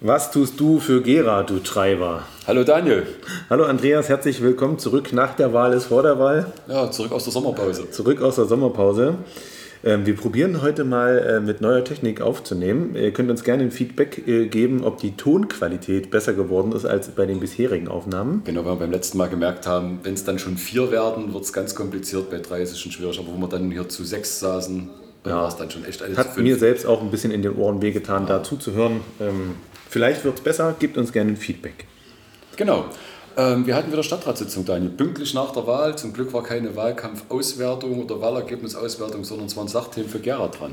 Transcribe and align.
Was 0.00 0.30
tust 0.30 0.60
du 0.60 0.78
für 0.78 1.00
Gera, 1.00 1.42
du 1.42 1.58
Treiber? 1.58 2.24
Hallo 2.46 2.64
Daniel. 2.64 3.06
Hallo 3.48 3.64
Andreas, 3.64 4.10
herzlich 4.10 4.42
willkommen 4.42 4.78
zurück. 4.78 5.14
Nach 5.14 5.34
der 5.34 5.54
Wahl 5.54 5.72
ist 5.72 5.86
vor 5.86 6.02
der 6.02 6.18
Wahl. 6.18 6.52
Ja, 6.68 6.90
zurück 6.90 7.12
aus 7.12 7.24
der 7.24 7.32
Sommerpause. 7.32 7.90
Zurück 7.90 8.20
aus 8.20 8.36
der 8.36 8.44
Sommerpause. 8.44 9.14
Ähm, 9.82 10.04
wir 10.04 10.14
probieren 10.14 10.60
heute 10.60 10.84
mal 10.84 11.16
äh, 11.18 11.40
mit 11.40 11.62
neuer 11.62 11.82
Technik 11.82 12.20
aufzunehmen. 12.20 12.94
Ihr 12.94 13.10
könnt 13.12 13.30
uns 13.30 13.42
gerne 13.42 13.62
ein 13.62 13.70
Feedback 13.70 14.28
äh, 14.28 14.48
geben, 14.48 14.84
ob 14.84 14.98
die 14.98 15.16
Tonqualität 15.16 16.10
besser 16.10 16.34
geworden 16.34 16.72
ist 16.72 16.84
als 16.84 17.08
bei 17.08 17.24
den 17.24 17.40
bisherigen 17.40 17.88
Aufnahmen. 17.88 18.42
Genau, 18.44 18.66
weil 18.66 18.72
wir 18.72 18.80
beim 18.80 18.90
letzten 18.90 19.16
Mal 19.16 19.30
gemerkt 19.30 19.66
haben, 19.66 20.00
wenn 20.02 20.12
es 20.12 20.24
dann 20.24 20.38
schon 20.38 20.58
vier 20.58 20.90
werden, 20.90 21.32
wird 21.32 21.44
es 21.44 21.54
ganz 21.54 21.74
kompliziert. 21.74 22.28
Bei 22.28 22.38
drei 22.38 22.60
ist 22.60 22.72
es 22.72 22.80
schon 22.80 22.92
schwierig. 22.92 23.18
Aber 23.18 23.28
wo 23.28 23.38
wir 23.38 23.48
dann 23.48 23.70
hier 23.70 23.88
zu 23.88 24.04
sechs 24.04 24.40
saßen, 24.40 24.90
ja. 25.24 25.36
war 25.36 25.48
es 25.48 25.56
dann 25.56 25.70
schon 25.70 25.86
echt 25.86 26.02
alles 26.02 26.18
Hat 26.18 26.36
mir 26.36 26.56
selbst 26.56 26.86
auch 26.86 27.00
ein 27.00 27.10
bisschen 27.10 27.30
in 27.30 27.40
den 27.40 27.56
Ohren 27.56 27.80
wehgetan, 27.80 28.26
ja. 28.26 28.38
da 28.38 28.42
zuzuhören. 28.42 29.00
Ähm, 29.20 29.54
Vielleicht 29.88 30.24
wird 30.24 30.36
es 30.38 30.40
besser, 30.44 30.74
gebt 30.78 30.98
uns 30.98 31.12
gerne 31.12 31.32
ein 31.32 31.36
Feedback. 31.36 31.86
Genau. 32.56 32.86
Ähm, 33.38 33.66
wir 33.66 33.74
hatten 33.74 33.92
wieder 33.92 34.02
Stadtratssitzung, 34.02 34.64
Daniel. 34.64 34.90
Pünktlich 34.90 35.34
nach 35.34 35.52
der 35.52 35.66
Wahl. 35.66 35.96
Zum 35.96 36.12
Glück 36.12 36.32
war 36.32 36.42
keine 36.42 36.74
Wahlkampfauswertung 36.74 38.02
oder 38.04 38.20
Wahlergebnisauswertung, 38.20 39.24
sondern 39.24 39.46
es 39.46 39.56
waren 39.56 39.68
Sachthemen 39.68 40.08
für 40.08 40.20
Gera 40.20 40.48
dran. 40.48 40.72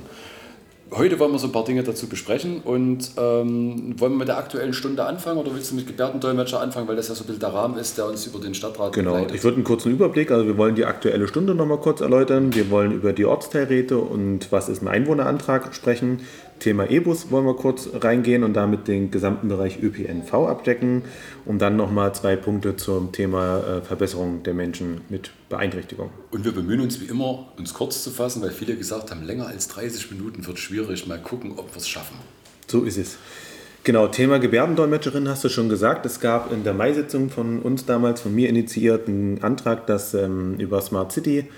Heute 0.92 1.18
wollen 1.18 1.32
wir 1.32 1.40
so 1.40 1.48
ein 1.48 1.52
paar 1.52 1.64
Dinge 1.66 1.82
dazu 1.82 2.08
besprechen 2.08 2.62
und 2.64 3.12
ähm, 3.18 3.96
wollen 4.00 4.12
wir 4.12 4.18
mit 4.20 4.28
der 4.28 4.38
aktuellen 4.38 4.74
Stunde 4.74 5.04
anfangen 5.04 5.40
oder 5.40 5.56
willst 5.56 5.72
du 5.72 5.76
mit 5.76 5.88
Gebärdendolmetscher 5.88 6.60
anfangen, 6.62 6.88
weil 6.88 6.96
das 6.96 7.08
ja 7.08 7.16
so 7.16 7.24
ein 7.24 7.28
bisschen 7.28 7.40
der 7.40 7.50
Rahmen 7.54 7.78
ist, 7.80 7.98
der 7.98 8.06
uns 8.06 8.28
über 8.28 8.38
den 8.40 8.54
Stadtrat 8.54 8.94
Genau, 8.94 9.14
begleitet. 9.14 9.36
ich 9.38 9.44
würde 9.44 9.56
einen 9.56 9.64
kurzen 9.64 9.92
Überblick, 9.92 10.30
also 10.30 10.46
wir 10.46 10.56
wollen 10.56 10.76
die 10.76 10.86
aktuelle 10.86 11.28
Stunde 11.28 11.56
nochmal 11.56 11.80
kurz 11.80 12.02
erläutern, 12.02 12.54
wir 12.54 12.70
wollen 12.70 12.92
über 12.92 13.12
die 13.12 13.26
Ortsteilräte 13.26 13.98
und 13.98 14.52
was 14.52 14.70
ist 14.70 14.84
ein 14.84 14.88
Einwohnerantrag 14.88 15.74
sprechen, 15.74 16.20
Thema 16.64 16.90
E-Bus 16.90 17.30
wollen 17.30 17.46
wir 17.46 17.56
kurz 17.56 17.90
reingehen 17.94 18.46
und 18.46 18.54
damit 18.54 18.88
den 18.88 19.12
gesamten 19.12 19.50
Bereich 19.50 19.84
ÖPNV 19.84 20.34
abdecken 20.34 21.02
und 21.44 21.62
dann 21.62 21.76
nochmal 21.76 22.16
zwei 22.16 22.38
Punkte 22.38 22.78
zum 22.78 23.12
Thema 23.12 23.60
äh, 23.60 23.82
Verbesserung 23.82 24.44
der 24.44 24.54
Menschen 24.54 25.02
mit 25.10 25.32
Beeinträchtigung. 25.50 26.10
Und 26.32 26.46
wir 26.46 26.54
bemühen 26.54 26.80
uns 26.80 27.02
wie 27.02 27.06
immer, 27.06 27.52
uns 27.58 27.74
kurz 27.74 28.02
zu 28.02 28.12
fassen, 28.12 28.42
weil 28.42 28.52
viele 28.52 28.78
gesagt 28.78 29.12
haben, 29.12 29.24
länger 29.24 29.48
als 29.48 29.68
30 29.68 30.12
Minuten 30.12 30.48
wird 30.48 30.58
schwierig. 30.58 31.06
Mal 31.06 31.22
gucken, 31.22 31.52
ob 31.58 31.74
wir 31.76 31.80
es 31.80 31.90
schaffen. 31.90 32.16
So 32.68 32.84
ist 32.84 32.98
es. 32.98 33.18
Genau, 33.84 34.08
Thema 34.08 34.40
Gebärdendolmetscherin 34.40 35.28
hast 35.28 35.44
du 35.44 35.50
schon 35.50 35.68
gesagt. 35.68 36.06
Es 36.06 36.22
gab 36.22 36.54
in 36.54 36.64
der 36.64 36.74
Mai-Sitzung 36.74 37.30
von 37.30 37.60
uns 37.60 37.86
damals, 37.86 38.22
von 38.22 38.34
mir 38.34 38.48
initiiert, 38.48 39.10
einen 39.10 39.44
Antrag, 39.44 39.86
dass 39.88 40.14
ähm, 40.14 40.56
über 40.60 40.82
Smart 40.82 41.12
City 41.12 41.50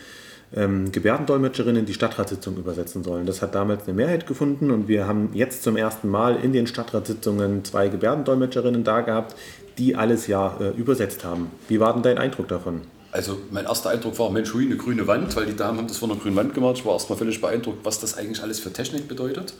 ähm, 0.53 0.91
Gebärdendolmetscherinnen 0.91 1.85
die 1.85 1.93
Stadtratssitzung 1.93 2.57
übersetzen 2.57 3.03
sollen. 3.03 3.25
Das 3.25 3.41
hat 3.41 3.55
damals 3.55 3.83
eine 3.87 3.93
Mehrheit 3.93 4.27
gefunden 4.27 4.71
und 4.71 4.87
wir 4.87 5.07
haben 5.07 5.29
jetzt 5.33 5.63
zum 5.63 5.77
ersten 5.77 6.09
Mal 6.09 6.35
in 6.35 6.53
den 6.53 6.67
Stadtratssitzungen 6.67 7.63
zwei 7.63 7.87
Gebärdendolmetscherinnen 7.87 8.83
da 8.83 9.01
gehabt, 9.01 9.35
die 9.77 9.95
alles 9.95 10.27
ja 10.27 10.57
äh, 10.59 10.69
übersetzt 10.69 11.23
haben. 11.23 11.51
Wie 11.67 11.79
war 11.79 11.93
denn 11.93 12.03
dein 12.03 12.17
Eindruck 12.17 12.47
davon? 12.47 12.81
Also 13.11 13.37
mein 13.49 13.63
erster 13.63 13.91
Eindruck 13.91 14.19
war, 14.19 14.29
Mensch, 14.29 14.53
hui, 14.53 14.65
eine 14.65 14.75
grüne 14.75 15.07
Wand, 15.07 15.33
weil 15.37 15.45
die 15.45 15.55
Damen 15.55 15.77
haben 15.77 15.87
das 15.87 15.97
vor 15.97 16.09
einer 16.09 16.19
grünen 16.19 16.35
Wand 16.35 16.53
gemacht. 16.53 16.75
Ich 16.77 16.85
war 16.85 16.93
erstmal 16.93 17.17
völlig 17.17 17.39
beeindruckt, 17.39 17.85
was 17.85 18.01
das 18.01 18.17
eigentlich 18.17 18.43
alles 18.43 18.59
für 18.59 18.73
Technik 18.73 19.07
bedeutet. 19.07 19.53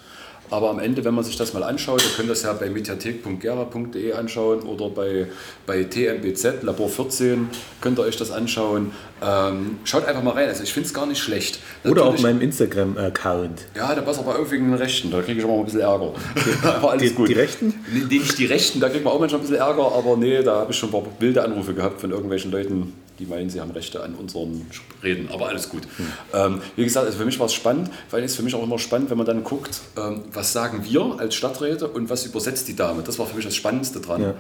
Aber 0.50 0.70
am 0.70 0.80
Ende, 0.80 1.04
wenn 1.04 1.14
man 1.14 1.24
sich 1.24 1.38
das 1.38 1.54
mal 1.54 1.64
anschaut, 1.64 2.04
ihr 2.04 2.16
könnt 2.16 2.30
das 2.30 2.44
ja 2.44 2.54
bei 2.54 2.70
mediathek.gera.de 2.70 4.14
anschauen 4.14 4.62
oder 4.62 4.90
bei, 4.90 5.28
bei 5.66 5.84
TMBZ, 5.84 6.64
Labor 6.64 6.90
14, 6.90 7.50
könnt 7.82 8.00
ihr 8.00 8.04
euch 8.04 8.18
das 8.18 8.32
anschauen. 8.32 8.92
Ähm, 9.24 9.80
schaut 9.86 10.06
einfach 10.06 10.22
mal 10.22 10.32
rein, 10.32 10.48
also 10.48 10.64
ich 10.64 10.74
finde 10.74 10.88
es 10.88 10.94
gar 10.94 11.06
nicht 11.06 11.20
schlecht. 11.20 11.60
Oder 11.84 12.06
Natürlich, 12.06 12.14
auf 12.14 12.22
meinem 12.22 12.42
Instagram-Account. 12.42 13.66
Ja, 13.76 13.96
da 13.96 14.02
passt 14.02 14.20
aber 14.20 14.36
irgendwie 14.36 14.58
den 14.58 14.74
Rechten, 14.74 15.10
da 15.12 15.22
kriege 15.22 15.40
ich 15.40 15.46
immer 15.46 15.58
ein 15.58 15.66
bisschen 15.66 15.82
Ärger. 15.82 16.14
aber 16.64 16.92
alles 16.92 17.10
die, 17.10 17.16
gut. 17.16 17.30
Die 17.30 17.34
Rechten? 17.34 17.74
Nee, 17.92 18.20
nicht 18.20 18.38
die 18.38 18.46
Rechten, 18.46 18.80
da 18.80 18.90
kriegt 18.90 19.04
man 19.04 19.14
auch 19.14 19.20
manchmal 19.20 19.40
ein 19.40 19.48
bisschen 19.48 19.62
Ärger, 19.62 19.92
aber 19.92 20.18
nee, 20.18 20.44
da 20.44 20.58
habe 20.58 20.72
ich 20.72 20.78
schon 20.78 20.90
ein 20.90 20.92
paar 20.92 21.04
wilde 21.20 21.44
Anrufe 21.44 21.74
gehabt 21.74 22.02
von 22.02 22.12
irgendwelchen 22.12 22.52
Leuten, 22.52 22.94
die 23.20 23.26
meinen, 23.26 23.50
sie 23.50 23.62
haben 23.62 23.72
Rechte 23.72 24.04
an 24.04 24.16
unseren 24.16 24.66
Reden, 25.04 25.30
aber 25.32 25.48
alles 25.48 25.70
gut. 25.70 25.84
Hm. 25.98 26.08
Ähm, 26.34 26.62
wie 26.76 26.84
gesagt, 26.84 27.06
also 27.06 27.18
für 27.18 27.26
mich 27.26 27.40
war 27.40 27.46
es 27.46 27.54
spannend, 27.54 27.90
weil 28.12 28.24
es 28.24 28.36
für 28.36 28.44
mich 28.44 28.56
auch 28.56 28.64
immer 28.64 28.80
spannend, 28.80 29.10
wenn 29.10 29.18
man 29.18 29.26
dann 29.26 29.44
guckt, 29.44 29.82
ähm, 29.98 30.24
was 30.34 30.54
sagen 30.54 30.84
wir 30.84 31.16
als 31.20 31.36
Stadträte 31.36 31.88
und 31.88 32.10
was 32.10 32.26
übersetzt 32.26 32.68
die 32.68 32.76
Dame. 32.76 33.04
Das 33.04 33.20
war 33.20 33.26
für 33.26 33.36
mich 33.36 33.46
das 33.46 33.56
Spannendste 33.56 34.02
dran. 34.02 34.22
Ja. 34.22 34.34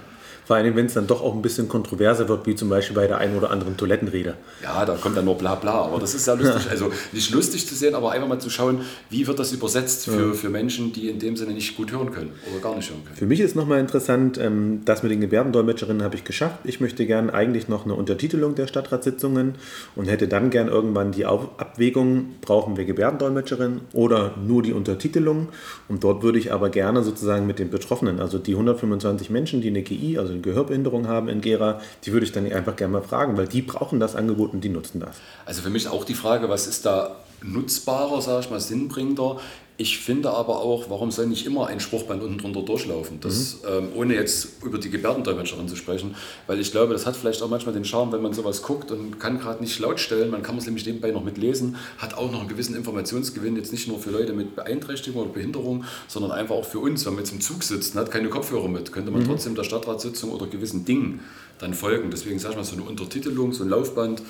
Vor 0.46 0.56
allem, 0.56 0.76
wenn 0.76 0.86
es 0.86 0.94
dann 0.94 1.08
doch 1.08 1.24
auch 1.24 1.34
ein 1.34 1.42
bisschen 1.42 1.68
kontroverser 1.68 2.30
wird, 2.30 2.46
wie 2.46 2.56
zum 2.56 2.70
Beispiel 2.70 2.96
bei 2.96 3.08
der 3.08 3.18
einen 3.18 3.36
oder 3.36 3.50
anderen 3.50 3.78
Toilettenrede. 3.78 4.36
Ja, 4.62 4.86
da 4.86 4.96
kommt 4.96 5.18
dann 5.18 5.26
nur 5.26 5.38
bla 5.38 5.56
bla. 5.56 5.86
Aber 5.86 6.00
das 6.00 6.14
ist 6.14 6.28
ja 6.28 6.34
lustig. 6.34 6.70
Also 6.70 6.92
nicht 7.12 7.32
lustig 7.32 7.68
zu 7.68 7.74
sehen, 7.74 7.96
aber 7.96 8.12
einfach 8.12 8.28
mal 8.28 8.40
zu 8.40 8.50
schauen, 8.50 8.82
wie 9.10 9.26
wird 9.26 9.40
das 9.40 9.52
übersetzt 9.54 10.06
für, 10.06 10.28
ja. 10.28 10.34
für 10.34 10.50
Menschen, 10.50 10.94
die 10.94 11.10
in 11.10 11.20
dem 11.20 11.36
Sinne 11.36 11.54
nicht 11.54 11.76
gut 11.76 11.92
hören 11.92 12.12
können 12.12 12.32
oder 12.52 12.62
gar 12.62 12.76
nicht 12.76 12.90
hören 12.90 13.04
können. 13.04 13.16
Für 13.16 13.26
mich 13.26 13.40
ist 13.40 13.56
nochmal 13.56 13.80
interessant, 13.80 14.38
ähm, 14.38 14.82
das 14.86 15.02
mit 15.02 15.12
den 15.12 15.22
Gebärdendolmetscherinnen 15.22 16.04
habe 16.04 16.16
ich 16.16 16.24
geschafft. 16.24 16.60
Ich 16.64 16.80
möchte 16.80 17.08
gern 17.08 17.32
eigentlich 17.32 17.68
noch 17.68 17.86
eine 17.86 17.96
Untertitelung 17.96 18.54
der 18.54 18.68
Stadtratssitzungen 18.68 19.56
und 19.96 20.06
hätte 20.06 20.28
dann 20.28 20.52
gern 20.52 20.68
irgendwann 20.68 21.12
die 21.12 21.26
Abwägung, 21.26 22.36
brauchen 22.42 22.78
wir 22.78 22.86
Gebärdendolmetscherinnen 22.86 23.82
oder 23.94 24.36
nur 24.46 24.62
die 24.62 24.74
Untertitelung. 24.74 25.50
Und 25.88 26.04
dort 26.04 26.22
würde 26.22 26.38
ich 26.38 26.54
aber 26.54 26.70
gerne 26.70 27.04
sozusagen 27.04 27.48
mit 27.48 27.58
den 27.58 27.72
Betroffenen, 27.72 28.20
also 28.20 28.38
die 28.38 28.52
125 28.52 29.30
Menschen, 29.30 29.62
die 29.62 29.70
eine 29.70 29.82
GI, 29.82 30.18
also 30.18 30.35
eine 30.36 30.42
Gehörbehinderung 30.42 31.08
haben 31.08 31.28
in 31.28 31.42
Gera, 31.42 31.82
die 32.04 32.14
würde 32.14 32.26
ich 32.26 32.32
dann 32.32 32.52
einfach 32.52 32.76
gerne 32.76 32.94
mal 32.94 33.02
fragen, 33.02 33.38
weil 33.38 33.48
die 33.48 33.62
brauchen 33.62 34.00
das 34.00 34.16
Angebot 34.16 34.54
und 34.54 34.62
die 34.62 34.70
nutzen 34.70 35.00
das. 35.00 35.18
Also 35.46 35.62
für 35.62 35.70
mich 35.70 35.88
auch 35.88 36.04
die 36.04 36.14
Frage, 36.14 36.50
was 36.50 36.68
ist 36.68 36.86
da 36.86 37.16
nutzbarer, 37.42 38.22
sage 38.22 38.42
ich 38.42 38.50
mal, 38.50 38.60
sinnbringender? 38.60 39.40
Ich 39.78 39.98
finde 39.98 40.30
aber 40.30 40.62
auch, 40.62 40.90
warum 40.90 41.12
soll 41.12 41.28
nicht 41.28 41.46
immer 41.46 41.68
ein 41.68 41.82
Spruchband 41.82 42.24
unten 42.24 42.38
drunter 42.38 42.62
durchlaufen? 42.62 43.20
Das, 43.20 43.58
mhm. 43.62 43.70
ähm, 43.70 43.88
ohne 43.96 44.14
jetzt 44.14 44.64
über 44.64 44.78
die 44.78 44.90
Gebärdendolmetscherin 44.90 45.68
zu 45.68 45.76
sprechen, 45.76 46.16
weil 46.48 46.62
ich 46.62 46.72
glaube, 46.72 46.94
das 46.94 47.06
hat 47.06 47.18
vielleicht 47.18 47.42
auch 47.42 47.50
manchmal 47.50 47.76
den 47.76 47.84
Charme, 47.84 48.14
wenn 48.14 48.22
man 48.22 48.34
sowas 48.34 48.62
guckt 48.62 48.92
und 48.92 49.20
kann 49.20 49.38
gerade 49.38 49.62
nicht 49.62 49.78
laut 49.80 50.00
stellen, 50.00 50.32
man 50.32 50.44
kann 50.44 50.58
es 50.58 50.66
nämlich 50.66 50.86
nebenbei 50.86 51.12
noch 51.12 51.26
mitlesen, 51.26 51.76
hat 51.98 52.14
auch 52.14 52.32
noch 52.32 52.40
einen 52.40 52.48
gewissen 52.48 52.74
Informationsgewinn, 52.74 53.58
jetzt 53.58 53.74
nicht 53.74 53.90
nur 53.90 54.00
für 54.00 54.12
Leute 54.12 54.32
mit 54.32 54.56
Beeinträchtigung 54.56 55.24
oder 55.24 55.32
Behinderung, 55.32 55.84
sondern 56.08 56.32
einfach 56.32 56.56
auch 56.56 56.66
für 56.66 56.80
uns, 56.80 57.06
wenn 57.06 57.16
man 57.16 57.24
jetzt 57.26 57.34
im 57.34 57.42
Zug 57.42 57.62
sitzt 57.62 57.96
und 57.96 58.02
hat 58.02 58.12
keine 58.12 58.30
Kopfhörer 58.30 58.70
mit, 58.70 58.94
könnte 58.94 59.12
man 59.12 59.24
mhm. 59.24 59.28
trotzdem 59.28 59.56
der 59.56 59.64
Stadtratssitzung 59.64 60.32
oder 60.32 60.48
gewissen 60.48 60.86
Dingen 60.86 61.20
dann 61.60 61.74
folgen. 61.74 62.12
Deswegen 62.12 62.40
sage 62.40 62.54
ich 62.54 62.58
mal, 62.58 62.64
so 62.64 62.76
eine 62.76 62.84
Untertitelung, 62.84 63.54
so 63.54 63.64
ein 63.64 63.70
Laufband, 63.70 64.22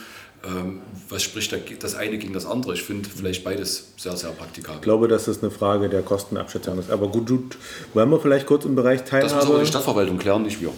was 1.09 1.23
spricht 1.23 1.55
das 1.81 1.95
eine 1.95 2.17
gegen 2.17 2.33
das 2.33 2.45
andere? 2.45 2.73
Ich 2.73 2.83
finde 2.83 3.09
vielleicht 3.09 3.43
beides 3.43 3.93
sehr, 3.97 4.15
sehr 4.15 4.29
praktikabel. 4.29 4.77
Ich 4.77 4.83
glaube, 4.83 5.07
dass 5.07 5.25
das 5.25 5.41
eine 5.41 5.51
Frage 5.51 5.89
der 5.89 6.03
Kostenabschätzung 6.03 6.77
ist. 6.77 6.91
Aber 6.91 7.07
gut, 7.07 7.27
gut, 7.27 7.57
wollen 7.93 8.09
wir 8.11 8.19
vielleicht 8.19 8.45
kurz 8.45 8.65
im 8.65 8.75
Bereich 8.75 9.03
Teilhabe... 9.03 9.33
Das 9.33 9.43
muss 9.45 9.53
aber 9.55 9.59
die 9.63 9.67
Stadtverwaltung 9.67 10.17
klären, 10.19 10.43
nicht 10.43 10.61
wir. 10.61 10.71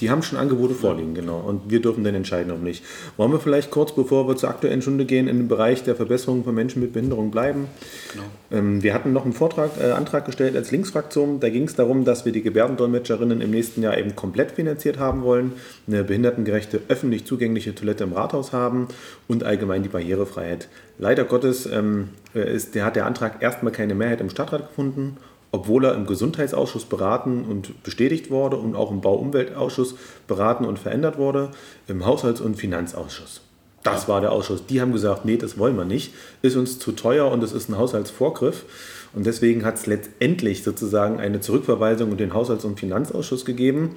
Die 0.00 0.10
haben 0.10 0.22
schon 0.22 0.38
Angebote 0.38 0.74
vorliegen, 0.74 1.14
genau. 1.14 1.38
Und 1.38 1.70
wir 1.70 1.80
dürfen 1.80 2.04
dann 2.04 2.14
entscheiden, 2.14 2.52
ob 2.52 2.62
nicht. 2.62 2.84
Wollen 3.16 3.32
wir 3.32 3.40
vielleicht 3.40 3.70
kurz, 3.70 3.94
bevor 3.94 4.26
wir 4.28 4.36
zur 4.36 4.48
aktuellen 4.48 4.82
Stunde 4.82 5.04
gehen, 5.04 5.28
in 5.28 5.38
den 5.38 5.48
Bereich 5.48 5.84
der 5.84 5.94
Verbesserung 5.94 6.44
von 6.44 6.54
Menschen 6.54 6.82
mit 6.82 6.92
Behinderung 6.92 7.30
bleiben? 7.30 7.68
Genau. 8.12 8.24
Ähm, 8.50 8.82
wir 8.82 8.94
hatten 8.94 9.12
noch 9.12 9.24
einen 9.24 9.32
Vortrag, 9.32 9.70
äh, 9.80 9.92
Antrag 9.92 10.26
gestellt 10.26 10.56
als 10.56 10.70
Linksfraktion. 10.70 11.40
Da 11.40 11.48
ging 11.48 11.64
es 11.64 11.74
darum, 11.74 12.04
dass 12.04 12.24
wir 12.24 12.32
die 12.32 12.42
Gebärdendolmetscherinnen 12.42 13.40
im 13.40 13.50
nächsten 13.50 13.82
Jahr 13.82 13.96
eben 13.96 14.16
komplett 14.16 14.52
finanziert 14.52 14.98
haben 14.98 15.22
wollen, 15.22 15.52
eine 15.86 16.04
behindertengerechte, 16.04 16.80
öffentlich 16.88 17.24
zugängliche 17.24 17.74
Toilette 17.74 18.04
im 18.04 18.12
Rathaus 18.12 18.52
haben 18.52 18.88
und 19.28 19.44
allgemein 19.44 19.82
die 19.82 19.88
Barrierefreiheit. 19.88 20.68
Leider 20.98 21.24
Gottes 21.24 21.66
ähm, 21.66 22.08
ist, 22.34 22.74
der 22.74 22.84
hat 22.84 22.96
der 22.96 23.06
Antrag 23.06 23.42
erstmal 23.42 23.72
keine 23.72 23.94
Mehrheit 23.94 24.20
im 24.20 24.30
Stadtrat 24.30 24.68
gefunden 24.68 25.16
obwohl 25.54 25.84
er 25.84 25.94
im 25.94 26.06
Gesundheitsausschuss 26.06 26.84
beraten 26.84 27.44
und 27.48 27.84
bestätigt 27.84 28.28
wurde 28.28 28.56
und 28.56 28.74
auch 28.74 28.90
im 28.90 29.00
Bauumweltausschuss 29.00 29.94
beraten 30.26 30.64
und 30.64 30.80
verändert 30.80 31.16
wurde, 31.16 31.50
im 31.86 32.04
Haushalts- 32.04 32.40
und 32.40 32.56
Finanzausschuss. 32.56 33.40
Das 33.84 34.08
war 34.08 34.20
der 34.20 34.32
Ausschuss. 34.32 34.66
Die 34.66 34.80
haben 34.80 34.92
gesagt, 34.92 35.24
nee, 35.24 35.36
das 35.36 35.56
wollen 35.56 35.76
wir 35.76 35.84
nicht, 35.84 36.12
ist 36.42 36.56
uns 36.56 36.80
zu 36.80 36.90
teuer 36.90 37.30
und 37.30 37.44
es 37.44 37.52
ist 37.52 37.68
ein 37.68 37.78
Haushaltsvorgriff. 37.78 38.64
Und 39.12 39.26
deswegen 39.26 39.64
hat 39.64 39.76
es 39.76 39.86
letztendlich 39.86 40.64
sozusagen 40.64 41.20
eine 41.20 41.40
Zurückverweisung 41.40 42.10
in 42.10 42.16
den 42.16 42.34
Haushalts- 42.34 42.64
und 42.64 42.80
Finanzausschuss 42.80 43.44
gegeben 43.44 43.94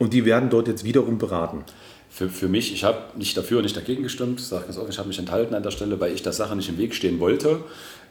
und 0.00 0.12
die 0.12 0.24
werden 0.24 0.50
dort 0.50 0.66
jetzt 0.66 0.82
wiederum 0.82 1.18
beraten. 1.18 1.62
Für, 2.16 2.30
für 2.30 2.48
mich, 2.48 2.72
ich 2.72 2.82
habe 2.82 2.98
nicht 3.18 3.36
dafür 3.36 3.58
und 3.58 3.64
nicht 3.64 3.76
dagegen 3.76 4.02
gestimmt, 4.02 4.40
ich 4.40 4.46
sage 4.46 4.64
ganz 4.64 4.78
offen, 4.78 4.90
ich 4.90 4.98
habe 4.98 5.08
mich 5.08 5.18
enthalten 5.18 5.54
an 5.54 5.62
der 5.62 5.70
Stelle, 5.70 6.00
weil 6.00 6.14
ich 6.14 6.22
der 6.22 6.32
Sache 6.32 6.56
nicht 6.56 6.68
im 6.70 6.78
Weg 6.78 6.94
stehen 6.94 7.20
wollte 7.20 7.60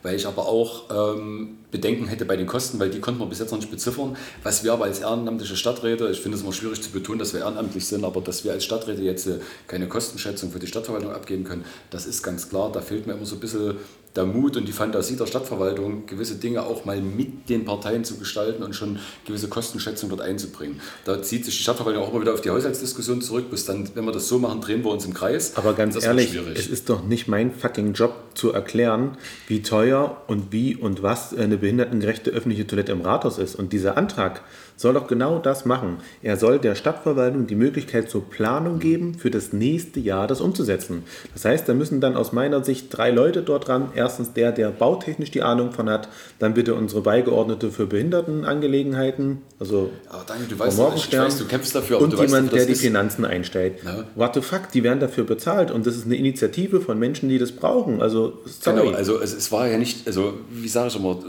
weil 0.05 0.15
ich 0.15 0.27
aber 0.27 0.47
auch 0.47 0.83
ähm, 0.91 1.57
Bedenken 1.71 2.05
hätte 2.05 2.25
bei 2.25 2.37
den 2.37 2.45
Kosten, 2.45 2.79
weil 2.79 2.91
die 2.91 2.99
konnten 2.99 3.19
wir 3.19 3.25
bis 3.25 3.39
jetzt 3.39 3.49
noch 3.49 3.57
nicht 3.57 3.71
beziffern. 3.71 4.15
Was 4.43 4.63
wir 4.63 4.71
aber 4.71 4.85
als 4.85 4.99
ehrenamtliche 4.99 5.55
Stadträte, 5.55 6.07
ich 6.09 6.21
finde 6.21 6.37
es 6.37 6.43
immer 6.43 6.53
schwierig 6.53 6.79
zu 6.83 6.91
betonen, 6.91 7.17
dass 7.17 7.33
wir 7.33 7.39
ehrenamtlich 7.39 7.87
sind, 7.87 8.05
aber 8.05 8.21
dass 8.21 8.43
wir 8.43 8.51
als 8.51 8.63
Stadträte 8.63 9.01
jetzt 9.01 9.25
äh, 9.25 9.39
keine 9.65 9.87
Kostenschätzung 9.87 10.51
für 10.51 10.59
die 10.59 10.67
Stadtverwaltung 10.67 11.11
abgeben 11.11 11.43
können, 11.43 11.65
das 11.89 12.05
ist 12.05 12.21
ganz 12.21 12.49
klar. 12.49 12.71
Da 12.71 12.81
fehlt 12.81 13.07
mir 13.07 13.13
immer 13.13 13.25
so 13.25 13.35
ein 13.35 13.39
bisschen 13.39 13.77
der 14.15 14.25
Mut 14.25 14.55
und 14.57 14.67
die 14.67 14.71
Fantasie 14.71 15.15
der 15.15 15.25
Stadtverwaltung, 15.25 16.05
gewisse 16.05 16.35
Dinge 16.35 16.63
auch 16.63 16.85
mal 16.85 17.01
mit 17.01 17.49
den 17.49 17.65
Parteien 17.65 18.03
zu 18.03 18.17
gestalten 18.17 18.63
und 18.63 18.75
schon 18.75 18.99
gewisse 19.25 19.49
Kostenschätzungen 19.49 20.15
dort 20.15 20.27
einzubringen. 20.27 20.79
Da 21.03 21.21
zieht 21.21 21.45
sich 21.45 21.57
die 21.57 21.63
Stadtverwaltung 21.63 22.03
auch 22.03 22.11
immer 22.11 22.21
wieder 22.21 22.33
auf 22.33 22.41
die 22.41 22.49
Haushaltsdiskussion 22.49 23.21
zurück, 23.21 23.49
bis 23.49 23.65
dann, 23.65 23.89
wenn 23.95 24.05
wir 24.05 24.11
das 24.11 24.27
so 24.27 24.39
machen, 24.39 24.61
drehen 24.61 24.83
wir 24.83 24.91
uns 24.91 25.05
im 25.05 25.13
Kreis. 25.13 25.55
Aber 25.55 25.73
ganz 25.73 26.01
ehrlich, 26.01 26.35
es 26.55 26.67
ist 26.67 26.89
doch 26.89 27.03
nicht 27.03 27.27
mein 27.27 27.51
fucking 27.51 27.93
Job 27.93 28.15
zu 28.35 28.51
erklären, 28.51 29.17
wie 29.47 29.61
teuer 29.61 30.21
und 30.27 30.51
wie 30.51 30.75
und 30.75 31.03
was 31.03 31.33
eine 31.33 31.57
behindertengerechte 31.57 32.31
öffentliche 32.31 32.67
Toilette 32.67 32.91
im 32.91 33.01
Rathaus 33.01 33.37
ist. 33.37 33.55
Und 33.55 33.73
dieser 33.73 33.97
Antrag 33.97 34.41
soll 34.77 34.93
doch 34.93 35.07
genau 35.07 35.39
das 35.39 35.65
machen. 35.65 35.97
Er 36.21 36.37
soll 36.37 36.59
der 36.59 36.75
Stadtverwaltung 36.75 37.47
die 37.47 37.55
Möglichkeit 37.55 38.09
zur 38.09 38.29
Planung 38.29 38.79
geben, 38.79 39.15
für 39.15 39.31
das 39.31 39.53
nächste 39.53 39.99
Jahr 39.99 40.27
das 40.27 40.41
umzusetzen. 40.41 41.03
Das 41.33 41.45
heißt, 41.45 41.67
da 41.69 41.73
müssen 41.73 42.01
dann 42.01 42.15
aus 42.17 42.31
meiner 42.33 42.63
Sicht 42.63 42.87
drei 42.89 43.11
Leute 43.11 43.41
dort 43.41 43.67
dran. 43.67 43.89
Erstens 43.95 44.33
der, 44.33 44.51
der 44.51 44.69
bautechnisch 44.71 45.31
die 45.31 45.41
Ahnung 45.43 45.71
von 45.71 45.89
hat, 45.89 46.09
dann 46.39 46.53
bitte 46.53 46.75
unsere 46.75 47.01
Beigeordnete 47.01 47.71
für 47.71 47.85
Behindertenangelegenheiten, 47.87 49.41
also 49.59 49.89
Aber 50.09 50.23
Daniel, 50.27 50.47
du 50.49 50.59
weißt, 50.59 50.79
ich, 50.95 51.17
weiß, 51.17 51.37
du 51.37 51.45
kämpfst 51.45 51.75
dafür, 51.75 52.01
und 52.01 52.17
jemand, 52.19 52.51
der 52.53 52.65
die 52.65 52.73
ist- 52.73 52.81
Finanzen 52.81 53.25
einstellt. 53.25 53.75
Ja. 53.83 54.03
What 54.15 54.33
the 54.35 54.41
fuck, 54.41 54.71
die 54.73 54.83
werden 54.83 54.99
dafür 54.99 55.23
bezahlt 55.23 55.71
und 55.71 55.85
das 55.87 55.95
ist 55.95 56.05
eine 56.05 56.15
Initiative 56.15 56.81
von 56.81 56.99
Menschen, 56.99 57.29
die 57.29 57.37
das 57.37 57.51
brauchen. 57.51 58.01
Also, 58.01 58.39
sorry. 58.45 58.81
Genau, 58.81 58.95
also 58.95 59.19
es, 59.21 59.33
es 59.33 59.51
war 59.51 59.67
ja 59.67 59.77
nicht, 59.77 60.07
also 60.07 60.33
wie 60.51 60.67
sage 60.67 60.89
ich 60.89 60.95
immer, 60.97 61.19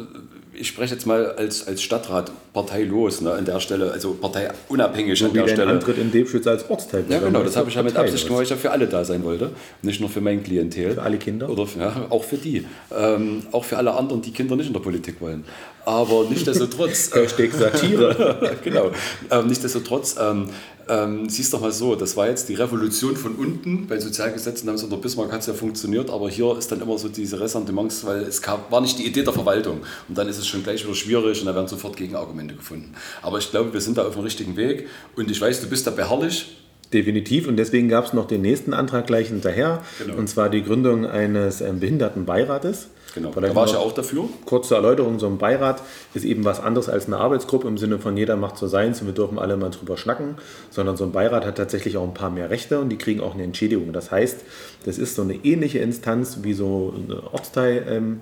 ich 0.58 0.68
spreche 0.68 0.94
jetzt 0.94 1.06
mal 1.06 1.32
als, 1.32 1.66
als 1.66 1.82
Stadtrat 1.82 2.30
parteilos 2.52 3.20
ne, 3.20 3.32
an 3.32 3.44
der 3.44 3.60
Stelle, 3.60 3.92
also 3.92 4.14
parteiunabhängig 4.14 5.22
an 5.24 5.32
wie 5.32 5.38
der 5.38 5.48
Stelle. 5.48 5.72
Antritt 5.72 5.98
in 5.98 6.10
Debschütz 6.10 6.46
als 6.46 6.68
Ortsteil. 6.68 7.04
Ja, 7.08 7.18
genau, 7.18 7.42
das 7.42 7.56
habe 7.56 7.68
ich 7.68 7.74
ja 7.74 7.82
mit. 7.82 7.96
Absicht 7.96 8.24
gemacht, 8.24 8.38
weil 8.38 8.44
ich 8.44 8.50
ja 8.50 8.56
für 8.56 8.70
alle 8.70 8.86
da 8.86 9.04
sein 9.04 9.24
wollte. 9.24 9.50
Nicht 9.82 10.00
nur 10.00 10.08
für 10.08 10.20
mein 10.20 10.42
Klientel. 10.42 10.92
Für 10.92 11.02
alle 11.02 11.18
Kinder? 11.18 11.48
Oder 11.48 11.66
für, 11.66 11.80
ja, 11.80 12.06
auch 12.10 12.24
für 12.24 12.36
die. 12.36 12.64
Ähm, 12.96 13.42
auch 13.52 13.64
für 13.64 13.76
alle 13.76 13.94
anderen, 13.94 14.22
die 14.22 14.32
Kinder 14.32 14.56
nicht 14.56 14.66
in 14.66 14.72
der 14.72 14.80
Politik 14.80 15.20
wollen. 15.20 15.44
Aber 15.86 16.26
nichtsdestotrotz. 16.28 17.10
Hashtag 17.14 17.52
Satire. 17.52 18.58
genau. 18.64 18.90
Ähm, 19.30 19.46
nichtsdestotrotz, 19.46 20.16
ähm, 20.20 20.48
ähm, 20.88 21.28
siehst 21.28 21.52
doch 21.52 21.60
mal 21.60 21.70
so, 21.70 21.94
das 21.94 22.16
war 22.16 22.28
jetzt 22.28 22.48
die 22.48 22.54
Revolution 22.54 23.16
von 23.16 23.36
unten. 23.36 23.86
Bei 23.86 23.98
Sozialgesetzen 24.00 24.68
haben 24.68 24.74
es 24.74 24.82
unter 24.82 24.96
Bismarck 24.96 25.30
hat 25.30 25.40
es 25.40 25.46
ja 25.46 25.54
funktioniert, 25.54 26.10
aber 26.10 26.28
hier 26.28 26.58
ist 26.58 26.72
dann 26.72 26.80
immer 26.80 26.98
so 26.98 27.08
diese 27.08 27.38
Ressentiments, 27.38 28.04
weil 28.04 28.22
es 28.22 28.42
kam, 28.42 28.60
war 28.68 28.80
nicht 28.80 28.98
die 28.98 29.06
Idee 29.06 29.22
der 29.22 29.32
Verwaltung. 29.32 29.80
Und 30.08 30.18
dann 30.18 30.28
ist 30.28 30.38
es 30.38 30.46
schon 30.48 30.64
gleich 30.64 30.84
wieder 30.84 30.94
schwierig 30.94 31.40
und 31.40 31.46
da 31.46 31.54
werden 31.54 31.68
sofort 31.68 31.96
Gegenargumente 31.96 32.56
gefunden. 32.56 32.92
Aber 33.22 33.38
ich 33.38 33.48
glaube, 33.50 33.72
wir 33.72 33.80
sind 33.80 33.96
da 33.96 34.06
auf 34.06 34.14
dem 34.14 34.24
richtigen 34.24 34.56
Weg 34.56 34.88
und 35.14 35.30
ich 35.30 35.40
weiß, 35.40 35.60
du 35.60 35.68
bist 35.68 35.86
da 35.86 35.92
beharrlich. 35.92 36.56
Definitiv. 36.92 37.48
Und 37.48 37.56
deswegen 37.56 37.88
gab 37.88 38.06
es 38.06 38.12
noch 38.12 38.26
den 38.26 38.42
nächsten 38.42 38.72
Antrag 38.72 39.06
gleich 39.06 39.28
hinterher. 39.28 39.82
Genau. 39.98 40.16
Und 40.16 40.28
zwar 40.28 40.48
die 40.48 40.62
Gründung 40.62 41.06
eines 41.06 41.60
ähm, 41.60 41.80
Behindertenbeirates. 41.80 42.88
Genau, 43.16 43.32
Vielleicht 43.32 43.52
da 43.52 43.56
war 43.56 43.64
ich 43.64 43.72
ja 43.72 43.78
auch 43.78 43.92
dafür. 43.92 44.28
Kurze 44.44 44.74
Erläuterung, 44.74 45.18
so 45.18 45.26
ein 45.26 45.38
Beirat 45.38 45.82
ist 46.12 46.24
eben 46.24 46.44
was 46.44 46.60
anderes 46.60 46.90
als 46.90 47.06
eine 47.06 47.16
Arbeitsgruppe 47.16 47.66
im 47.66 47.78
Sinne 47.78 47.98
von 47.98 48.14
jeder 48.14 48.36
macht 48.36 48.58
so 48.58 48.66
seins 48.66 49.00
und 49.00 49.06
wir 49.06 49.14
dürfen 49.14 49.38
alle 49.38 49.56
mal 49.56 49.70
drüber 49.70 49.96
schnacken, 49.96 50.34
sondern 50.68 50.98
so 50.98 51.04
ein 51.04 51.12
Beirat 51.12 51.46
hat 51.46 51.56
tatsächlich 51.56 51.96
auch 51.96 52.04
ein 52.04 52.12
paar 52.12 52.28
mehr 52.28 52.50
Rechte 52.50 52.78
und 52.78 52.90
die 52.90 52.98
kriegen 52.98 53.20
auch 53.20 53.32
eine 53.32 53.42
Entschädigung. 53.42 53.94
Das 53.94 54.10
heißt, 54.10 54.40
das 54.84 54.98
ist 54.98 55.14
so 55.14 55.22
eine 55.22 55.34
ähnliche 55.34 55.78
Instanz 55.78 56.40
wie 56.42 56.52
so 56.52 56.92
eine 56.94 57.32
Ortsteil. 57.32 57.86
Ähm, 57.88 58.20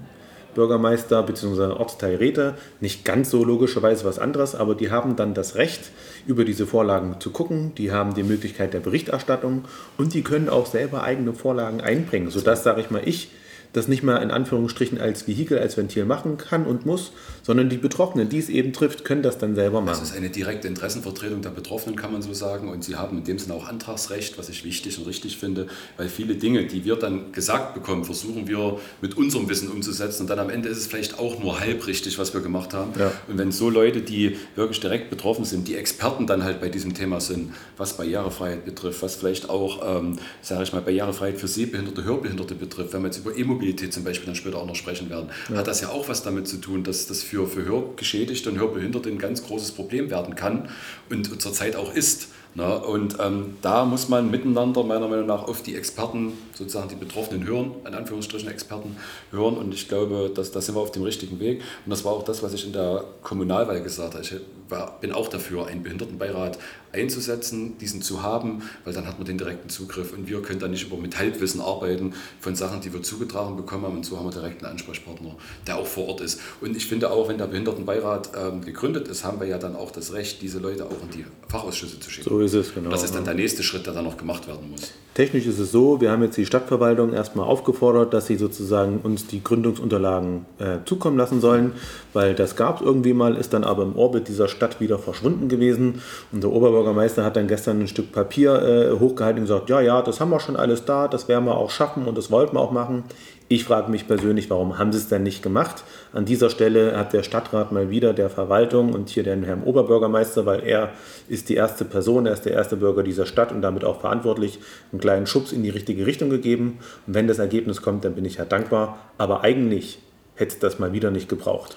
Bürgermeister 0.55 1.23
bzw. 1.23 1.75
Ortsteilräte, 1.75 2.55
nicht 2.81 3.05
ganz 3.05 3.31
so 3.31 3.45
logischerweise 3.45 4.05
was 4.05 4.19
anderes, 4.19 4.55
aber 4.55 4.75
die 4.75 4.91
haben 4.91 5.17
dann 5.17 5.35
das 5.35 5.55
Recht, 5.57 5.91
über 6.27 6.45
diese 6.45 6.67
Vorlagen 6.67 7.17
zu 7.21 7.31
gucken, 7.31 7.75
die 7.77 7.93
haben 7.93 8.15
die 8.15 8.23
Möglichkeit 8.23 8.73
der 8.73 8.81
Berichterstattung 8.81 9.65
und 9.99 10.15
die 10.15 10.23
können 10.23 10.49
auch 10.49 10.67
selber 10.67 11.03
eigene 11.03 11.33
Vorlagen 11.33 11.81
einbringen, 11.81 12.31
sodass, 12.31 12.63
sage 12.63 12.81
ich 12.81 12.91
mal, 12.91 13.03
ich 13.05 13.31
das 13.75 13.89
nicht 13.89 14.03
mal 14.03 14.17
in 14.23 14.31
Anführungsstrichen 14.31 14.99
als 15.01 15.27
Vehikel, 15.29 15.59
als 15.59 15.77
Ventil 15.77 16.05
machen 16.07 16.39
kann 16.39 16.65
und 16.65 16.87
muss, 16.87 17.13
sondern 17.43 17.69
die 17.69 17.77
Betroffenen, 17.77 18.29
die 18.29 18.39
es 18.39 18.49
eben 18.49 18.73
trifft, 18.73 19.05
können 19.05 19.23
das 19.23 19.37
dann 19.37 19.55
selber 19.55 19.83
Das 19.83 19.99
machen. 19.99 20.05
ist 20.05 20.17
eine 20.17 20.31
direkte 20.31 20.69
Interessenvertretung 20.69 21.43
der 21.43 21.51
Betroffenen, 21.51 21.97
kann 21.97 22.13
man 22.13 22.23
so 22.23 22.33
sagen. 22.33 22.69
Und 22.69 22.85
sie 22.85 22.97
haben 22.97 23.19
in 23.19 23.25
dem 23.25 23.39
Sinne 23.39 23.55
auch 23.55 23.69
Antragsrecht, 23.69 24.39
was 24.39 24.49
ich 24.49 24.65
wichtig 24.65 24.99
und 24.99 25.07
richtig 25.07 25.37
finde, 25.37 25.67
weil 25.97 26.09
viele 26.09 26.37
Dinge, 26.37 26.65
die 26.67 26.85
wir 26.85 26.97
dann 26.97 27.33
gesagt 27.33 27.75
bekommen, 27.75 28.05
versuchen 28.05 28.47
wir 28.49 28.79
mit 29.03 29.17
unserem 29.17 29.49
Wissen 29.49 29.69
umzusetzen. 29.69 30.23
Und 30.23 30.31
dann 30.31 30.39
am 30.39 30.51
Ende 30.51 30.69
ist 30.69 30.79
es 30.79 30.87
vielleicht 30.87 31.19
auch 31.19 31.41
nur 31.41 31.59
halb 31.61 31.87
richtig, 31.87 32.19
was 32.19 32.33
wir 32.33 32.41
gemacht 32.41 32.73
haben. 32.73 32.93
Ja. 32.99 33.13
Und 33.29 33.39
wenn 33.39 33.51
so 33.53 33.69
Leute, 33.71 34.01
die 34.01 34.37
wirklich 34.55 34.81
direkt 34.81 35.11
betroffen 35.11 35.45
sind, 35.45 35.67
die 35.69 35.75
Experten 35.75 36.27
dann 36.27 36.45
halt 36.45 36.61
bei 36.61 36.69
diesem 36.69 36.95
Thema 36.95 37.21
sind, 37.21 37.53
was 37.77 37.97
Barrierefreiheit 37.97 38.65
betrifft, 38.65 39.03
was 39.03 39.17
vielleicht 39.17 39.51
auch, 39.51 39.99
ähm, 39.99 40.19
sage 40.43 40.63
ich 40.63 40.73
mal, 40.73 40.81
Barrierefreiheit 40.81 41.39
für 41.41 41.49
Sehbehinderte, 41.49 42.05
Hörbehinderte 42.05 42.55
betrifft, 42.55 42.93
wenn 42.93 43.03
wir 43.03 43.09
jetzt 43.09 43.19
über 43.19 43.35
E-Mobilität 43.65 43.93
zum 43.93 44.05
Beispiel 44.05 44.27
dann 44.27 44.35
später 44.35 44.59
auch 44.59 44.67
noch 44.67 44.77
sprechen 44.77 45.11
werden, 45.11 45.31
hat 45.55 45.67
das 45.67 45.81
ja 45.81 45.89
auch 45.89 46.09
was 46.09 46.23
damit 46.23 46.47
zu 46.47 46.59
tun, 46.59 46.85
dass 46.85 47.07
das 47.07 47.23
für, 47.23 47.47
für 47.47 47.65
Hörgeschädigte 47.65 48.51
und 48.51 48.59
Hörbehinderte 48.59 49.09
ein 49.09 49.19
ganz 49.19 49.43
großes 49.45 49.73
Problem 49.73 50.11
werden 50.11 50.35
kann 50.35 50.69
und 51.11 51.41
zurzeit 51.41 51.77
auch 51.77 51.95
ist. 51.95 52.29
Ne? 52.55 52.79
Und 52.79 53.17
ähm, 53.21 53.57
da 53.63 53.85
muss 53.85 54.09
man 54.09 54.31
miteinander 54.31 54.85
meiner 54.85 55.09
Meinung 55.09 55.27
nach 55.27 55.43
auf 55.43 55.63
die 55.63 55.75
Experten, 55.75 56.35
sozusagen 56.53 56.89
die 56.89 56.95
Betroffenen 56.95 57.45
hören, 57.47 57.73
in 57.87 57.95
Anführungsstrichen 57.95 58.49
Experten 58.49 58.97
hören. 59.33 59.57
Und 59.57 59.75
ich 59.75 59.89
glaube, 59.89 60.31
dass, 60.33 60.53
da 60.53 60.61
sind 60.61 60.77
wir 60.77 60.81
auf 60.81 60.93
dem 60.93 61.03
richtigen 61.03 61.41
Weg. 61.41 61.63
Und 61.85 61.91
das 61.91 62.05
war 62.05 62.13
auch 62.13 62.23
das, 62.23 62.43
was 62.43 62.55
ich 62.55 62.65
in 62.65 62.73
der 62.73 63.05
Kommunalwahl 63.23 63.83
gesagt 63.83 64.15
habe. 64.15 64.23
Ich 64.23 64.35
war, 64.69 64.99
bin 65.01 65.13
auch 65.13 65.29
dafür, 65.29 65.67
einen 65.67 65.83
Behindertenbeirat 65.83 66.59
einzusetzen, 66.93 67.77
diesen 67.79 68.03
zu 68.03 68.23
haben, 68.23 68.63
weil 68.85 68.95
dann 68.95 69.07
hat 69.07 69.19
man 69.19 69.27
den 69.27 69.39
direkten 69.39 69.69
Zugriff. 69.69 70.13
Und 70.13 70.29
wir 70.29 70.41
können 70.43 70.61
dann 70.61 70.71
nicht 70.71 70.87
über 70.87 70.97
mit 70.97 71.19
Halbwissen 71.19 71.61
arbeiten 71.61 72.15
von 72.41 72.55
Sachen, 72.55 72.81
die 72.81 72.93
wir 72.93 73.03
zugetragen 73.03 73.57
bekommen 73.57 73.85
haben. 73.85 73.97
Und 73.97 74.07
so 74.07 74.17
haben 74.19 74.27
wir 74.27 74.33
direkt 74.33 74.63
einen 74.63 74.73
Ansprechpartner, 74.73 75.35
der 75.67 75.77
auch 75.77 75.87
vor 75.87 76.09
Ort 76.09 76.21
ist. 76.21 76.41
Und 76.61 76.77
ich 76.77 76.87
finde 76.87 77.11
auch, 77.11 77.29
wenn 77.29 77.39
der 77.39 77.47
Behindertenbeirat 77.47 78.31
ähm, 78.37 78.65
gegründet 78.65 79.09
ist, 79.09 79.25
haben 79.25 79.41
wir 79.41 79.47
ja 79.47 79.59
dann 79.59 79.77
auch 79.77 79.91
das 79.91 80.13
Recht, 80.13 80.41
diese 80.43 80.59
Leute 80.59 80.87
auch 80.87 81.03
in 81.03 81.11
die 81.11 81.25
Fachausschüsse 81.49 82.01
zu 82.01 82.11
schicken. 82.11 82.29
So 82.29 82.41
ist 82.41 82.55
es, 82.55 82.75
genau. 82.75 82.91
Das 82.91 83.03
ist 83.03 83.15
dann 83.15 83.25
der 83.25 83.35
nächste 83.35 83.63
Schritt, 83.63 83.87
der 83.87 83.93
dann 83.93 84.05
noch 84.05 84.17
gemacht 84.17 84.47
werden 84.47 84.71
muss. 84.71 84.93
Technisch 85.15 85.47
ist 85.47 85.61
es 85.61 85.71
so, 85.71 86.01
wir 86.01 86.11
haben 86.11 86.25
jetzt 86.25 86.37
die 86.37 86.45
Stadtverwaltung 86.45 87.13
erstmal 87.13 87.47
aufgefordert, 87.47 88.13
dass 88.13 88.27
sie 88.27 88.35
sozusagen 88.35 88.99
uns 88.99 89.29
die 89.29 89.45
Gründungsunterlagen 89.45 90.45
äh, 90.59 90.79
zukommen 90.85 91.17
lassen 91.17 91.41
sollen, 91.41 91.73
weil 92.13 92.35
das 92.35 92.57
gab 92.57 92.81
es 92.81 92.87
irgendwie 92.87 93.13
mal, 93.13 93.37
ist 93.37 93.53
dann 93.53 93.63
aber 93.63 93.85
im 93.85 93.95
Orbit 93.95 94.27
dieser 94.27 94.49
Stadt 94.55 94.81
wieder 94.81 94.99
verschwunden 94.99 95.49
gewesen. 95.49 96.01
Und 96.33 96.43
der 96.43 96.51
Oberbürgermeister 96.51 97.25
hat 97.25 97.37
dann 97.37 97.49
gestern 97.49 97.81
ein 97.81 97.89
Stück 97.89 98.13
Papier 98.13 98.63
äh, 98.63 98.99
hochgehalten 98.99 99.41
und 99.41 99.49
gesagt, 99.49 99.69
ja, 99.69 99.81
ja, 99.81 100.01
das 100.01 100.21
haben 100.21 100.31
wir 100.31 100.41
schon 100.41 100.57
alles 100.57 100.85
da, 100.85 101.09
das 101.09 101.29
werden 101.29 101.45
wir 101.45 101.57
auch 101.57 101.71
schaffen 101.71 102.07
und 102.07 102.17
das 102.17 102.31
wollten 102.31 102.57
wir 102.57 102.61
auch 102.61 102.73
machen. 102.73 103.05
Ich 103.47 103.65
frage 103.65 103.91
mich 103.91 104.09
persönlich, 104.09 104.49
warum 104.49 104.79
haben 104.79 104.91
sie 104.91 104.99
es 104.99 105.09
denn 105.09 105.23
nicht 105.23 105.43
gemacht? 105.43 105.85
An 106.15 106.25
dieser 106.25 106.49
Stelle 106.49 106.97
hat 106.97 107.13
der 107.13 107.23
Stadtrat 107.23 107.73
mal 107.73 107.91
wieder 107.91 108.15
der 108.15 108.31
Verwaltung 108.31 108.95
und 108.95 109.11
hier 109.11 109.23
den 109.23 109.45
Herrn 109.45 109.63
Oberbürgermeister, 109.65 110.47
weil 110.47 110.65
er 110.65 110.93
ist 111.29 111.51
die 111.51 111.55
erste 111.55 111.85
Person, 111.85 112.25
er 112.25 112.33
ist 112.33 112.47
der 112.47 112.55
erste 112.55 112.77
Bürger 112.77 113.03
dieser 113.03 113.27
Stadt 113.27 113.53
und 113.53 113.61
damit 113.61 113.85
auch 113.85 114.01
verantwortlich, 114.01 114.61
einen 114.93 115.01
kleinen 115.01 115.27
Schubs 115.27 115.53
in 115.53 115.63
die 115.63 115.69
richtige 115.69 116.07
Richtung 116.07 116.31
gegeben. 116.31 116.79
Und 117.07 117.15
wenn 117.15 117.29
das 117.29 117.39
Ergebnis 117.39 117.83
kommt, 117.83 118.07
dann 118.07 118.15
bin 118.15 118.25
ich 118.25 118.37
ja 118.37 118.47
dankbar. 118.47 118.99
Aber 119.19 119.43
eigentlich 119.45 119.99
hätte 120.37 120.55
es 120.55 120.59
das 120.59 120.79
mal 120.79 120.95
wieder 120.95 121.11
nicht 121.11 121.29
gebraucht. 121.29 121.77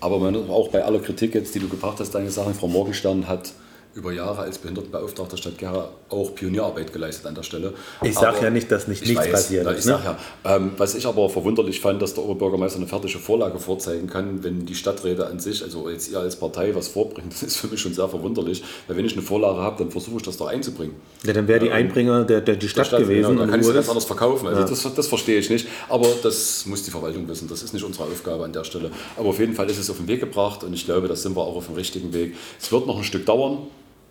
Aber 0.00 0.18
man 0.18 0.48
auch 0.50 0.68
bei 0.68 0.84
aller 0.84 1.00
Kritik 1.00 1.34
jetzt, 1.34 1.54
die 1.54 1.58
du 1.58 1.68
gebracht 1.68 1.98
hast, 2.00 2.14
deine 2.14 2.30
Sachen, 2.30 2.54
Frau 2.54 2.68
Morgenstern 2.68 3.26
hat 3.26 3.52
über 3.98 4.12
Jahre 4.12 4.42
als 4.42 4.58
Behindertenbeauftragter 4.58 5.36
der 5.36 5.42
Stadt 5.42 5.58
Gera 5.58 5.88
auch 6.08 6.34
Pionierarbeit 6.34 6.92
geleistet 6.92 7.26
an 7.26 7.34
der 7.34 7.42
Stelle. 7.42 7.74
Ich 8.02 8.14
sage 8.14 8.38
ja 8.42 8.50
nicht, 8.50 8.70
dass 8.70 8.86
nicht 8.86 9.02
Ich 9.02 9.08
nichts 9.08 9.24
weiß, 9.24 9.32
passiert 9.32 9.64
na, 9.66 9.72
ist. 9.72 9.86
Ne? 9.86 10.00
ja. 10.02 10.56
Ähm, 10.56 10.70
was 10.78 10.94
ich 10.94 11.04
aber 11.06 11.28
verwunderlich 11.28 11.80
fand, 11.80 12.00
dass 12.00 12.14
der 12.14 12.24
Oberbürgermeister 12.24 12.78
eine 12.78 12.86
fertige 12.86 13.18
Vorlage 13.18 13.58
vorzeigen 13.58 14.06
kann, 14.06 14.42
wenn 14.44 14.64
die 14.64 14.76
Stadträte 14.76 15.26
an 15.26 15.40
sich, 15.40 15.62
also 15.62 15.90
jetzt 15.90 16.10
ihr 16.10 16.20
als 16.20 16.36
Partei 16.36 16.74
was 16.74 16.88
vorbringt, 16.88 17.32
das 17.32 17.42
ist 17.42 17.56
für 17.56 17.66
mich 17.66 17.80
schon 17.80 17.92
sehr 17.92 18.08
verwunderlich. 18.08 18.62
Weil 18.86 18.96
wenn 18.96 19.04
ich 19.04 19.12
eine 19.12 19.22
Vorlage 19.22 19.58
habe, 19.58 19.82
dann 19.82 19.90
versuche 19.90 20.18
ich 20.18 20.22
das 20.22 20.36
doch 20.36 20.46
einzubringen. 20.46 20.94
Ja, 21.26 21.32
dann 21.32 21.48
wäre 21.48 21.58
die 21.60 21.70
Einbringer 21.72 22.24
der, 22.24 22.40
der, 22.40 22.56
die 22.56 22.68
Stadt, 22.68 22.86
Stadt, 22.86 23.00
gewesen. 23.00 23.30
Genau, 23.30 23.38
da 23.38 23.42
und 23.44 23.50
kann 23.50 23.60
ich 23.60 23.66
es 23.66 23.72
ganz 23.72 23.86
das- 23.86 23.90
anders 23.90 24.04
verkaufen. 24.04 24.46
Also 24.46 24.62
das, 24.62 24.94
das 24.94 25.06
verstehe 25.08 25.40
ich 25.40 25.50
nicht. 25.50 25.66
Aber 25.88 26.06
das 26.22 26.64
muss 26.66 26.84
die 26.84 26.92
Verwaltung 26.92 27.28
wissen. 27.28 27.48
Das 27.48 27.62
ist 27.62 27.74
nicht 27.74 27.84
unsere 27.84 28.04
Aufgabe 28.04 28.44
an 28.44 28.52
der 28.52 28.64
Stelle. 28.64 28.90
Aber 29.16 29.30
auf 29.30 29.38
jeden 29.40 29.54
Fall 29.54 29.68
ist 29.68 29.78
es 29.78 29.90
auf 29.90 29.96
den 29.96 30.06
Weg 30.06 30.20
gebracht 30.20 30.62
und 30.62 30.72
ich 30.72 30.84
glaube, 30.84 31.08
da 31.08 31.16
sind 31.16 31.36
wir 31.36 31.42
auch 31.42 31.56
auf 31.56 31.66
dem 31.66 31.74
richtigen 31.74 32.12
Weg. 32.12 32.36
Es 32.60 32.70
wird 32.70 32.86
noch 32.86 32.96
ein 32.96 33.04
Stück 33.04 33.26
dauern. 33.26 33.58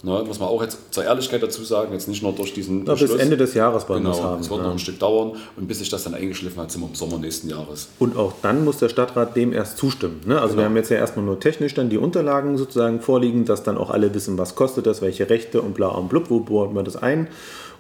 Ne, 0.04 0.24
muss 0.28 0.40
man 0.40 0.50
auch 0.50 0.62
jetzt 0.62 0.94
zur 0.94 1.06
Ehrlichkeit 1.06 1.42
dazu 1.42 1.64
sagen, 1.64 1.92
jetzt 1.92 2.08
nicht 2.08 2.22
nur 2.22 2.32
durch 2.32 2.54
diesen 2.54 2.86
Ja, 2.86 2.94
bis. 2.94 3.10
Ende 3.16 3.36
des 3.36 3.56
Jahres 3.56 3.90
wollen 3.90 4.04
wir 4.04 4.12
es 4.12 4.18
Genau, 4.18 4.30
haben. 4.30 4.42
es 4.42 4.50
wird 4.50 4.60
ja. 4.60 4.66
noch 4.68 4.74
ein 4.74 4.80
Stück 4.80 5.00
dauern 5.00 5.32
und 5.56 5.68
bis 5.68 5.80
sich 5.80 5.90
das 5.90 6.04
dann 6.04 6.14
eingeschliffen 6.14 6.62
hat, 6.62 6.72
sind 6.72 6.82
wir 6.82 6.88
im 6.88 6.94
Sommer 6.94 7.18
nächsten 7.18 7.50
Jahres. 7.50 7.88
Und 7.98 8.16
auch 8.16 8.34
dann 8.44 8.64
muss 8.64 8.78
der 8.78 8.90
Stadtrat 8.90 9.36
dem 9.36 9.54
erst 9.54 9.80
zustimmen. 9.80 10.22
Ne? 10.28 10.40
Also 10.40 10.56
wir 10.56 10.66
haben 10.66 10.76
jetzt 10.76 10.92
ja 10.92 10.98
erstmal 10.98 11.26
nur 11.26 11.40
technisch 11.40 11.74
dann 11.74 11.90
die 11.90 11.98
Unterlagen 11.98 12.58
sozusagen 12.60 13.02
vorliegen, 13.02 13.46
dass 13.46 13.64
dann 13.64 13.76
auch 13.76 13.90
alle 13.90 14.14
wissen, 14.14 14.38
was 14.38 14.54
kostet 14.54 14.86
das, 14.86 15.02
welche 15.02 15.32
Rechte 15.32 15.64
und 15.64 15.74
bla 15.74 15.88
und 15.88 16.10
blub, 16.10 16.30
wo 16.30 16.42
bauen 16.42 16.76
wir 16.76 16.84
das 16.84 16.96
ein. 16.96 17.28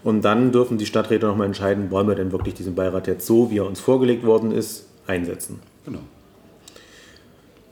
Und 0.03 0.23
dann 0.23 0.51
dürfen 0.51 0.79
die 0.79 0.85
Stadträte 0.87 1.27
nochmal 1.27 1.45
entscheiden, 1.47 1.91
wollen 1.91 2.07
wir 2.07 2.15
denn 2.15 2.31
wirklich 2.31 2.55
diesen 2.55 2.73
Beirat 2.73 3.05
jetzt 3.05 3.27
so, 3.27 3.51
wie 3.51 3.59
er 3.59 3.67
uns 3.67 3.79
vorgelegt 3.79 4.25
worden 4.25 4.51
ist, 4.51 4.85
einsetzen. 5.05 5.59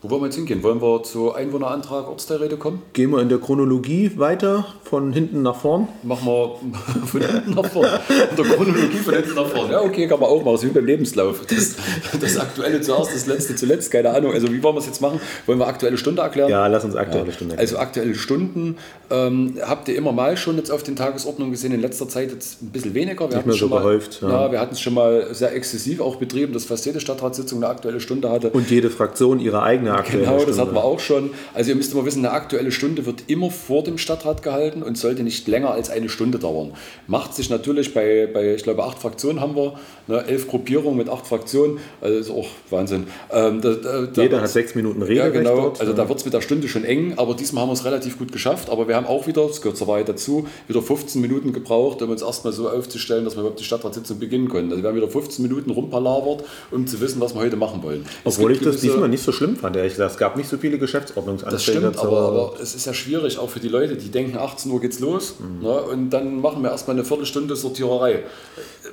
Wo 0.05 0.11
wollen 0.11 0.21
wir 0.21 0.25
jetzt 0.27 0.35
hingehen? 0.35 0.61
Wollen 0.61 0.83
wir 0.83 1.01
zu 1.01 1.33
Einwohnerantrag 1.33 2.07
Ortsteilräte 2.07 2.57
kommen? 2.57 2.83
Gehen 2.93 3.09
wir 3.09 3.23
in 3.23 3.29
der 3.29 3.39
Chronologie 3.39 4.11
weiter, 4.17 4.67
von 4.83 5.11
hinten 5.11 5.41
nach 5.41 5.55
vorn. 5.55 5.87
Machen 6.03 6.27
wir 6.27 6.59
von 7.07 7.21
hinten 7.21 7.55
nach 7.55 7.65
vorne. 7.65 7.99
In 8.29 8.35
der 8.35 8.45
Chronologie 8.45 8.97
von 8.97 9.13
hinten 9.15 9.33
nach 9.33 9.47
vorne. 9.47 9.71
Ja, 9.71 9.81
okay, 9.81 10.07
kann 10.07 10.19
man 10.19 10.29
auch 10.29 10.43
machen. 10.43 10.53
Das 10.53 10.63
ist 10.63 10.69
wie 10.69 10.73
beim 10.75 10.85
Lebenslauf. 10.85 11.41
Das, 11.47 11.75
das 12.21 12.37
Aktuelle 12.37 12.81
zuerst, 12.81 13.15
das 13.15 13.25
Letzte 13.25 13.55
zuletzt. 13.55 13.89
Keine 13.89 14.11
Ahnung. 14.11 14.31
Also 14.31 14.51
wie 14.53 14.61
wollen 14.61 14.75
wir 14.75 14.79
es 14.79 14.85
jetzt 14.85 15.01
machen? 15.01 15.19
Wollen 15.47 15.57
wir 15.57 15.65
aktuelle 15.65 15.97
Stunde 15.97 16.21
erklären? 16.21 16.51
Ja, 16.51 16.67
lass 16.67 16.85
uns 16.85 16.95
aktuelle 16.95 17.31
Stunde 17.31 17.57
Also 17.57 17.79
aktuelle 17.79 18.13
Stunden 18.13 18.77
ähm, 19.09 19.55
habt 19.59 19.87
ihr 19.87 19.95
immer 19.95 20.11
mal 20.11 20.37
schon 20.37 20.57
jetzt 20.57 20.69
auf 20.69 20.83
den 20.83 20.95
Tagesordnungen 20.95 21.51
gesehen. 21.51 21.73
In 21.73 21.81
letzter 21.81 22.07
Zeit 22.07 22.31
jetzt 22.31 22.61
ein 22.61 22.69
bisschen 22.69 22.93
weniger. 22.93 23.27
Wir 23.27 23.37
hatten 23.37 23.49
mehr 23.49 23.57
so 23.57 23.69
mal, 23.69 23.99
ja. 24.21 24.29
Ja. 24.29 24.51
wir 24.51 24.59
hatten 24.59 24.73
es 24.73 24.81
schon 24.81 24.93
mal 24.93 25.33
sehr 25.33 25.55
exzessiv 25.55 25.99
auch 25.99 26.17
betrieben, 26.17 26.53
dass 26.53 26.65
fast 26.65 26.85
jede 26.85 26.99
Stadtratssitzung 26.99 27.63
eine 27.63 27.69
aktuelle 27.69 27.99
Stunde 27.99 28.29
hatte. 28.29 28.51
Und 28.51 28.69
jede 28.69 28.91
Fraktion 28.91 29.39
ihre 29.39 29.63
eigene 29.63 29.94
aktuelle 29.95 30.23
genau, 30.25 30.37
Stunde. 30.37 30.51
das 30.51 30.59
hatten 30.59 30.75
wir 30.75 30.83
auch 30.83 30.99
schon. 30.99 31.29
Also 31.53 31.69
ihr 31.71 31.75
müsst 31.75 31.93
immer 31.93 32.05
wissen, 32.05 32.25
eine 32.25 32.33
aktuelle 32.33 32.71
Stunde 32.71 33.05
wird 33.05 33.23
immer 33.27 33.51
vor 33.51 33.83
dem 33.83 33.97
Stadtrat 33.97 34.43
gehalten 34.43 34.83
und 34.83 34.97
sollte 34.97 35.23
nicht 35.23 35.47
länger 35.47 35.71
als 35.71 35.89
eine 35.89 36.09
Stunde 36.09 36.39
dauern. 36.39 36.73
Macht 37.07 37.33
sich 37.33 37.49
natürlich 37.49 37.93
bei, 37.93 38.27
bei 38.31 38.55
ich 38.55 38.63
glaube, 38.63 38.83
acht 38.83 38.99
Fraktionen 38.99 39.41
haben 39.41 39.55
wir, 39.55 39.73
ne, 40.07 40.23
elf 40.27 40.47
Gruppierungen 40.47 40.97
mit 40.97 41.09
acht 41.09 41.25
Fraktionen, 41.27 41.79
also 42.01 42.17
ist 42.17 42.29
auch 42.29 42.47
Wahnsinn. 42.69 43.07
Ähm, 43.31 43.61
da, 43.61 43.73
da, 43.73 44.21
Jeder 44.21 44.41
hat 44.41 44.49
sechs 44.49 44.75
Minuten 44.75 45.01
Ja, 45.01 45.07
Rederecht 45.07 45.33
genau. 45.33 45.55
dort. 45.55 45.81
Also 45.81 45.93
da 45.93 46.07
wird 46.07 46.19
es 46.19 46.25
mit 46.25 46.33
der 46.33 46.41
Stunde 46.41 46.67
schon 46.67 46.83
eng, 46.83 47.13
aber 47.17 47.33
diesmal 47.33 47.63
haben 47.63 47.69
wir 47.69 47.73
es 47.73 47.85
relativ 47.85 48.17
gut 48.17 48.31
geschafft. 48.31 48.69
Aber 48.69 48.87
wir 48.87 48.95
haben 48.95 49.05
auch 49.05 49.27
wieder, 49.27 49.47
das 49.47 49.61
gehört 49.61 49.77
zur 49.77 49.87
Wahrheit 49.87 50.09
dazu, 50.09 50.47
wieder 50.67 50.81
15 50.81 51.21
Minuten 51.21 51.53
gebraucht, 51.53 52.01
um 52.01 52.09
uns 52.09 52.21
erstmal 52.21 52.53
so 52.53 52.69
aufzustellen, 52.69 53.25
dass 53.25 53.35
wir 53.35 53.41
überhaupt 53.41 53.59
die 53.59 53.63
Stadtratssitzung 53.63 54.19
beginnen 54.19 54.49
können. 54.49 54.71
Also 54.71 54.83
wir 54.83 54.89
haben 54.89 54.97
wieder 54.97 55.09
15 55.09 55.43
Minuten 55.43 55.71
rumpalavert, 55.71 56.43
um 56.71 56.87
zu 56.87 56.99
wissen, 57.01 57.19
was 57.21 57.33
wir 57.33 57.41
heute 57.41 57.55
machen 57.55 57.83
wollen. 57.83 58.05
Obwohl 58.23 58.51
ich 58.51 58.59
das 58.59 58.81
diesmal 58.81 59.09
nicht 59.09 59.23
so 59.23 59.31
schlimm 59.31 59.55
fand, 59.55 59.75
ehrlich 59.85 59.93
gesagt. 59.93 60.11
Es 60.11 60.17
gab 60.17 60.35
nicht 60.35 60.49
so 60.49 60.57
viele 60.57 60.73
das 60.77 60.81
Geschäftsordnungsanträge. 60.81 61.61
stimmt, 61.61 61.95
zur- 61.97 62.07
aber, 62.07 62.19
aber 62.27 62.53
es 62.61 62.75
ist 62.75 62.85
ja 62.85 62.93
schwierig, 62.93 63.37
auch 63.37 63.49
für 63.49 63.59
die 63.59 63.69
Leute, 63.69 63.95
die 63.95 64.09
denken, 64.09 64.37
18 64.37 64.71
Uhr 64.71 64.81
geht's 64.81 64.99
los 64.99 65.35
Mhm. 65.39 65.63
ne, 65.63 65.69
und 65.81 66.09
dann 66.09 66.41
machen 66.41 66.61
wir 66.63 66.71
erstmal 66.71 66.95
eine 66.95 67.05
Viertelstunde 67.05 67.55
Sortiererei. 67.55 68.23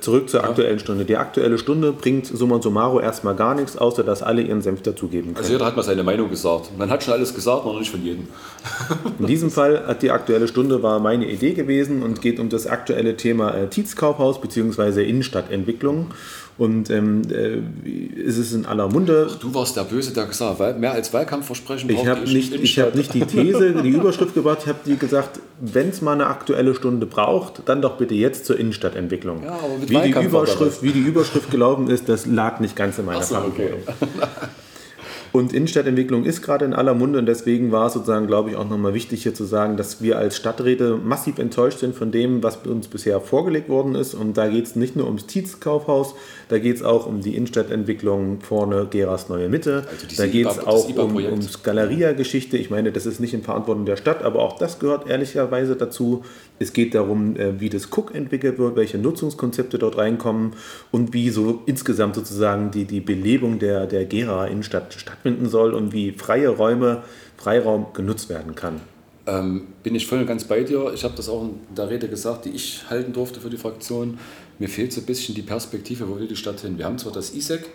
Zurück 0.01 0.29
zur 0.29 0.43
aktuellen 0.43 0.79
Stunde. 0.79 1.05
Die 1.05 1.15
aktuelle 1.17 1.57
Stunde 1.57 1.91
bringt 1.93 2.25
summa 2.25 2.61
summarum 2.61 2.99
erstmal 3.01 3.35
gar 3.35 3.53
nichts, 3.55 3.77
außer 3.77 4.03
dass 4.03 4.21
alle 4.23 4.41
ihren 4.41 4.61
Senf 4.61 4.81
dazugeben 4.81 5.27
können. 5.33 5.37
Also 5.37 5.53
jeder 5.53 5.65
hat 5.65 5.75
mal 5.75 5.83
seine 5.83 6.03
Meinung 6.03 6.29
gesagt. 6.29 6.71
Man 6.77 6.89
hat 6.89 7.03
schon 7.03 7.13
alles 7.13 7.33
gesagt, 7.33 7.65
noch 7.65 7.77
nicht 7.79 7.91
von 7.91 8.03
jedem. 8.03 8.27
In 9.19 9.27
diesem 9.27 9.49
Fall 9.51 9.85
hat 9.87 10.01
die 10.01 10.11
aktuelle 10.11 10.47
Stunde 10.47 10.81
war 10.83 10.99
meine 10.99 11.29
Idee 11.29 11.53
gewesen 11.53 12.03
und 12.03 12.21
geht 12.21 12.39
um 12.39 12.49
das 12.49 12.67
aktuelle 12.67 13.15
Thema 13.17 13.53
äh, 13.55 13.67
Tietzkaufhaus 13.67 14.41
bzw. 14.41 15.03
Innenstadtentwicklung. 15.07 16.07
Und 16.57 16.91
ähm, 16.91 17.23
äh, 17.31 17.61
ist 18.19 18.37
es 18.37 18.53
in 18.53 18.65
aller 18.65 18.87
Munde. 18.87 19.27
Du 19.39 19.53
warst 19.55 19.75
der 19.75 19.83
Böse, 19.83 20.13
der 20.13 20.25
gesagt 20.25 20.59
hat, 20.59 20.79
mehr 20.79 20.91
als 20.91 21.11
Wahlkampfversprechen 21.11 21.89
Ich 21.89 22.05
habe 22.05 22.21
nicht, 22.21 22.53
ich 22.53 22.79
hab 22.79 22.93
nicht 22.93 23.13
die 23.13 23.25
These, 23.25 23.81
die 23.81 23.89
Überschrift 23.89 24.35
gebracht, 24.35 24.59
ich 24.61 24.67
habe 24.67 24.79
die 24.85 24.97
gesagt, 24.97 25.39
wenn 25.59 25.89
es 25.89 26.01
mal 26.01 26.13
eine 26.13 26.27
aktuelle 26.27 26.75
Stunde 26.75 27.07
braucht, 27.07 27.63
dann 27.65 27.81
doch 27.81 27.97
bitte 27.97 28.13
jetzt 28.13 28.45
zur 28.45 28.59
Innenstadtentwicklung. 28.59 29.43
Ja, 29.43 29.57
wie, 29.87 30.11
die 30.11 30.11
Überschrift, 30.11 30.83
wie 30.83 30.91
die 30.91 30.99
Überschrift 30.99 31.49
gelaufen 31.49 31.89
ist, 31.89 32.07
das 32.07 32.27
lag 32.27 32.59
nicht 32.59 32.75
ganz 32.75 32.99
in 32.99 33.05
meiner 33.05 33.19
Ach 33.19 33.23
so, 33.23 33.37
okay. 33.37 33.73
Und 35.33 35.51
Innenstadtentwicklung 35.51 36.25
ist 36.25 36.43
gerade 36.43 36.63
in 36.63 36.73
aller 36.75 36.93
Munde 36.93 37.17
und 37.17 37.25
deswegen 37.25 37.71
war 37.71 37.87
es 37.87 37.93
sozusagen, 37.93 38.27
glaube 38.27 38.51
ich, 38.51 38.55
auch 38.55 38.69
nochmal 38.69 38.93
wichtig 38.93 39.23
hier 39.23 39.33
zu 39.33 39.45
sagen, 39.45 39.77
dass 39.77 39.99
wir 39.99 40.19
als 40.19 40.37
Stadträte 40.37 40.95
massiv 41.03 41.39
enttäuscht 41.39 41.79
sind 41.79 41.95
von 41.95 42.11
dem, 42.11 42.43
was 42.43 42.57
uns 42.57 42.87
bisher 42.87 43.19
vorgelegt 43.19 43.67
worden 43.67 43.95
ist. 43.95 44.13
Und 44.13 44.37
da 44.37 44.47
geht 44.47 44.65
es 44.65 44.75
nicht 44.75 44.95
nur 44.95 45.07
ums 45.07 45.25
Tietz-Kaufhaus, 45.25 46.13
da 46.49 46.59
geht 46.59 46.75
es 46.75 46.83
auch 46.83 47.07
um 47.07 47.21
die 47.21 47.35
Innenstadtentwicklung 47.35 48.41
vorne 48.41 48.85
Geras 48.87 49.27
Neue 49.27 49.49
Mitte. 49.49 49.87
Also 49.89 50.05
da 50.17 50.27
geht 50.27 50.45
es 50.45 50.59
auch 50.59 50.87
um, 50.87 51.15
ums 51.15 51.63
Galeria-Geschichte. 51.63 52.57
Ich 52.57 52.69
meine, 52.69 52.91
das 52.91 53.07
ist 53.07 53.19
nicht 53.19 53.33
in 53.33 53.41
Verantwortung 53.41 53.87
der 53.87 53.95
Stadt, 53.95 54.21
aber 54.21 54.39
auch 54.39 54.59
das 54.59 54.77
gehört 54.77 55.09
ehrlicherweise 55.09 55.75
dazu. 55.75 56.23
Es 56.59 56.73
geht 56.73 56.93
darum, 56.95 57.35
äh, 57.35 57.59
wie 57.59 57.69
das 57.69 57.87
Cook 57.91 58.13
entwickelt 58.13 58.57
wird, 58.57 58.75
welche 58.75 58.97
Nutzungskonzepte 58.97 59.79
dort 59.79 59.97
reinkommen 59.97 60.53
und 60.91 61.13
wie 61.13 61.29
so 61.29 61.63
insgesamt 61.65 62.15
sozusagen 62.15 62.71
die, 62.71 62.85
die 62.85 63.01
Belebung 63.01 63.59
der, 63.59 63.87
der 63.87 64.05
Gera-Innenstadt 64.05 64.93
stattfinden 64.93 65.49
soll 65.49 65.73
und 65.73 65.93
wie 65.93 66.11
freie 66.11 66.49
Räume, 66.49 67.03
Freiraum 67.37 67.87
genutzt 67.93 68.29
werden 68.29 68.55
kann. 68.55 68.79
Ähm, 69.25 69.67
bin 69.83 69.95
ich 69.95 70.05
voll 70.05 70.19
und 70.19 70.27
ganz 70.27 70.43
bei 70.43 70.63
dir. 70.63 70.91
Ich 70.93 71.03
habe 71.03 71.15
das 71.15 71.29
auch 71.29 71.43
in 71.43 71.75
der 71.75 71.89
Rede 71.89 72.09
gesagt, 72.09 72.45
die 72.45 72.49
ich 72.49 72.89
halten 72.89 73.13
durfte 73.13 73.39
für 73.39 73.49
die 73.49 73.57
Fraktion. 73.57 74.19
Mir 74.59 74.67
fehlt 74.67 74.91
so 74.91 75.01
ein 75.01 75.05
bisschen 75.05 75.33
die 75.33 75.41
Perspektive, 75.41 76.07
wo 76.09 76.19
will 76.19 76.27
die 76.27 76.35
Stadt 76.35 76.59
hin? 76.59 76.77
Wir 76.77 76.85
haben 76.85 76.97
zwar 76.97 77.13
das 77.13 77.33
ISEC, 77.33 77.69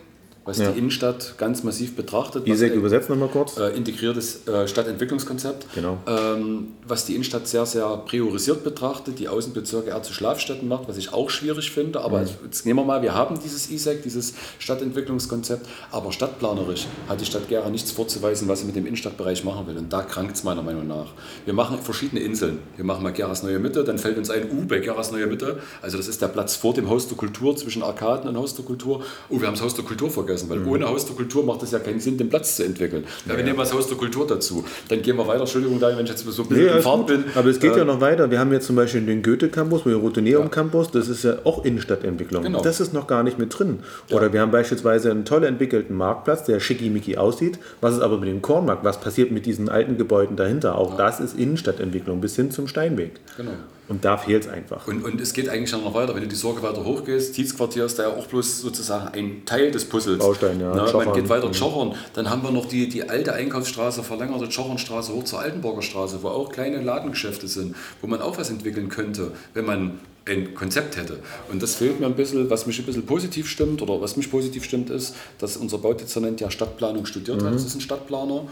was 0.49 0.57
Ja. 0.59 0.71
die 0.71 0.78
Innenstadt 0.78 1.35
ganz 1.37 1.62
massiv 1.62 1.95
betrachtet. 1.95 2.47
ein- 2.49 2.73
übersetzt 2.73 3.11
nochmal 3.11 3.28
kurz. 3.28 3.59
äh, 3.59 3.69
integriertes 3.76 4.49
äh, 4.49 4.67
Stadtentwicklungskonzept, 4.67 5.67
Genau. 5.75 5.99
ähm, 6.07 6.69
was 6.87 7.05
die 7.05 7.12
Innenstadt 7.14 7.47
sehr, 7.47 7.67
sehr 7.67 7.87
priorisiert 8.07 8.64
betrachtet, 8.64 9.19
die 9.19 9.28
Außenbezirke 9.28 9.90
eher 9.90 10.02
zu 10.02 10.14
Schlafstätten 10.14 10.67
macht, 10.67 10.88
was 10.88 10.97
ich 10.97 11.12
auch 11.12 11.28
schwierig 11.28 11.71
finde. 11.71 12.00
Aber 12.00 12.21
Mhm. 12.21 12.28
jetzt 12.47 12.64
nehmen 12.64 12.78
wir 12.81 12.85
mal, 12.87 13.02
wir 13.02 13.14
haben 13.14 13.38
dieses 13.45 13.71
ISEC, 13.71 14.02
dieses 14.02 14.33
Stadtentwicklungskonzept, 14.59 15.67
aber 15.90 16.12
stadtplanerisch 16.12 16.87
hat 17.09 17.21
die 17.21 17.26
Stadt 17.26 17.49
Gera 17.49 17.69
nichts 17.69 17.90
vorzuweisen, 17.90 18.49
was 18.49 18.61
sie 18.61 18.67
mit 18.67 18.76
dem 18.76 18.87
Innenstadtbereich 18.87 19.45
machen 19.45 19.67
will. 19.67 19.76
Und 19.76 19.93
da 19.93 20.02
krankt 20.02 20.37
es 20.37 20.45
meiner 20.45 20.62
Meinung 20.62 20.87
nach. 20.87 21.09
Wir 21.45 21.52
machen 21.55 21.78
verschiedene 21.83 22.21
Inseln. 22.23 22.59
Wir 22.76 22.85
machen 22.85 23.02
mal 23.02 23.12
Geras 23.12 23.43
Neue 23.43 23.59
Mitte, 23.59 23.85
dann 23.85 23.99
fällt 23.99 24.17
uns 24.17 24.31
ein 24.31 24.49
U 24.50 24.67
bei 24.67 24.78
Geras 24.78 25.12
Neue 25.12 25.26
Mitte. 25.26 25.59
Also 25.83 25.97
das 25.99 26.09
ist 26.09 26.23
der 26.23 26.28
Platz 26.28 26.57
vor 26.57 26.73
dem 26.75 26.88
Haus 26.88 27.07
der 27.09 27.17
Kultur, 27.17 27.57
zwischen 27.57 27.83
Arkaden 27.83 28.28
und 28.28 28.37
Haus 28.37 28.55
der 28.55 28.64
Kultur. 28.64 29.02
Oh, 29.28 29.40
wir 29.40 29.47
haben 29.47 29.55
das 29.55 29.62
Haus 29.62 29.75
der 29.75 29.85
Kultur 29.85 30.11
vergessen, 30.11 30.38
weil 30.49 30.64
ohne 30.66 30.87
Haus 30.88 31.07
der 31.07 31.16
Kultur 31.16 31.45
macht 31.45 31.62
es 31.62 31.71
ja 31.71 31.78
keinen 31.78 32.00
Sinn, 32.00 32.18
den 32.18 32.28
Platz 32.28 32.57
zu 32.57 32.64
entwickeln. 32.64 33.04
Ja, 33.26 33.37
wir 33.37 33.45
nehmen 33.45 33.59
das 33.59 33.73
Haus 33.73 33.87
der 33.88 33.97
Kultur 33.97 34.26
dazu. 34.26 34.64
Dann 34.88 35.02
gehen 35.02 35.16
wir 35.16 35.26
weiter. 35.26 35.40
Entschuldigung, 35.40 35.80
Daniel, 35.80 35.99
wenn 35.99 36.04
ich 36.04 36.11
jetzt 36.11 36.25
so 36.25 36.42
ein 36.42 36.49
bisschen 36.49 36.66
Nee, 36.66 36.76
in 36.76 36.83
Fahrt 36.83 37.07
bin. 37.07 37.25
Aber 37.35 37.49
es 37.49 37.59
geht 37.61 37.73
Äh, 37.75 37.78
ja 37.78 37.85
noch 37.85 38.00
weiter. 38.00 38.30
Wir 38.30 38.38
haben 38.38 38.52
jetzt 38.52 38.66
zum 38.66 38.76
Beispiel 38.76 39.00
den 39.00 39.23
Goethe-Campus, 39.23 39.85
den 39.85 39.95
Rotoneum-Campus, 39.95 40.90
das 40.90 41.09
ist 41.09 41.25
ja 41.25 41.37
auch 41.45 41.64
Innenstadtentwicklung. 41.64 42.42
Genau. 42.42 42.62
Das 42.62 42.80
ist 42.80 42.92
noch 42.92 43.07
gar 43.07 43.23
nicht 43.23 43.38
mit 43.38 43.59
drin. 43.59 43.80
Oder 44.11 44.33
wir 44.33 44.40
haben 44.40 44.50
beispielsweise 44.50 45.11
einen 45.11 45.25
toll 45.25 45.45
entwickelten 45.45 45.97
Marktplatz, 45.97 46.45
der 46.45 46.61
schickimicki 46.61 47.16
aussieht. 47.16 47.59
Was 47.80 47.95
ist 47.95 48.00
aber 48.00 48.18
mit 48.18 48.28
dem 48.28 48.42
Kornmarkt? 48.42 48.85
Was 48.85 49.00
passiert 49.00 49.30
mit 49.30 49.47
diesen 49.47 49.68
alten 49.68 49.97
Gebäuden 49.97 50.37
dahinter? 50.37 50.76
Auch 50.76 50.97
das 50.97 51.21
ist 51.21 51.38
Innenstadtentwicklung 51.38 52.21
bis 52.21 52.37
hin 52.37 52.50
zum 52.50 52.68
Steinweg. 52.68 53.12
Genau. 53.37 53.52
Und 53.88 54.04
da 54.04 54.16
fehlt 54.18 54.45
es 54.45 54.49
einfach. 54.50 54.87
Und, 54.87 55.02
und 55.04 55.21
es 55.21 55.33
geht 55.33 55.49
eigentlich 55.49 55.73
noch 55.73 55.95
weiter, 55.95 56.14
wenn 56.14 56.23
du 56.23 56.28
die 56.28 56.37
Sorge 56.37 56.62
weiter 56.62 56.85
hochgehst. 56.85 57.35
Tietzquartier 57.35 57.87
ist 57.87 57.99
da 57.99 58.04
ja 58.04 58.09
auch 58.11 58.26
bloß 58.26 58.61
sozusagen 58.61 59.09
ein 59.14 59.42
Teil 59.47 59.71
des 59.71 59.87
Puzzles. 59.87 60.18
Baustein, 60.18 60.61
ja. 60.61 60.71
Na, 60.75 60.83
man 60.83 60.87
Tschochern. 60.90 61.12
geht 61.14 61.28
weiter 61.28 61.49
Mhm. 61.49 61.52
Tschochern. 61.52 61.95
Dann 62.14 62.28
haben 62.28 62.42
wir 62.42 62.50
noch 62.50 62.66
die, 62.66 62.88
die 62.88 63.09
alte 63.09 63.33
Einkaufsstraße, 63.33 64.02
verlängerte 64.02 64.49
Tschochernstraße 64.49 65.12
hoch 65.14 65.25
zur 65.25 65.40
Altenburger 65.40 65.83
Straße, 65.83 66.23
wo 66.23 66.28
auch 66.28 66.52
kleine 66.52 66.83
Ladengeschäfte 66.83 67.49
sind, 67.49 67.75
wo 68.02 68.07
man 68.07 68.21
auch 68.21 68.37
was 68.38 68.50
entwickeln 68.50 68.88
könnte, 68.90 69.33
wenn 69.54 69.64
man 69.64 69.99
ein 70.26 70.54
Konzept 70.54 70.99
hätte. 70.99 71.21
Und 71.50 71.62
das 71.62 71.76
fehlt 71.76 72.00
mir 72.00 72.04
ein 72.07 72.14
bisschen, 72.14 72.50
was 72.50 72.66
mich 72.66 72.78
ein 72.78 72.85
bisschen 72.85 73.07
positiv 73.07 73.49
stimmt 73.49 73.80
oder 73.80 73.99
was 74.02 74.18
mich 74.18 74.30
positiv 74.30 74.62
stimmt, 74.64 74.90
ist, 74.90 75.14
dass 75.38 75.57
unser 75.57 75.78
Baudezernent 75.78 76.42
ja 76.42 76.50
Stadtplanung 76.50 77.07
studiert 77.07 77.42
hat. 77.42 77.54
Das 77.54 77.64
ist 77.64 77.75
ein 77.75 77.80
Stadtplaner. 77.80 78.42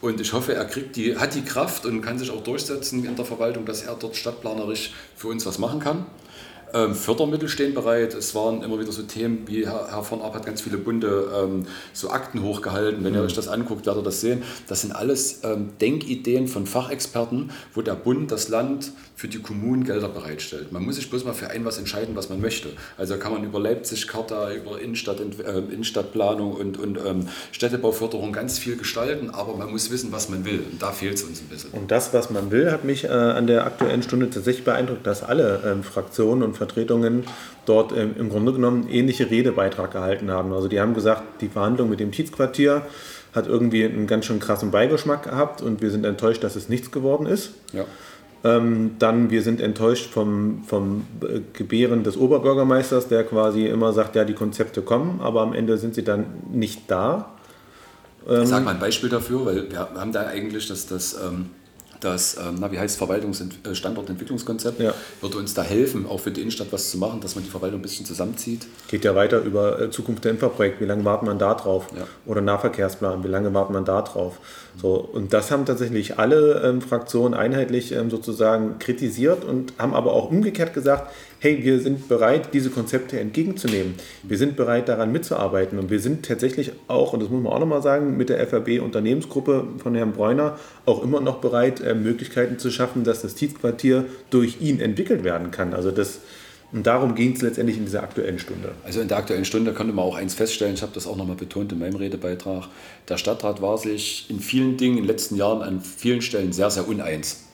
Und 0.00 0.20
ich 0.20 0.32
hoffe, 0.32 0.54
er 0.54 0.64
kriegt 0.66 0.96
die, 0.96 1.16
hat 1.16 1.34
die 1.34 1.42
Kraft 1.42 1.86
und 1.86 2.02
kann 2.02 2.18
sich 2.18 2.30
auch 2.30 2.42
durchsetzen 2.42 3.04
in 3.04 3.16
der 3.16 3.24
Verwaltung, 3.24 3.64
dass 3.64 3.82
er 3.82 3.94
dort 3.94 4.16
stadtplanerisch 4.16 4.92
für 5.16 5.28
uns 5.28 5.46
was 5.46 5.58
machen 5.58 5.80
kann. 5.80 6.06
Ähm, 6.74 6.94
Fördermittel 6.94 7.48
stehen 7.48 7.74
bereit. 7.74 8.12
Es 8.14 8.34
waren 8.34 8.62
immer 8.62 8.78
wieder 8.78 8.92
so 8.92 9.02
Themen, 9.02 9.46
wie 9.46 9.66
Herr, 9.66 9.88
Herr 9.90 10.02
von 10.02 10.20
Ab 10.20 10.34
hat 10.34 10.44
ganz 10.44 10.60
viele 10.60 10.78
bunte 10.78 11.30
ähm, 11.34 11.66
so 11.92 12.10
Akten 12.10 12.42
hochgehalten. 12.42 13.04
Wenn 13.04 13.14
ihr 13.14 13.22
euch 13.22 13.34
das 13.34 13.48
anguckt, 13.48 13.86
werdet 13.86 14.02
ihr 14.02 14.04
das 14.04 14.20
sehen. 14.20 14.42
Das 14.66 14.82
sind 14.82 14.92
alles 14.92 15.40
ähm, 15.44 15.70
Denkideen 15.80 16.48
von 16.48 16.66
Fachexperten, 16.66 17.50
wo 17.74 17.82
der 17.82 17.94
Bund, 17.94 18.30
das 18.30 18.48
Land 18.48 18.92
für 19.16 19.28
die 19.28 19.38
Kommunen 19.38 19.84
Gelder 19.84 20.10
bereitstellt. 20.10 20.72
Man 20.72 20.84
muss 20.84 20.96
sich 20.96 21.08
bloß 21.08 21.24
mal 21.24 21.32
für 21.32 21.48
ein 21.48 21.64
was 21.64 21.78
entscheiden, 21.78 22.14
was 22.14 22.28
man 22.28 22.38
möchte. 22.38 22.68
Also 22.98 23.16
kann 23.16 23.32
man 23.32 23.44
über 23.44 23.58
Leipzig, 23.58 24.08
Charta, 24.08 24.52
über 24.52 24.78
Innenstadt, 24.78 25.20
äh, 25.20 25.58
Innenstadtplanung 25.58 26.52
und, 26.52 26.78
und 26.78 26.98
ähm, 26.98 27.28
Städtebauförderung 27.50 28.34
ganz 28.34 28.58
viel 28.58 28.76
gestalten, 28.76 29.30
aber 29.30 29.56
man 29.56 29.70
muss 29.70 29.90
wissen, 29.90 30.12
was 30.12 30.28
man 30.28 30.44
will. 30.44 30.62
Und 30.70 30.82
da 30.82 30.92
fehlt 30.92 31.14
es 31.14 31.22
uns 31.22 31.40
ein 31.40 31.48
bisschen. 31.48 31.70
Und 31.70 31.90
das, 31.90 32.12
was 32.12 32.28
man 32.28 32.50
will, 32.50 32.70
hat 32.70 32.84
mich 32.84 33.04
äh, 33.04 33.08
an 33.08 33.46
der 33.46 33.64
aktuellen 33.64 34.02
Stunde 34.02 34.28
tatsächlich 34.28 34.64
beeindruckt, 34.66 35.06
dass 35.06 35.22
alle 35.22 35.62
ähm, 35.64 35.82
Fraktionen 35.82 36.42
und 36.42 36.54
Vertretungen 36.54 37.24
dort 37.64 37.92
ähm, 37.96 38.14
im 38.18 38.28
Grunde 38.28 38.52
genommen 38.52 38.86
ähnliche 38.90 39.30
Redebeitrag 39.30 39.92
gehalten 39.92 40.30
haben. 40.30 40.52
Also 40.52 40.68
die 40.68 40.78
haben 40.78 40.92
gesagt, 40.92 41.40
die 41.40 41.48
Verhandlung 41.48 41.88
mit 41.88 42.00
dem 42.00 42.12
Tietzquartier 42.12 42.82
hat 43.34 43.46
irgendwie 43.46 43.84
einen 43.84 44.06
ganz 44.06 44.26
schön 44.26 44.40
krassen 44.40 44.70
Beigeschmack 44.70 45.24
gehabt 45.24 45.62
und 45.62 45.80
wir 45.80 45.90
sind 45.90 46.04
enttäuscht, 46.04 46.42
dass 46.44 46.56
es 46.56 46.68
nichts 46.68 46.90
geworden 46.90 47.26
ist. 47.26 47.52
Ja. 47.72 47.84
Ähm, 48.46 48.92
dann, 49.00 49.30
wir 49.30 49.42
sind 49.42 49.60
enttäuscht 49.60 50.12
vom, 50.12 50.62
vom 50.64 51.04
äh, 51.22 51.40
Gebären 51.52 52.04
des 52.04 52.16
Oberbürgermeisters, 52.16 53.08
der 53.08 53.24
quasi 53.24 53.66
immer 53.66 53.92
sagt, 53.92 54.14
ja, 54.14 54.24
die 54.24 54.34
Konzepte 54.34 54.82
kommen, 54.82 55.20
aber 55.20 55.40
am 55.40 55.52
Ende 55.52 55.78
sind 55.78 55.96
sie 55.96 56.04
dann 56.04 56.26
nicht 56.52 56.88
da. 56.88 57.32
Ich 58.28 58.48
sage 58.48 58.64
mal 58.64 58.72
ein 58.72 58.80
Beispiel 58.80 59.08
dafür, 59.08 59.46
weil 59.46 59.70
wir 59.70 59.78
haben 59.78 60.10
da 60.10 60.26
eigentlich 60.26 60.66
das, 60.66 60.86
das, 60.86 61.14
ähm, 61.14 61.50
das 62.00 62.36
ähm, 62.36 62.56
na, 62.60 62.70
wie 62.72 62.78
heißt 62.78 63.00
Verwaltungs- 63.00 63.40
und 63.40 63.76
Standortentwicklungskonzept, 63.76 64.80
Ja. 64.80 64.94
würde 65.20 65.38
uns 65.38 65.54
da 65.54 65.62
helfen, 65.62 66.06
auch 66.06 66.20
für 66.20 66.30
die 66.30 66.40
Innenstadt 66.42 66.68
was 66.70 66.90
zu 66.90 66.98
machen, 66.98 67.20
dass 67.20 67.34
man 67.34 67.44
die 67.44 67.50
Verwaltung 67.50 67.80
ein 67.80 67.82
bisschen 67.82 68.06
zusammenzieht. 68.06 68.66
Geht 68.88 69.04
ja 69.04 69.14
weiter 69.14 69.40
über 69.40 69.80
äh, 69.80 69.90
Zukunft 69.90 70.24
der 70.24 70.32
Infraprojekt, 70.32 70.80
wie 70.80 70.84
lange 70.84 71.04
wartet 71.04 71.26
man 71.26 71.38
da 71.38 71.54
drauf? 71.54 71.88
Ja. 71.96 72.04
Oder 72.26 72.40
Nahverkehrsplan, 72.40 73.24
wie 73.24 73.28
lange 73.28 73.52
wartet 73.54 73.72
man 73.74 73.84
da 73.84 74.02
drauf? 74.02 74.38
So, 74.80 74.94
und 74.96 75.32
das 75.32 75.50
haben 75.50 75.64
tatsächlich 75.64 76.18
alle 76.18 76.62
ähm, 76.62 76.80
Fraktionen 76.82 77.34
einheitlich 77.34 77.92
ähm, 77.92 78.10
sozusagen 78.10 78.78
kritisiert 78.78 79.44
und 79.44 79.72
haben 79.78 79.94
aber 79.94 80.12
auch 80.12 80.30
umgekehrt 80.30 80.74
gesagt, 80.74 81.12
hey, 81.40 81.62
wir 81.62 81.80
sind 81.80 82.08
bereit, 82.08 82.54
diese 82.54 82.70
Konzepte 82.70 83.20
entgegenzunehmen. 83.20 83.94
Wir 84.22 84.38
sind 84.38 84.56
bereit, 84.56 84.88
daran 84.88 85.12
mitzuarbeiten 85.12 85.78
und 85.78 85.90
wir 85.90 86.00
sind 86.00 86.24
tatsächlich 86.24 86.72
auch, 86.88 87.12
und 87.12 87.22
das 87.22 87.28
muss 87.28 87.42
man 87.42 87.52
auch 87.52 87.60
nochmal 87.60 87.82
sagen, 87.82 88.16
mit 88.16 88.28
der 88.28 88.44
FAB-Unternehmensgruppe 88.46 89.66
von 89.78 89.94
Herrn 89.94 90.12
Bräuner 90.12 90.58
auch 90.86 91.02
immer 91.02 91.20
noch 91.20 91.38
bereit, 91.38 91.80
äh, 91.80 91.94
Möglichkeiten 91.94 92.58
zu 92.58 92.70
schaffen, 92.70 93.04
dass 93.04 93.22
das 93.22 93.34
Tietzquartier 93.34 94.06
durch 94.30 94.60
ihn 94.60 94.80
entwickelt 94.80 95.24
werden 95.24 95.50
kann. 95.50 95.74
Also 95.74 95.90
das 95.90 96.20
Und 96.72 96.86
darum 96.86 97.14
ging 97.14 97.34
es 97.34 97.42
letztendlich 97.42 97.78
in 97.78 97.84
dieser 97.84 98.02
aktuellen 98.02 98.38
Stunde. 98.40 98.72
Also 98.84 99.00
in 99.00 99.08
der 99.08 99.18
aktuellen 99.18 99.44
Stunde 99.44 99.72
konnte 99.72 99.92
man 99.92 100.04
auch 100.04 100.16
eins 100.16 100.34
feststellen, 100.34 100.74
ich 100.74 100.82
habe 100.82 100.92
das 100.92 101.06
auch 101.06 101.16
nochmal 101.16 101.36
betont 101.36 101.72
in 101.72 101.78
meinem 101.78 101.96
Redebeitrag, 101.96 102.68
der 103.08 103.18
Stadtrat 103.18 103.62
war 103.62 103.78
sich 103.78 104.26
in 104.28 104.40
vielen 104.40 104.76
Dingen 104.76 104.96
in 104.96 105.04
den 105.04 105.08
letzten 105.08 105.36
Jahren 105.36 105.62
an 105.62 105.80
vielen 105.80 106.22
Stellen 106.22 106.52
sehr, 106.52 106.70
sehr 106.70 106.88
uneins. 106.88 107.45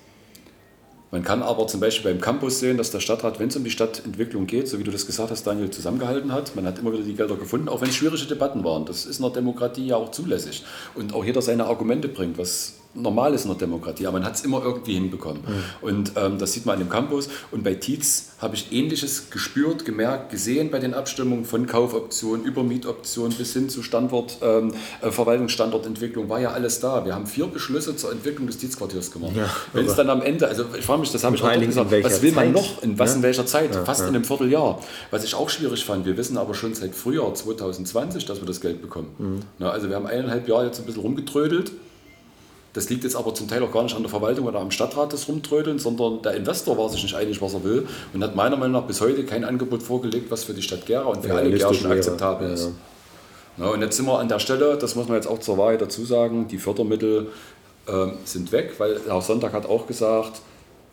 Man 1.12 1.22
kann 1.22 1.42
aber 1.42 1.66
zum 1.66 1.78
Beispiel 1.78 2.10
beim 2.10 2.22
Campus 2.22 2.58
sehen, 2.58 2.78
dass 2.78 2.90
der 2.90 3.00
Stadtrat, 3.00 3.38
wenn 3.38 3.48
es 3.48 3.56
um 3.56 3.64
die 3.64 3.70
Stadtentwicklung 3.70 4.46
geht, 4.46 4.66
so 4.66 4.78
wie 4.78 4.82
du 4.82 4.90
das 4.90 5.04
gesagt 5.04 5.30
hast, 5.30 5.46
Daniel, 5.46 5.70
zusammengehalten 5.70 6.32
hat. 6.32 6.56
Man 6.56 6.64
hat 6.64 6.78
immer 6.78 6.90
wieder 6.94 7.04
die 7.04 7.12
Gelder 7.12 7.36
gefunden, 7.36 7.68
auch 7.68 7.82
wenn 7.82 7.90
es 7.90 7.96
schwierige 7.96 8.24
Debatten 8.24 8.64
waren. 8.64 8.86
Das 8.86 9.04
ist 9.04 9.18
in 9.18 9.22
der 9.22 9.32
Demokratie 9.32 9.86
ja 9.86 9.96
auch 9.96 10.10
zulässig. 10.10 10.64
Und 10.94 11.12
auch 11.12 11.22
jeder 11.22 11.42
seine 11.42 11.66
Argumente 11.66 12.08
bringt, 12.08 12.38
was 12.38 12.76
normal 12.94 13.34
ist 13.34 13.44
in 13.44 13.50
der 13.50 13.58
Demokratie, 13.58 14.06
aber 14.06 14.18
man 14.18 14.26
hat 14.26 14.34
es 14.34 14.42
immer 14.42 14.62
irgendwie 14.62 14.94
hinbekommen. 14.94 15.42
Mhm. 15.42 15.86
Und 15.86 16.12
ähm, 16.16 16.38
das 16.38 16.52
sieht 16.52 16.66
man 16.66 16.74
an 16.74 16.80
dem 16.80 16.88
Campus. 16.90 17.28
Und 17.50 17.64
bei 17.64 17.74
Tietz 17.74 18.32
habe 18.38 18.54
ich 18.54 18.72
Ähnliches 18.72 19.30
gespürt, 19.30 19.84
gemerkt, 19.84 20.30
gesehen 20.30 20.70
bei 20.70 20.78
den 20.78 20.94
Abstimmungen 20.94 21.44
von 21.44 21.66
Kaufoptionen 21.66 22.44
über 22.44 22.62
Mietoptionen 22.62 23.36
bis 23.36 23.52
hin 23.52 23.68
zu 23.68 23.82
Standort, 23.82 24.38
ähm, 24.42 24.72
äh, 25.00 25.10
Verwaltungsstandortentwicklung, 25.10 26.28
war 26.28 26.40
ja 26.40 26.50
alles 26.50 26.80
da. 26.80 27.04
Wir 27.04 27.14
haben 27.14 27.26
vier 27.26 27.46
Beschlüsse 27.46 27.96
zur 27.96 28.12
Entwicklung 28.12 28.46
des 28.46 28.58
Tietz-Quartiers 28.58 29.10
gemacht. 29.10 29.32
Ja, 29.36 29.48
Wenn 29.72 29.86
es 29.86 29.94
dann 29.94 30.10
am 30.10 30.22
Ende, 30.22 30.48
also 30.48 30.64
ich 30.78 30.84
frage 30.84 31.00
mich, 31.00 31.12
das 31.12 31.24
habe 31.24 31.36
ich 31.36 31.42
auch 31.42 31.52
gesagt, 31.52 31.92
was 32.02 32.22
will 32.22 32.32
man 32.32 32.44
Zeit? 32.46 32.52
noch, 32.52 32.82
in 32.82 32.98
was 32.98 33.10
ja? 33.10 33.16
in 33.16 33.22
welcher 33.22 33.46
Zeit, 33.46 33.74
ja, 33.74 33.84
fast 33.84 34.02
in 34.02 34.08
einem 34.08 34.24
Vierteljahr. 34.24 34.80
Was 35.10 35.24
ich 35.24 35.34
auch 35.34 35.48
schwierig 35.48 35.84
fand, 35.84 36.04
wir 36.04 36.16
wissen 36.16 36.36
aber 36.36 36.54
schon 36.54 36.74
seit 36.74 36.94
Frühjahr 36.94 37.34
2020, 37.34 38.26
dass 38.26 38.40
wir 38.40 38.46
das 38.46 38.60
Geld 38.60 38.82
bekommen. 38.82 39.08
Mhm. 39.18 39.40
Na, 39.58 39.70
also 39.70 39.88
wir 39.88 39.96
haben 39.96 40.06
eineinhalb 40.06 40.46
Jahre 40.48 40.66
jetzt 40.66 40.78
ein 40.78 40.86
bisschen 40.86 41.02
rumgetrödelt 41.02 41.72
das 42.72 42.88
liegt 42.88 43.04
jetzt 43.04 43.16
aber 43.16 43.34
zum 43.34 43.48
Teil 43.48 43.62
auch 43.62 43.70
gar 43.70 43.82
nicht 43.82 43.94
an 43.94 44.02
der 44.02 44.10
Verwaltung 44.10 44.46
oder 44.46 44.60
am 44.60 44.70
Stadtrat 44.70 45.12
das 45.12 45.28
Rumtrödeln, 45.28 45.78
sondern 45.78 46.22
der 46.22 46.34
Investor 46.34 46.78
war 46.78 46.88
sich 46.88 47.02
nicht 47.02 47.14
einig, 47.14 47.42
was 47.42 47.54
er 47.54 47.64
will 47.64 47.86
und 48.14 48.22
hat 48.22 48.34
meiner 48.34 48.56
Meinung 48.56 48.80
nach 48.80 48.86
bis 48.86 49.00
heute 49.00 49.24
kein 49.24 49.44
Angebot 49.44 49.82
vorgelegt, 49.82 50.30
was 50.30 50.44
für 50.44 50.54
die 50.54 50.62
Stadt 50.62 50.86
Gera 50.86 51.04
und 51.04 51.22
für 51.22 51.28
ja, 51.28 51.34
alle 51.34 51.50
Gärschen 51.50 51.90
akzeptabel 51.90 52.50
ist. 52.52 52.70
Ja. 53.58 53.68
und 53.68 53.82
jetzt 53.82 53.96
sind 53.96 54.06
wir 54.06 54.18
an 54.18 54.28
der 54.28 54.38
Stelle, 54.38 54.78
das 54.78 54.94
muss 54.94 55.08
man 55.08 55.16
jetzt 55.16 55.26
auch 55.26 55.38
zur 55.38 55.58
Wahrheit 55.58 55.82
dazu 55.82 56.04
sagen, 56.06 56.48
die 56.48 56.56
Fördermittel 56.56 57.28
äh, 57.86 58.06
sind 58.24 58.52
weg, 58.52 58.74
weil 58.78 59.00
Herr 59.06 59.20
Sonntag 59.20 59.52
hat 59.52 59.66
auch 59.66 59.86
gesagt, 59.86 60.40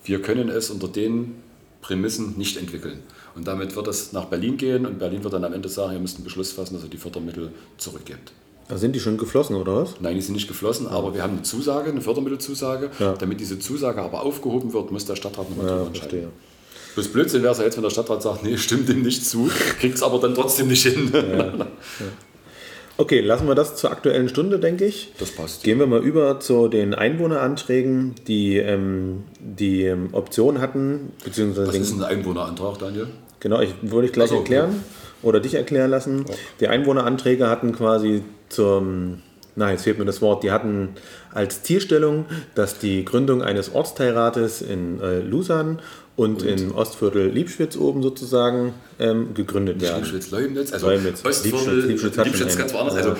wir 0.03 0.21
können 0.21 0.49
es 0.49 0.69
unter 0.69 0.89
den 0.89 1.41
Prämissen 1.81 2.37
nicht 2.37 2.57
entwickeln. 2.57 2.99
Und 3.35 3.47
damit 3.47 3.75
wird 3.75 3.87
es 3.87 4.11
nach 4.11 4.25
Berlin 4.25 4.57
gehen 4.57 4.85
und 4.85 4.99
Berlin 4.99 5.23
wird 5.23 5.33
dann 5.33 5.45
am 5.45 5.53
Ende 5.53 5.69
sagen, 5.69 5.93
ihr 5.93 5.99
müsst 5.99 6.17
einen 6.17 6.25
Beschluss 6.25 6.51
fassen, 6.51 6.73
dass 6.73 6.83
ihr 6.83 6.89
die 6.89 6.97
Fördermittel 6.97 7.53
zurückgebt. 7.77 8.33
Da 8.69 8.77
sind 8.77 8.95
die 8.95 8.99
schon 8.99 9.17
geflossen, 9.17 9.55
oder 9.55 9.77
was? 9.77 9.95
Nein, 9.99 10.13
die 10.13 10.21
sind 10.21 10.35
nicht 10.35 10.47
geflossen, 10.47 10.85
aber 10.85 11.15
wir 11.15 11.23
haben 11.23 11.33
eine 11.33 11.41
Zusage, 11.41 11.89
eine 11.89 12.01
Fördermittelzusage. 12.01 12.91
Ja. 12.99 13.13
Damit 13.13 13.39
diese 13.39 13.57
Zusage 13.57 13.99
aber 13.99 14.21
aufgehoben 14.21 14.71
wird, 14.73 14.91
muss 14.91 15.05
der 15.05 15.15
Stadtrat 15.15 15.49
nochmal 15.49 15.65
ja, 15.65 15.71
drüber 15.73 15.87
entscheiden. 15.87 16.09
Verstehe. 16.09 16.29
Bloß 16.93 17.07
Blödsinn 17.07 17.41
wäre 17.41 17.53
es 17.53 17.57
ja 17.57 17.65
jetzt, 17.65 17.77
wenn 17.77 17.83
der 17.83 17.89
Stadtrat 17.89 18.21
sagt, 18.21 18.43
nee, 18.43 18.57
stimmt 18.57 18.87
dem 18.87 19.01
nicht 19.01 19.25
zu, 19.25 19.49
kriegt 19.79 19.95
es 19.95 20.03
aber 20.03 20.19
dann 20.19 20.35
trotzdem 20.35 20.67
nicht 20.67 20.85
hin. 20.85 21.11
Ja. 21.11 21.67
Okay, 22.97 23.21
lassen 23.21 23.47
wir 23.47 23.55
das 23.55 23.75
zur 23.75 23.91
aktuellen 23.91 24.29
Stunde, 24.29 24.59
denke 24.59 24.85
ich. 24.85 25.13
Das 25.17 25.31
passt. 25.31 25.63
Gehen 25.63 25.79
wir 25.79 25.87
mal 25.87 26.03
über 26.03 26.39
zu 26.39 26.67
den 26.67 26.93
Einwohneranträgen, 26.93 28.13
die 28.27 28.57
ähm, 28.57 29.23
die 29.39 29.83
ähm, 29.85 30.09
Option 30.11 30.61
hatten. 30.61 31.13
Beziehungsweise 31.23 31.69
Was 31.69 31.75
ist 31.75 31.93
ein 31.93 32.03
Einwohnerantrag, 32.03 32.77
Daniel? 32.77 33.07
Genau, 33.39 33.61
ich 33.61 33.73
würde 33.81 34.07
ich 34.07 34.13
gleich 34.13 34.29
so, 34.29 34.35
erklären. 34.35 34.69
Okay 34.69 34.99
oder 35.21 35.39
dich 35.39 35.55
erklären 35.55 35.91
lassen. 35.91 36.25
Ja. 36.27 36.35
Die 36.61 36.67
Einwohneranträge 36.67 37.49
hatten 37.49 37.73
quasi 37.73 38.23
zum, 38.49 39.21
nein, 39.55 39.71
jetzt 39.73 39.83
fehlt 39.83 39.99
mir 39.99 40.05
das 40.05 40.21
Wort, 40.21 40.43
die 40.43 40.51
hatten 40.51 40.89
als 41.33 41.63
Zielstellung, 41.63 42.25
dass 42.55 42.79
die 42.79 43.05
Gründung 43.05 43.41
eines 43.41 43.73
Ortsteilrates 43.73 44.61
in 44.61 44.99
äh, 45.01 45.19
Lusan 45.19 45.79
und, 46.15 46.41
und, 46.41 46.47
im 46.47 46.75
Ostviertel 46.75 47.29
Liebschwitz 47.29 47.77
oben 47.77 48.03
sozusagen 48.03 48.73
ähm, 48.99 49.33
gegründet 49.33 49.81
werden. 49.81 50.03
Liebschwitz, 50.03 50.31
Leumnitz, 50.31 50.73
also 50.73 50.87
Leumnitz. 50.87 51.23
Ostviertel, 51.23 51.85
Liebschwitz, 51.87 52.15
Liebschwitz, 52.17 52.25
Liebschwitz 52.25 52.57
ganz 52.57 52.73
woanders. 52.73 52.95
Also 52.95 53.15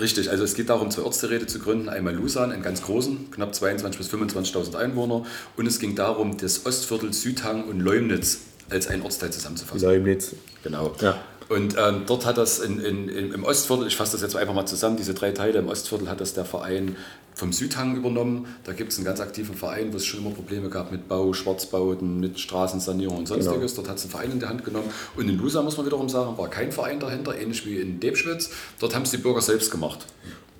Richtig, 0.00 0.30
also 0.30 0.44
es 0.44 0.54
geht 0.54 0.70
darum, 0.70 0.90
zwei 0.90 1.02
Ortsgeräte 1.02 1.46
zu 1.46 1.58
gründen. 1.58 1.88
Einmal 1.88 2.14
Lusan, 2.14 2.50
einen 2.50 2.62
ganz 2.62 2.82
großen, 2.82 3.30
knapp 3.30 3.52
22.000 3.52 3.98
bis 3.98 4.08
25.000 4.10 4.74
Einwohner. 4.76 5.26
Und 5.56 5.66
es 5.66 5.78
ging 5.78 5.94
darum, 5.94 6.38
das 6.38 6.64
Ostviertel, 6.64 7.12
Südhang 7.12 7.64
und 7.64 7.80
Leumnitz 7.80 8.40
als 8.72 8.88
ein 8.88 9.02
Ortsteil 9.02 9.30
zusammenzufassen. 9.30 9.86
Leumnitz. 9.86 10.34
Genau. 10.62 10.92
Ja. 11.00 11.20
Und 11.48 11.76
ähm, 11.78 12.04
dort 12.06 12.24
hat 12.24 12.38
das 12.38 12.60
in, 12.60 12.80
in, 12.80 13.08
im 13.08 13.44
Ostviertel, 13.44 13.86
ich 13.86 13.96
fasse 13.96 14.12
das 14.12 14.22
jetzt 14.22 14.36
einfach 14.36 14.54
mal 14.54 14.64
zusammen, 14.64 14.96
diese 14.96 15.12
drei 15.12 15.32
Teile, 15.32 15.58
im 15.58 15.68
Ostviertel 15.68 16.08
hat 16.08 16.20
das 16.20 16.32
der 16.32 16.46
Verein 16.46 16.96
vom 17.34 17.52
Südhang 17.52 17.96
übernommen. 17.96 18.46
Da 18.64 18.72
gibt 18.72 18.92
es 18.92 18.98
einen 18.98 19.04
ganz 19.04 19.20
aktiven 19.20 19.54
Verein, 19.54 19.92
wo 19.92 19.96
es 19.96 20.06
schon 20.06 20.20
immer 20.20 20.30
Probleme 20.30 20.70
gab 20.70 20.92
mit 20.92 21.08
Bau, 21.08 21.32
Schwarzbauten, 21.32 22.20
mit 22.20 22.40
Straßensanierung 22.40 23.18
und 23.18 23.28
sonstiges. 23.28 23.72
Genau. 23.72 23.82
Dort 23.82 23.88
hat 23.88 23.96
es 23.98 24.04
einen 24.04 24.10
Verein 24.12 24.30
in 24.32 24.40
der 24.40 24.48
Hand 24.48 24.64
genommen. 24.64 24.88
Und 25.16 25.28
in 25.28 25.36
Lusa, 25.36 25.62
muss 25.62 25.76
man 25.76 25.86
wiederum 25.86 26.08
sagen, 26.08 26.38
war 26.38 26.48
kein 26.48 26.72
Verein 26.72 27.00
dahinter, 27.00 27.38
ähnlich 27.38 27.66
wie 27.66 27.78
in 27.78 28.00
Debschwitz. 28.00 28.50
Dort 28.80 28.94
haben 28.94 29.02
es 29.02 29.10
die 29.10 29.18
Bürger 29.18 29.42
selbst 29.42 29.70
gemacht. 29.70 30.06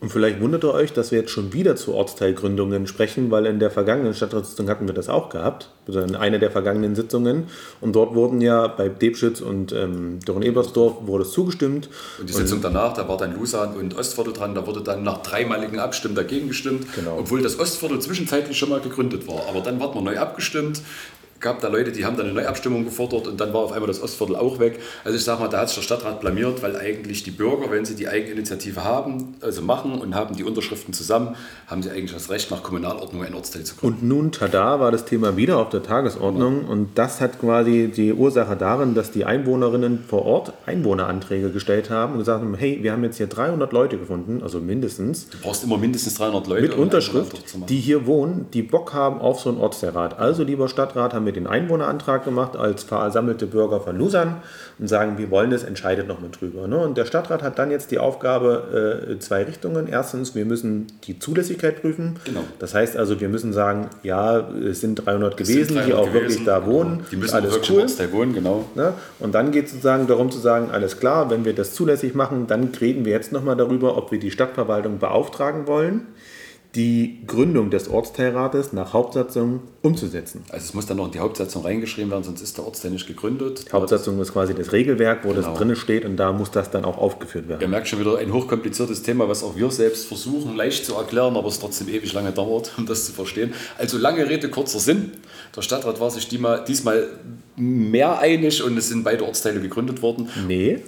Und 0.03 0.11
vielleicht 0.11 0.41
wundert 0.41 0.65
ihr 0.65 0.75
euch, 0.75 0.93
dass 0.93 1.12
wir 1.12 1.21
jetzt 1.21 1.31
schon 1.31 1.53
wieder 1.53 1.77
zu 1.77 1.95
Ortsteilgründungen 1.95 2.88
sprechen, 2.88 3.31
weil 3.31 3.47
in 3.47 3.61
der 3.61 3.71
vergangenen 3.71 4.15
Stadtratssitzung 4.15 4.69
hatten 4.69 4.88
wir 4.88 4.95
das 4.95 5.09
auch 5.09 5.29
gehabt, 5.29 5.71
also 5.87 6.01
in 6.01 6.17
einer 6.17 6.41
der 6.41 6.51
vergangenen 6.51 6.97
Sitzungen. 6.97 7.45
Und 7.81 7.95
dort 7.95 8.17
wurden 8.17 8.41
ja 8.41 8.67
bei 8.67 8.88
Debschütz 8.88 9.41
und 9.41 9.71
ähm, 9.71 10.19
Dürren-Ebersdorf 10.27 11.07
wurde 11.07 11.23
es 11.23 11.31
zugestimmt. 11.31 11.88
Und 12.19 12.29
die 12.29 12.33
Sitzung 12.33 12.59
und, 12.59 12.65
danach, 12.65 12.95
da 12.95 13.07
war 13.07 13.17
dann 13.17 13.38
Lusan 13.38 13.77
und 13.77 13.97
Ostviertel 13.97 14.33
dran, 14.33 14.57
da 14.57 14.67
wurde 14.67 14.81
dann 14.81 15.05
nach 15.05 15.23
dreimaligen 15.23 15.79
Abstimmen 15.79 16.17
dagegen 16.17 16.49
gestimmt, 16.49 16.93
genau. 16.97 17.19
obwohl 17.21 17.41
das 17.41 17.61
Ostviertel 17.61 18.01
zwischenzeitlich 18.01 18.59
schon 18.59 18.71
mal 18.71 18.81
gegründet 18.81 19.29
war. 19.29 19.47
Aber 19.49 19.61
dann 19.61 19.79
wird 19.79 19.95
man 19.95 20.03
neu 20.03 20.19
abgestimmt 20.19 20.83
gab 21.42 21.61
da 21.61 21.68
Leute, 21.68 21.92
die 21.92 22.05
haben 22.05 22.16
dann 22.16 22.26
eine 22.26 22.35
Neuabstimmung 22.35 22.85
gefordert 22.85 23.26
und 23.26 23.40
dann 23.40 23.52
war 23.52 23.61
auf 23.61 23.72
einmal 23.72 23.88
das 23.88 24.02
Ostviertel 24.02 24.37
auch 24.37 24.59
weg. 24.59 24.78
Also 25.05 25.18
ich 25.18 25.24
sage 25.24 25.40
mal, 25.40 25.48
da 25.48 25.59
hat 25.61 25.68
sich 25.68 25.76
der 25.76 25.83
Stadtrat 25.83 26.20
blamiert, 26.20 26.62
weil 26.62 26.76
eigentlich 26.76 27.24
die 27.24 27.31
Bürger, 27.31 27.70
wenn 27.70 27.85
sie 27.85 27.94
die 27.94 28.09
Eigeninitiative 28.09 28.85
haben, 28.85 29.35
also 29.40 29.61
machen 29.61 30.00
und 30.00 30.14
haben 30.14 30.37
die 30.37 30.44
Unterschriften 30.44 30.94
zusammen, 30.94 31.37
haben 31.66 31.83
sie 31.83 31.90
eigentlich 31.90 32.12
das 32.12 32.31
Recht, 32.31 32.50
nach 32.50 32.62
Kommunalordnung 32.62 33.24
ein 33.24 33.35
Ortsteil 33.35 33.64
zu 33.64 33.76
gründen. 33.76 34.00
Und 34.00 34.09
nun, 34.09 34.33
tada, 34.33 34.81
war 34.81 34.90
das 34.90 35.05
Thema 35.05 35.37
wieder 35.37 35.59
auf 35.59 35.68
der 35.68 35.83
Tagesordnung 35.83 36.62
ja. 36.62 36.68
und 36.68 36.90
das 36.96 37.20
hat 37.20 37.40
quasi 37.40 37.90
die 37.94 38.12
Ursache 38.12 38.57
darin, 38.57 38.94
dass 38.94 39.11
die 39.11 39.24
Einwohnerinnen 39.24 40.05
vor 40.07 40.24
Ort 40.24 40.52
Einwohneranträge 40.66 41.50
gestellt 41.50 41.90
haben 41.90 42.12
und 42.12 42.18
gesagt 42.20 42.42
haben, 42.42 42.55
hey, 42.55 42.78
wir 42.83 42.92
haben 42.92 43.02
jetzt 43.02 43.16
hier 43.16 43.26
300 43.26 43.72
Leute 43.72 43.98
gefunden, 43.98 44.40
also 44.42 44.61
mindestens. 44.61 45.28
Du 45.28 45.38
brauchst 45.42 45.64
immer 45.64 45.78
mindestens 45.78 46.14
300 46.14 46.46
Leute. 46.46 46.62
Mit 46.62 46.74
Unterschrift, 46.74 47.37
die 47.68 47.81
hier 47.81 48.07
wohnen, 48.07 48.46
die 48.52 48.62
Bock 48.62 48.92
haben 48.94 49.20
auf 49.20 49.40
so 49.40 49.50
einen 49.50 49.59
Ortsteilrat. 49.59 50.18
Also, 50.18 50.44
lieber 50.44 50.68
Stadtrat, 50.68 51.14
haben 51.14 51.26
wir 51.26 51.32
wir 51.33 51.40
den 51.40 51.47
Einwohnerantrag 51.47 52.25
gemacht 52.25 52.57
als 52.57 52.85
versammelte 52.85 53.47
Bürger 53.47 53.81
von 53.81 53.97
Lusern 53.99 54.37
und 54.79 54.88
sagen, 54.88 55.18
wir 55.18 55.31
wollen 55.31 55.51
das, 55.51 55.64
entscheidet 55.64 56.09
nochmal 56.09 56.31
drüber. 56.31 56.66
Ne? 56.68 56.79
Und 56.79 56.97
der 56.99 57.05
Stadtrat 57.05 57.42
hat 57.42 57.59
dann 57.59 57.71
jetzt 57.71 57.90
die 57.90 57.99
Aufgabe, 57.99 59.09
äh, 59.11 59.18
zwei 59.18 59.45
Richtungen. 59.45 59.88
Erstens, 59.88 60.35
wir 60.35 60.45
müssen 60.45 60.87
die 61.05 61.18
Zulässigkeit 61.18 61.81
prüfen. 61.81 62.16
Genau. 62.25 62.45
Das 62.59 62.75
heißt 62.75 62.97
also, 62.97 63.21
wir 63.21 63.29
müssen 63.29 63.53
sagen, 63.53 63.88
ja, 64.03 64.38
es 64.38 64.81
sind 64.81 65.07
300 65.07 65.33
es 65.40 65.49
gewesen, 65.49 65.75
sind 65.75 65.79
300 65.79 65.88
die 65.88 65.95
auch 65.95 66.07
gewesen, 66.07 66.21
wirklich 66.23 66.45
da 66.45 66.59
genau. 66.59 66.73
wohnen. 66.73 67.07
Die 67.11 67.16
müssen 67.16 67.35
alles 67.35 67.55
wirklich 67.55 68.01
cool. 68.01 68.12
wohnen, 68.12 68.35
genau. 68.35 68.64
Ne? 68.75 68.92
Und 69.18 69.35
dann 69.35 69.51
geht 69.51 69.66
es 69.66 69.73
sozusagen 69.73 70.07
darum 70.07 70.31
zu 70.31 70.38
sagen, 70.38 70.71
alles 70.71 70.99
klar, 70.99 71.31
wenn 71.31 71.45
wir 71.45 71.55
das 71.55 71.75
zulässig 71.75 72.14
machen, 72.14 72.47
dann 72.47 72.71
reden 72.81 73.05
wir 73.05 73.12
jetzt 73.12 73.33
nochmal 73.33 73.57
darüber, 73.57 73.97
ob 73.97 74.12
wir 74.12 74.18
die 74.18 74.31
Stadtverwaltung 74.31 74.99
beauftragen 74.99 75.66
wollen 75.66 76.07
die 76.75 77.19
Gründung 77.27 77.69
des 77.69 77.89
Ortsteilrates 77.89 78.73
nach 78.73 78.95
Hauptsatzung 78.95 79.61
umzusetzen. 79.83 80.43
Also 80.49 80.65
es 80.65 80.75
muss 80.75 80.87
dann 80.87 80.97
noch 80.97 81.07
in 81.07 81.13
die 81.13 81.19
Hauptsatzung 81.19 81.65
reingeschrieben 81.65 82.11
werden, 82.11 82.25
sonst 82.25 82.41
ist 82.41 82.57
der 82.57 82.65
Ortsteil 82.65 82.93
nicht 82.93 83.07
gegründet. 83.07 83.67
Die 83.69 83.73
Hauptsatzung 83.73 84.19
ist 84.21 84.33
quasi 84.33 84.55
das 84.55 84.73
Regelwerk, 84.73 85.25
wo 85.25 85.35
genau. 85.35 85.43
das 85.43 85.59
drin 85.59 85.77
steht 85.77 86.07
und 86.07 86.17
da 86.17 86.33
muss 86.33 86.51
das 86.51 86.71
dann 86.71 86.87
auch 86.87 86.97
aufgeführt 86.97 87.47
werden. 87.47 87.61
Ihr 87.61 87.69
merkt 87.69 87.89
schon 87.89 88.01
wieder 88.01 88.17
ein 88.17 88.33
hochkompliziertes 88.33 89.03
Thema, 89.03 89.29
was 89.29 89.45
auch 89.45 89.55
wir 89.55 89.71
selbst 89.71 90.07
versuchen 90.07 90.57
leicht 90.57 90.87
zu 90.87 90.95
erklären, 90.95 91.37
aber 91.37 91.49
es 91.49 91.61
trotzdem 91.61 91.89
ewig 91.89 92.11
lange 92.15 92.33
dauert, 92.33 92.73
um 92.79 92.87
das 92.87 93.05
zu 93.05 93.13
verstehen. 93.13 93.53
Also 93.77 93.99
lange 93.99 94.27
Rede, 94.27 94.49
kurzer 94.49 94.79
Sinn. 94.79 95.13
Der 95.55 95.61
Stadtrat 95.61 96.01
war 96.01 96.11
sich 96.11 96.27
diesmal 96.29 97.07
mehr 97.57 98.19
einig 98.19 98.63
und 98.63 98.79
es 98.79 98.89
sind 98.89 99.05
beide 99.05 99.27
Ortsteile 99.27 99.61
gegründet 99.61 100.01
worden. 100.01 100.31
Nee. 100.47 100.79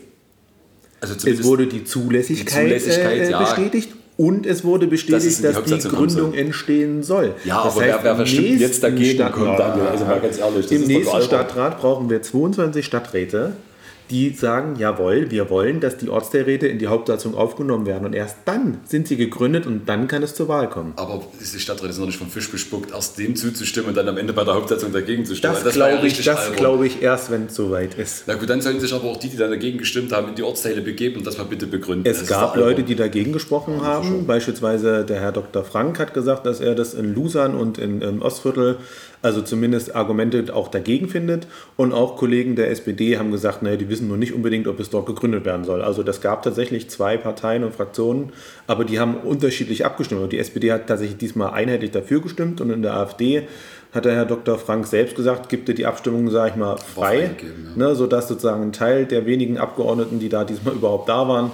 Also 1.03 1.15
es 1.29 1.45
wurde 1.45 1.67
die 1.67 1.85
Zulässigkeit, 1.85 2.65
die 2.65 2.79
Zulässigkeit 2.79 3.29
äh, 3.29 3.39
bestätigt 3.39 3.91
und 4.17 4.47
es 4.47 4.65
wurde 4.65 4.87
bestätigt, 4.87 5.43
das 5.43 5.55
dass 5.55 5.65
die, 5.65 5.79
die 5.79 5.89
Gründung 5.89 6.35
entstehen 6.35 7.03
soll. 7.03 7.35
Ja, 7.45 7.65
das 7.65 7.75
aber 7.75 7.85
heißt, 7.85 7.95
wer, 7.95 8.05
wer 8.05 8.15
bestimmt 8.15 8.61
jetzt 8.61 8.83
dagegen 8.83 9.31
kommt, 9.33 9.61
also 9.61 10.05
mal 10.05 10.21
ganz 10.21 10.39
ehrlich. 10.39 10.71
Im 10.71 10.83
nächsten 10.83 11.23
Stadtrat 11.23 11.81
brauchen 11.81 12.09
wir 12.11 12.23
22 12.23 12.85
Stadträte 12.87 13.55
die 14.15 14.31
sagen, 14.31 14.77
jawohl, 14.79 15.33
wir 15.33 15.51
wollen, 15.51 15.81
dass 15.81 15.97
die 15.97 16.09
Ortsteilräte 16.09 16.69
in 16.69 16.79
die 16.79 16.87
Hauptsatzung 16.87 17.35
aufgenommen 17.35 17.85
werden. 17.85 18.05
Und 18.05 18.15
erst 18.15 18.37
dann 18.45 18.79
sind 18.85 19.09
sie 19.09 19.17
gegründet 19.17 19.67
und 19.67 19.89
dann 19.89 20.07
kann 20.07 20.23
es 20.23 20.37
zur 20.37 20.47
Wahl 20.47 20.71
kommen. 20.71 20.93
Aber 20.95 21.21
die 21.41 21.59
Stadträte 21.59 21.93
sind 21.93 22.03
noch 22.03 22.07
nicht 22.07 22.19
vom 22.19 22.31
Fisch 22.31 22.49
bespuckt, 22.49 22.93
erst 22.93 23.19
dem 23.19 23.35
zuzustimmen 23.35 23.89
und 23.89 23.97
dann 23.97 24.09
am 24.09 24.17
Ende 24.17 24.33
bei 24.33 24.45
der 24.45 24.55
Hauptsatzung 24.55 24.93
dagegen 24.93 25.27
zu 25.27 25.35
stimmen. 25.35 25.55
Das, 25.55 25.65
das 25.65 25.75
glaube 25.75 26.07
ich, 26.07 26.23
glaub 26.57 26.85
ich 26.85 27.03
erst, 27.03 27.33
wenn 27.33 27.47
es 27.47 27.57
soweit 27.57 27.95
ist. 27.95 28.23
Na 28.29 28.35
gut, 28.35 28.49
dann 28.49 28.61
sollen 28.61 28.79
sich 28.79 28.95
aber 28.95 29.05
auch 29.05 29.17
die, 29.17 29.31
die 29.31 29.37
dann 29.37 29.51
dagegen 29.51 29.79
gestimmt 29.79 30.13
haben, 30.13 30.29
in 30.29 30.37
die 30.37 30.45
Ortsteile 30.45 30.81
begeben 30.81 31.17
und 31.17 31.27
das 31.27 31.37
mal 31.37 31.45
bitte 31.45 31.67
begründen. 31.67 32.09
Es 32.09 32.21
das 32.21 32.29
gab 32.29 32.55
Leute, 32.55 32.85
die 32.85 32.95
dagegen 32.95 33.33
gesprochen 33.33 33.79
ja, 33.79 33.85
haben. 33.85 34.29
Beispielsweise 34.29 35.05
der 35.05 35.21
Herr 35.21 35.33
Dr. 35.33 35.65
Frank 35.65 35.99
hat 35.99 36.15
gesagt, 36.15 36.47
dass 36.47 36.61
er 36.61 36.77
das 36.77 36.95
in 36.95 37.13
Lusan 37.13 37.57
und 37.57 37.79
in, 37.79 38.01
im 38.01 38.23
Ostviertel 38.23 38.79
also 39.25 39.41
zumindest 39.41 39.97
Argumente 39.97 40.55
auch 40.55 40.69
dagegen 40.69 41.09
findet. 41.09 41.47
Und 41.77 41.93
auch 41.93 42.17
Kollegen 42.17 42.57
der 42.57 42.71
SPD 42.71 43.19
haben 43.19 43.33
gesagt, 43.33 43.63
naja, 43.63 43.77
die 43.77 43.89
wissen 43.89 44.07
nur 44.07 44.19
nicht 44.19 44.35
unbedingt, 44.35 44.69
ob 44.69 44.79
es 44.81 44.91
dort 44.91 45.07
gegründet 45.07 45.45
werden 45.47 45.65
soll. 45.65 45.83
Also 45.83 46.03
das 46.03 46.21
gab 46.21 46.43
tatsächlich 46.43 46.91
zwei 46.91 47.17
Parteien 47.17 47.65
und 47.65 47.75
Fraktionen, 47.75 48.33
aber 48.67 48.85
die 48.85 49.01
haben 49.01 49.17
unterschiedlich 49.17 49.87
abgestimmt. 49.87 50.21
Und 50.21 50.33
die 50.33 50.39
SPD 50.39 50.73
hat 50.73 50.87
tatsächlich 50.87 51.17
diesmal 51.17 51.55
einheitlich 51.55 51.91
dafür 51.91 52.21
gestimmt 52.21 52.61
und 52.61 52.71
in 52.71 52.83
der 52.83 52.95
AfD 52.95 53.49
hat 53.93 54.05
der 54.05 54.15
Herr 54.15 54.27
Dr. 54.27 54.59
Frank 54.59 54.87
selbst 54.87 55.15
gesagt, 55.17 55.49
gibt 55.49 55.69
er 55.69 55.75
die 55.75 55.87
Abstimmung, 55.87 56.29
sage 56.29 56.51
ich 56.51 56.57
mal, 56.57 56.77
frei, 56.77 57.31
ja. 57.39 57.77
ne, 57.77 57.95
sodass 57.95 58.29
sozusagen 58.29 58.63
ein 58.63 58.73
Teil 58.73 59.07
der 59.07 59.25
wenigen 59.25 59.57
Abgeordneten, 59.57 60.19
die 60.19 60.29
da 60.29 60.45
diesmal 60.45 60.75
überhaupt 60.75 61.09
da 61.09 61.29
waren, 61.29 61.53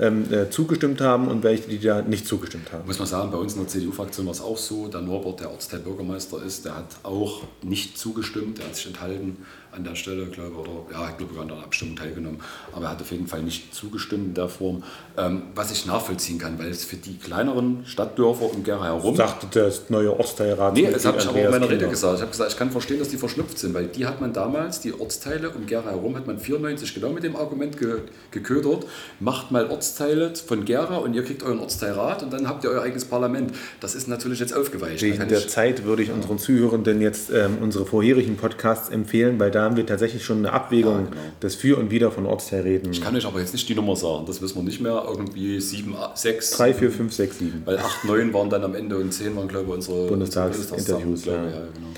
ähm, 0.00 0.32
äh, 0.32 0.48
zugestimmt 0.50 1.00
haben 1.00 1.28
und 1.28 1.42
welche, 1.42 1.68
die 1.68 1.78
da 1.78 2.02
nicht 2.02 2.26
zugestimmt 2.26 2.72
haben. 2.72 2.86
Muss 2.86 2.98
man 2.98 3.06
sagen, 3.06 3.30
bei 3.30 3.36
uns 3.36 3.54
in 3.54 3.60
der 3.60 3.68
CDU-Fraktion 3.68 4.26
war 4.26 4.32
es 4.32 4.40
auch 4.40 4.56
so. 4.56 4.88
Der 4.88 5.02
Norbert, 5.02 5.40
der 5.40 5.50
Ortsteilbürgermeister 5.50 6.42
ist, 6.42 6.64
der 6.64 6.76
hat 6.76 6.96
auch 7.02 7.42
nicht 7.62 7.98
zugestimmt, 7.98 8.58
der 8.58 8.66
hat 8.66 8.76
sich 8.76 8.86
enthalten 8.86 9.36
an 9.72 9.84
der 9.84 9.94
Stelle, 9.94 10.26
glaube 10.26 10.56
oder 10.56 10.70
ja, 10.92 11.08
ich 11.10 11.16
glaube 11.16 11.32
sogar 11.32 11.42
an 11.42 11.48
der 11.48 11.58
Abstimmung 11.58 11.96
teilgenommen, 11.96 12.40
aber 12.72 12.86
er 12.86 12.90
hat 12.90 13.00
auf 13.00 13.10
jeden 13.10 13.26
Fall 13.26 13.42
nicht 13.42 13.74
zugestimmt 13.74 14.28
in 14.28 14.34
der 14.34 14.48
Form, 14.48 14.82
ähm, 15.16 15.42
was 15.54 15.70
ich 15.70 15.86
nachvollziehen 15.86 16.38
kann, 16.38 16.58
weil 16.58 16.68
es 16.68 16.84
für 16.84 16.96
die 16.96 17.16
kleineren 17.16 17.84
Stadtdörfer 17.86 18.52
um 18.52 18.64
Gera 18.64 18.84
herum. 18.84 19.14
Sagte 19.14 19.46
der 19.46 19.72
neue 19.88 20.16
Ortsteilrat. 20.16 20.74
Nee, 20.74 20.90
das 20.90 21.04
habe 21.04 21.18
ich 21.18 21.28
aber 21.28 21.38
in 21.38 21.50
meiner 21.50 21.70
Rede 21.70 21.88
gesagt. 21.88 22.16
Ich 22.16 22.20
habe 22.20 22.30
gesagt, 22.30 22.52
ich 22.52 22.58
kann 22.58 22.70
verstehen, 22.70 22.98
dass 22.98 23.08
die 23.08 23.16
verschnupft 23.16 23.58
sind, 23.58 23.74
weil 23.74 23.86
die 23.86 24.06
hat 24.06 24.20
man 24.20 24.32
damals, 24.32 24.80
die 24.80 24.92
Ortsteile 24.92 25.50
um 25.50 25.66
Gera 25.66 25.90
herum, 25.90 26.16
hat 26.16 26.26
man 26.26 26.38
94 26.38 26.94
genau 26.94 27.10
mit 27.10 27.22
dem 27.22 27.36
Argument 27.36 27.78
ge 27.78 28.00
geködert, 28.30 28.86
macht 29.18 29.50
mal 29.50 29.68
Ortsteile 29.70 30.32
von 30.34 30.64
Gera 30.64 30.96
und 30.96 31.14
ihr 31.14 31.24
kriegt 31.24 31.42
euren 31.42 31.60
Ortsteilrat 31.60 32.22
und 32.22 32.32
dann 32.32 32.48
habt 32.48 32.64
ihr 32.64 32.70
euer 32.70 32.82
eigenes 32.82 33.04
Parlament. 33.04 33.52
Das 33.80 33.94
ist 33.94 34.08
natürlich 34.08 34.40
jetzt 34.40 34.54
aufgeweicht. 34.54 35.02
Wegen 35.02 35.28
der 35.28 35.46
Zeit 35.48 35.84
würde 35.84 36.02
ich 36.02 36.10
unseren 36.10 36.38
Zuhörenden 36.38 37.00
jetzt 37.00 37.30
ähm, 37.30 37.58
unsere 37.60 37.86
vorherigen 37.86 38.36
Podcasts 38.36 38.88
empfehlen, 38.88 39.38
weil 39.38 39.50
da 39.50 39.59
da 39.60 39.66
haben 39.66 39.76
wir 39.76 39.84
tatsächlich 39.84 40.24
schon 40.24 40.38
eine 40.38 40.54
Abwägung 40.54 40.94
ja, 40.94 41.00
genau. 41.00 41.16
des 41.42 41.54
Für 41.54 41.76
und 41.76 41.90
Wider 41.90 42.10
von 42.10 42.24
Ortsteilräten. 42.24 42.90
Ich 42.92 43.02
kann 43.02 43.14
euch 43.14 43.26
aber 43.26 43.40
jetzt 43.40 43.52
nicht 43.52 43.68
die 43.68 43.74
Nummer 43.74 43.94
sagen, 43.94 44.24
das 44.26 44.40
wissen 44.40 44.56
wir 44.56 44.62
nicht 44.62 44.80
mehr. 44.80 45.04
Irgendwie 45.06 45.60
7, 45.60 45.94
6. 46.14 46.50
3, 46.52 46.74
4, 46.74 46.90
5, 46.90 47.12
6, 47.12 47.38
7. 47.38 47.62
Weil 47.66 47.78
8, 47.78 48.04
9 48.06 48.32
waren 48.32 48.48
dann 48.48 48.64
am 48.64 48.74
Ende 48.74 48.96
und 48.96 49.12
10 49.12 49.36
waren, 49.36 49.48
glaube 49.48 49.66
ich, 49.66 49.74
unsere 49.74 50.06
Bundestagsinterviews. 50.06 51.26
Ja. 51.26 51.34
Ja, 51.34 51.50
genau. 51.50 51.88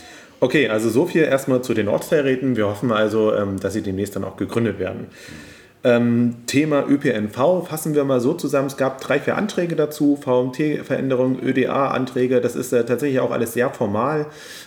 Okay, 0.41 0.69
also 0.69 0.91
so 0.91 1.07
viel 1.07 1.23
erstmal 1.23 1.63
zu 1.63 1.73
den 1.73 1.87
Ortsteilräten. 1.87 2.57
Wir 2.57 2.67
hoffen 2.67 2.91
also, 2.91 3.33
ähm, 3.33 3.61
dass 3.61 3.75
sie 3.75 3.83
demnächst 3.83 4.17
dann 4.17 4.25
auch 4.25 4.37
gegründet 4.37 4.81
werden. 4.81 5.03
Mhm. 5.03 5.53
Ähm, 5.85 6.37
Thema 6.47 6.87
ÖPNV 6.89 7.67
fassen 7.67 7.95
wir 7.95 8.05
mal 8.05 8.21
so 8.21 8.35
zusammen. 8.35 8.69
Es 8.69 8.77
gab 8.77 9.01
drei, 9.01 9.19
vier 9.19 9.37
Anträge 9.37 9.75
dazu, 9.75 10.17
VMT-Veränderungen, 10.17 11.41
ÖDA-Anträge. 11.43 12.41
Das 12.41 12.55
ist 12.55 12.73
äh, 12.73 12.85
tatsächlich 12.87 13.19
auch 13.19 13.33
alles 13.33 13.55
sehr 13.55 13.71
formal. 13.71 14.27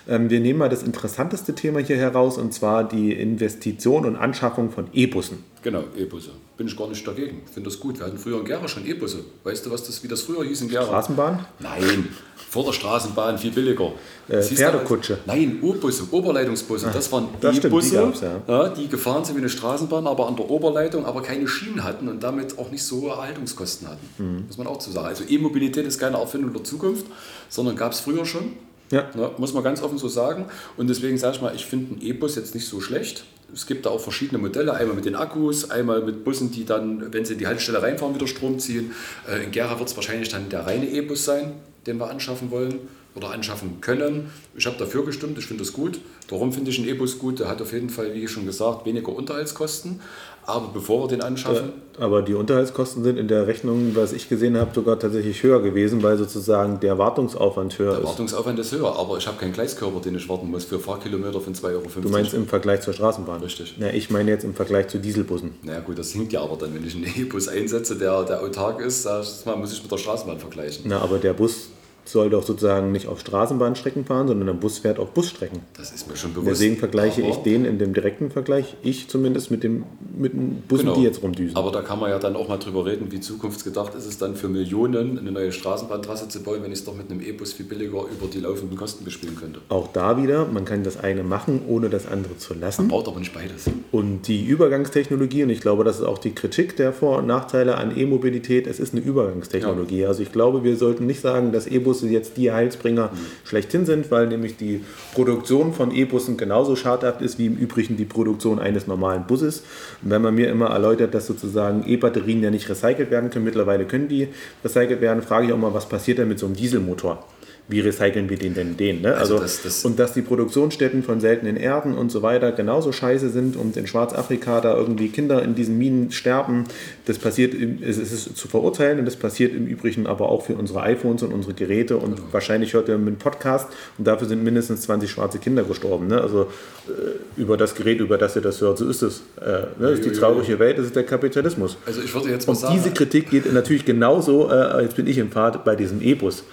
Ähm, 0.10 0.30
wir 0.30 0.42
nehmen 0.42 0.60
mal 0.60 0.70
das 0.70 0.84
interessanteste 0.84 1.56
Thema 1.56 1.80
hier 1.80 1.98
heraus 1.98 2.38
und 2.38 2.54
zwar 2.54 2.84
die 2.84 3.14
Investition 3.14 4.06
und 4.06 4.18
Anschaffung 4.18 4.72
von 4.72 4.88
E-Bussen. 4.94 5.44
Genau, 5.66 5.84
E-Busse. 5.98 6.30
Bin 6.58 6.68
ich 6.68 6.78
gar 6.78 6.88
nicht 6.88 7.08
dagegen. 7.08 7.42
Ich 7.44 7.52
finde 7.52 7.72
das 7.72 7.80
gut. 7.80 7.98
Wir 7.98 8.06
hatten 8.06 8.20
früher 8.20 8.38
in 8.38 8.46
Gera 8.46 8.68
schon 8.68 8.86
E-Busse. 8.86 9.22
Weißt 9.44 9.66
du, 9.66 9.72
was 9.72 9.84
das, 9.84 10.04
wie 10.04 10.08
das 10.08 10.22
früher 10.22 10.46
hieß 10.46 10.62
in 10.62 10.70
Gera? 10.70 10.86
Straßenbahn? 10.86 11.44
Nein, 11.58 12.08
vor 12.52 12.66
der 12.66 12.74
Straßenbahn 12.74 13.40
viel 13.40 13.50
billiger. 13.50 13.92
Äh, 14.28 14.44
Pferdekutsche. 14.44 15.18
Nein, 15.26 15.58
U-Busse, 15.64 16.04
Oberleitungsbusse. 16.12 16.92
das 16.94 17.12
waren 17.12 17.30
E-Busse, 17.42 18.14
die, 18.14 18.26
ja. 18.26 18.42
ja, 18.48 18.70
die 18.70 18.88
gefahren 18.88 19.26
sind 19.26 19.38
wie 19.38 19.40
eine 19.40 19.50
Straßenbahn, 19.50 20.06
aber 20.06 20.28
an 20.28 20.36
der 20.36 20.48
Oberleitung, 20.52 21.04
aber 21.04 21.24
keine 21.24 21.48
Schienen 21.48 21.84
hatten 21.84 22.10
und 22.10 22.22
damit 22.22 22.60
auch 22.60 22.70
nicht 22.70 22.84
so 22.84 23.02
hohe 23.02 23.10
Erhaltungskosten 23.14 23.88
hatten. 23.88 24.08
Mhm. 24.20 24.46
Muss 24.46 24.60
man 24.60 24.68
auch 24.68 24.78
zu 24.78 24.92
sagen. 24.92 25.08
Also 25.08 25.24
E-Mobilität 25.28 25.88
ist 25.88 25.98
keine 25.98 26.18
Erfindung 26.18 26.54
der 26.54 26.64
Zukunft, 26.64 27.08
sondern 27.50 27.76
gab 27.76 27.94
es 27.94 28.02
früher 28.02 28.24
schon. 28.24 28.52
Ja. 28.92 29.10
ja. 29.16 29.32
Muss 29.38 29.54
man 29.54 29.64
ganz 29.64 29.82
offen 29.82 29.98
so 29.98 30.08
sagen. 30.08 30.46
Und 30.78 30.90
deswegen 30.90 31.18
sage 31.18 31.36
ich 31.36 31.42
mal, 31.42 31.56
ich 31.56 31.66
finde 31.66 31.94
einen 31.94 32.02
E-Bus 32.02 32.36
jetzt 32.36 32.56
nicht 32.56 32.68
so 32.68 32.82
schlecht. 32.82 33.26
Es 33.54 33.68
gibt 33.68 33.86
da 33.86 33.90
auch 33.90 34.02
verschiedene 34.02 34.38
Modelle, 34.38 34.74
einmal 34.74 34.96
mit 34.96 35.06
den 35.06 35.16
Akkus, 35.16 35.70
einmal 35.70 36.02
mit 36.02 36.24
Bussen, 36.24 36.52
die 36.52 36.66
dann, 36.66 37.14
wenn 37.14 37.26
sie 37.26 37.34
in 37.34 37.40
die 37.40 37.48
Haltestelle 37.48 37.82
reinfahren, 37.82 38.16
wieder 38.16 38.28
Strom 38.28 38.60
ziehen. 38.60 38.92
Äh, 39.30 39.44
in 39.44 39.52
Gera 39.52 39.78
wird 39.80 39.90
es 39.90 39.96
wahrscheinlich 39.96 40.30
dann 40.30 40.50
der 40.50 40.66
reine 40.66 40.90
E-Bus 40.90 41.26
sein, 41.26 41.54
den 41.86 41.98
wir 41.98 42.10
anschaffen 42.10 42.52
wollen 42.52 42.80
oder 43.16 43.32
anschaffen 43.32 43.80
können. 43.82 44.30
Ich 44.56 44.66
habe 44.66 44.78
dafür 44.78 45.06
gestimmt, 45.06 45.38
ich 45.38 45.46
finde 45.46 45.64
das 45.64 45.72
gut. 45.74 46.00
Warum 46.30 46.52
finde 46.52 46.72
ich 46.72 46.80
einen 46.80 46.88
E-Bus 46.88 47.18
gut? 47.18 47.40
Der 47.40 47.48
hat 47.48 47.62
auf 47.62 47.72
jeden 47.72 47.90
Fall, 47.90 48.14
wie 48.14 48.28
schon 48.28 48.46
gesagt, 48.46 48.86
weniger 48.86 49.10
Unterhaltskosten. 49.10 50.02
Aber 50.48 50.70
bevor 50.74 51.04
wir 51.04 51.08
den 51.08 51.22
anschaffen. 51.22 51.74
aber 52.00 52.22
die 52.22 52.36
Unterhaltskosten 52.36 53.04
sind 53.04 53.18
in 53.18 53.28
der 53.28 53.48
Rechnung, 53.48 53.96
was 53.96 54.14
ich 54.14 54.30
gesehen 54.30 54.58
habe, 54.58 54.70
sogar 54.76 55.00
tatsächlich 55.00 55.42
höher 55.42 55.60
gewesen, 55.60 56.04
weil 56.04 56.18
sozusagen 56.18 56.80
der 56.80 57.00
Wartungsaufwand 57.00 57.80
höher 57.80 57.92
der 57.92 57.94
ist. 57.94 58.04
Der 58.04 58.10
Wartungsaufwand 58.10 58.60
ist 58.60 58.72
höher, 58.72 58.96
aber 58.96 59.18
ich 59.18 59.26
habe 59.26 59.38
keinen 59.38 59.54
Gleiskörper, 59.54 60.02
den 60.02 60.16
ich 60.16 60.30
warten 60.30 60.52
muss 60.52 60.66
für 60.66 60.80
Fahrkilometer 60.80 61.42
von 61.42 61.56
2,50 61.56 61.64
Euro. 61.74 61.84
Du 62.02 62.10
meinst 62.10 62.34
im 62.36 62.46
Vergleich 62.46 62.82
zur 62.82 62.94
Straßenbahn? 62.94 63.42
Richtig. 63.42 63.76
Ja, 63.80 63.88
ich 63.88 64.12
meine 64.12 64.30
jetzt 64.30 64.44
im 64.44 64.54
Vergleich 64.54 64.88
zu 64.88 65.00
Dieselbussen. 65.00 65.56
Na 65.64 65.74
ja, 65.74 65.80
gut, 65.80 65.98
das 65.98 66.12
hinkt 66.12 66.32
ja 66.32 66.42
aber 66.42 66.58
dann, 66.58 66.76
wenn 66.76 66.86
ich 66.86 66.96
einen 66.96 67.06
E-Bus 67.06 67.48
einsetze, 67.48 67.98
der, 67.98 68.24
der 68.24 68.44
autark 68.44 68.82
ist, 68.82 69.08
ich 69.08 69.46
mal, 69.46 69.56
muss 69.56 69.74
ich 69.74 69.82
mit 69.82 69.92
der 69.92 69.98
Straßenbahn 69.98 70.40
vergleichen. 70.40 70.84
Na, 70.86 71.00
aber 71.00 71.18
der 71.18 71.34
Bus 71.34 71.70
soll 72.06 72.30
doch 72.30 72.44
sozusagen 72.44 72.92
nicht 72.92 73.08
auf 73.08 73.20
Straßenbahnstrecken 73.20 74.06
fahren, 74.06 74.28
sondern 74.28 74.48
der 74.48 74.54
Bus 74.54 74.80
fährt 74.80 75.00
auf 75.00 75.12
Busstrecken. 75.12 75.62
Das 75.78 75.92
ist 75.92 76.08
mir 76.08 76.16
schon 76.16 76.34
bewusst. 76.34 76.52
Deswegen 76.52 76.78
vergleiche 76.78 77.24
aber 77.24 77.32
ich 77.32 77.38
den 77.38 77.66
in 77.66 77.80
dem 77.80 77.94
direkten 77.94 78.32
Vergleich, 78.32 78.76
ich 78.84 79.08
zumindest 79.08 79.52
mit, 79.52 79.64
dem, 79.64 79.84
mit 80.16 80.34
den 80.34 80.62
Bussen, 80.68 80.86
genau. 80.86 80.98
die 80.98 81.04
jetzt 81.04 81.24
rumdüsen. 81.24 81.56
Aber 81.56 81.72
da 81.72 81.82
kann 81.82 82.00
man 82.00 82.10
ja 82.10 82.20
dann 82.20 82.36
auch 82.36 82.48
mal 82.48 82.58
drüber 82.58 82.86
reden, 82.86 83.12
wie 83.12 83.20
zukunftsgedacht 83.20 83.96
ist 83.96 84.06
es 84.06 84.18
dann 84.18 84.36
für 84.36 84.48
Millionen, 84.48 85.18
eine 85.20 85.32
neue 85.32 85.52
Straßenbahntrasse 85.52 86.30
zu 86.30 86.44
bauen, 86.44 86.62
wenn 86.62 86.72
ich 86.72 86.80
es 86.80 86.86
doch 86.86 86.96
mit 86.96 87.10
einem 87.10 87.22
E-Bus 87.22 87.54
viel 87.54 87.66
billiger 87.66 88.02
über 88.02 88.28
die 88.32 88.40
laufenden 88.40 88.78
Kosten 88.78 89.04
bespielen 89.04 89.36
könnte. 89.36 89.62
Auch 89.70 89.88
da 89.92 90.22
wieder, 90.22 90.46
man 90.46 90.66
kann 90.66 90.84
das 90.84 90.98
eine 90.98 91.24
machen, 91.24 91.62
ohne 91.68 91.90
das 91.90 92.08
andere 92.08 92.38
zu 92.38 92.54
lassen. 92.54 92.84
Man 92.84 92.90
braucht 92.90 93.08
aber 93.08 93.20
nicht 93.20 93.34
beides. 93.34 93.70
Und 93.92 94.28
die 94.28 94.46
Übergangstechnologie, 94.46 95.44
und 95.44 95.50
ich 95.50 95.62
glaube, 95.62 95.84
das 95.84 96.00
ist 96.00 96.06
auch 96.06 96.18
die 96.18 96.32
Kritik 96.32 96.76
der 96.76 96.94
Vor- 96.94 97.20
und 97.20 97.28
Nachteile 97.28 97.78
an 97.78 97.98
E-Mobilität, 97.98 98.68
es 98.68 98.80
ist 98.80 98.94
eine 98.94 99.04
Übergangstechnologie. 99.04 100.02
Ja. 100.02 100.08
Also 100.10 100.22
ich 100.22 100.32
glaube, 100.32 100.64
wir 100.64 100.78
sollten 100.78 101.06
nicht 101.06 101.22
sagen, 101.22 101.52
dass 101.52 101.68
E-Busse 101.96 102.08
jetzt 102.10 102.38
die 102.38 102.52
Heils 102.52 102.76
Leistungsbringer 102.76 103.12
mhm. 103.12 103.48
schlechthin 103.48 103.86
sind, 103.86 104.12
weil 104.12 104.28
nämlich 104.28 104.58
die 104.58 104.84
Produktion 105.14 105.74
von 105.74 105.92
E-Bussen 105.92 106.38
genauso 106.38 106.76
schadhaft 106.76 107.22
ist 107.22 107.40
wie 107.40 107.48
im 107.48 107.56
Übrigen 107.56 107.98
die 107.98 108.06
Produktion 108.06 108.60
eines 108.60 108.88
normalen 108.88 109.26
Busses. 109.26 109.64
Und 110.04 110.12
wenn 110.12 110.22
man 110.22 110.36
mir 110.36 110.50
immer 110.50 110.68
erläutert, 110.68 111.14
dass 111.14 111.28
sozusagen 111.28 111.84
E-Batterien 111.88 112.44
ja 112.44 112.52
nicht 112.52 112.70
recycelt 112.70 113.12
werden 113.12 113.30
können, 113.30 113.46
mittlerweile 113.46 113.86
können 113.86 114.08
die 114.08 114.28
recycelt 114.64 115.02
werden, 115.02 115.22
frage 115.22 115.48
ich 115.48 115.54
auch 115.54 115.58
mal, 115.58 115.74
was 115.74 115.88
passiert 115.88 116.18
denn 116.18 116.28
mit 116.28 116.40
so 116.40 116.46
einem 116.46 116.56
Dieselmotor? 116.56 117.24
Wie 117.68 117.80
recyceln 117.80 118.30
wir 118.30 118.38
den 118.38 118.54
denn 118.54 118.78
den? 118.78 119.02
Ne? 119.02 119.16
Also, 119.16 119.36
also 119.36 119.44
das, 119.44 119.64
das 119.64 119.86
und 119.86 119.98
dass 119.98 120.14
die 120.14 120.22
Produktionsstätten 120.22 121.02
von 121.02 121.20
seltenen 121.20 121.58
Erden 121.58 121.96
und 121.96 122.12
so 122.12 122.22
weiter 122.22 122.52
genauso 122.52 122.92
scheiße 122.92 123.30
sind 123.30 123.56
und 123.56 123.76
in 123.76 123.88
Schwarzafrika 123.88 124.62
da 124.62 124.76
irgendwie 124.76 125.10
Kinder 125.10 125.42
in 125.42 125.56
diesen 125.56 125.78
Minen 125.80 126.12
sterben, 126.12 126.66
das 127.06 127.18
passiert, 127.18 127.56
es 127.82 127.98
ist 127.98 128.38
zu 128.38 128.48
verurteilen 128.48 129.00
und 129.00 129.06
das 129.06 129.16
passiert 129.16 129.56
im 129.56 129.66
Übrigen 129.66 130.06
aber 130.06 130.30
auch 130.30 130.46
für 130.46 130.54
unsere 130.54 130.82
iPhones 130.84 131.24
und 131.24 131.34
unsere 131.34 131.56
Geräte 131.56 131.98
und 131.98 132.18
genau. 132.18 132.28
wahrscheinlich 132.32 132.74
hört 132.74 132.88
ihr 132.88 132.96
einen 132.96 133.18
Podcast 133.18 133.68
und 133.98 134.06
dafür 134.06 134.28
sind 134.28 134.44
mindestens 134.44 134.82
20 134.82 135.10
schwarze 135.10 135.40
Kinder 135.40 135.64
gestorben. 135.64 136.08
Ne? 136.08 136.22
Also 136.22 136.44
äh, 136.88 137.42
über 137.42 137.58
das 137.58 137.74
Gerät, 137.74 138.00
über 138.00 138.20
das 138.20 138.36
ihr 138.36 138.44
das 138.44 138.62
hört, 138.62 138.78
so 138.78 138.88
ist 138.88 139.02
es. 139.02 139.24
Äh, 139.42 139.50
ne? 139.50 139.68
Das 139.80 140.00
ist 140.00 140.06
die 140.06 140.12
traurige 140.12 140.60
Welt, 140.60 140.78
das 140.78 140.86
ist 140.86 140.96
der 140.96 141.04
Kapitalismus. 141.04 141.78
Also 141.88 142.02
ich 142.02 142.14
würde 142.14 142.30
jetzt 142.30 142.46
mal 142.46 142.54
und 142.54 142.60
sagen, 142.60 142.76
diese 142.76 142.92
Kritik 142.92 143.32
geht 143.32 143.52
natürlich 143.52 143.86
genauso, 143.86 144.52
äh, 144.52 144.84
jetzt 144.84 144.96
bin 144.96 145.08
ich 145.08 145.18
im 145.18 145.32
Pfad 145.32 145.66
bei 145.66 145.76
diesem 145.76 146.00
E-Bus. 146.00 146.44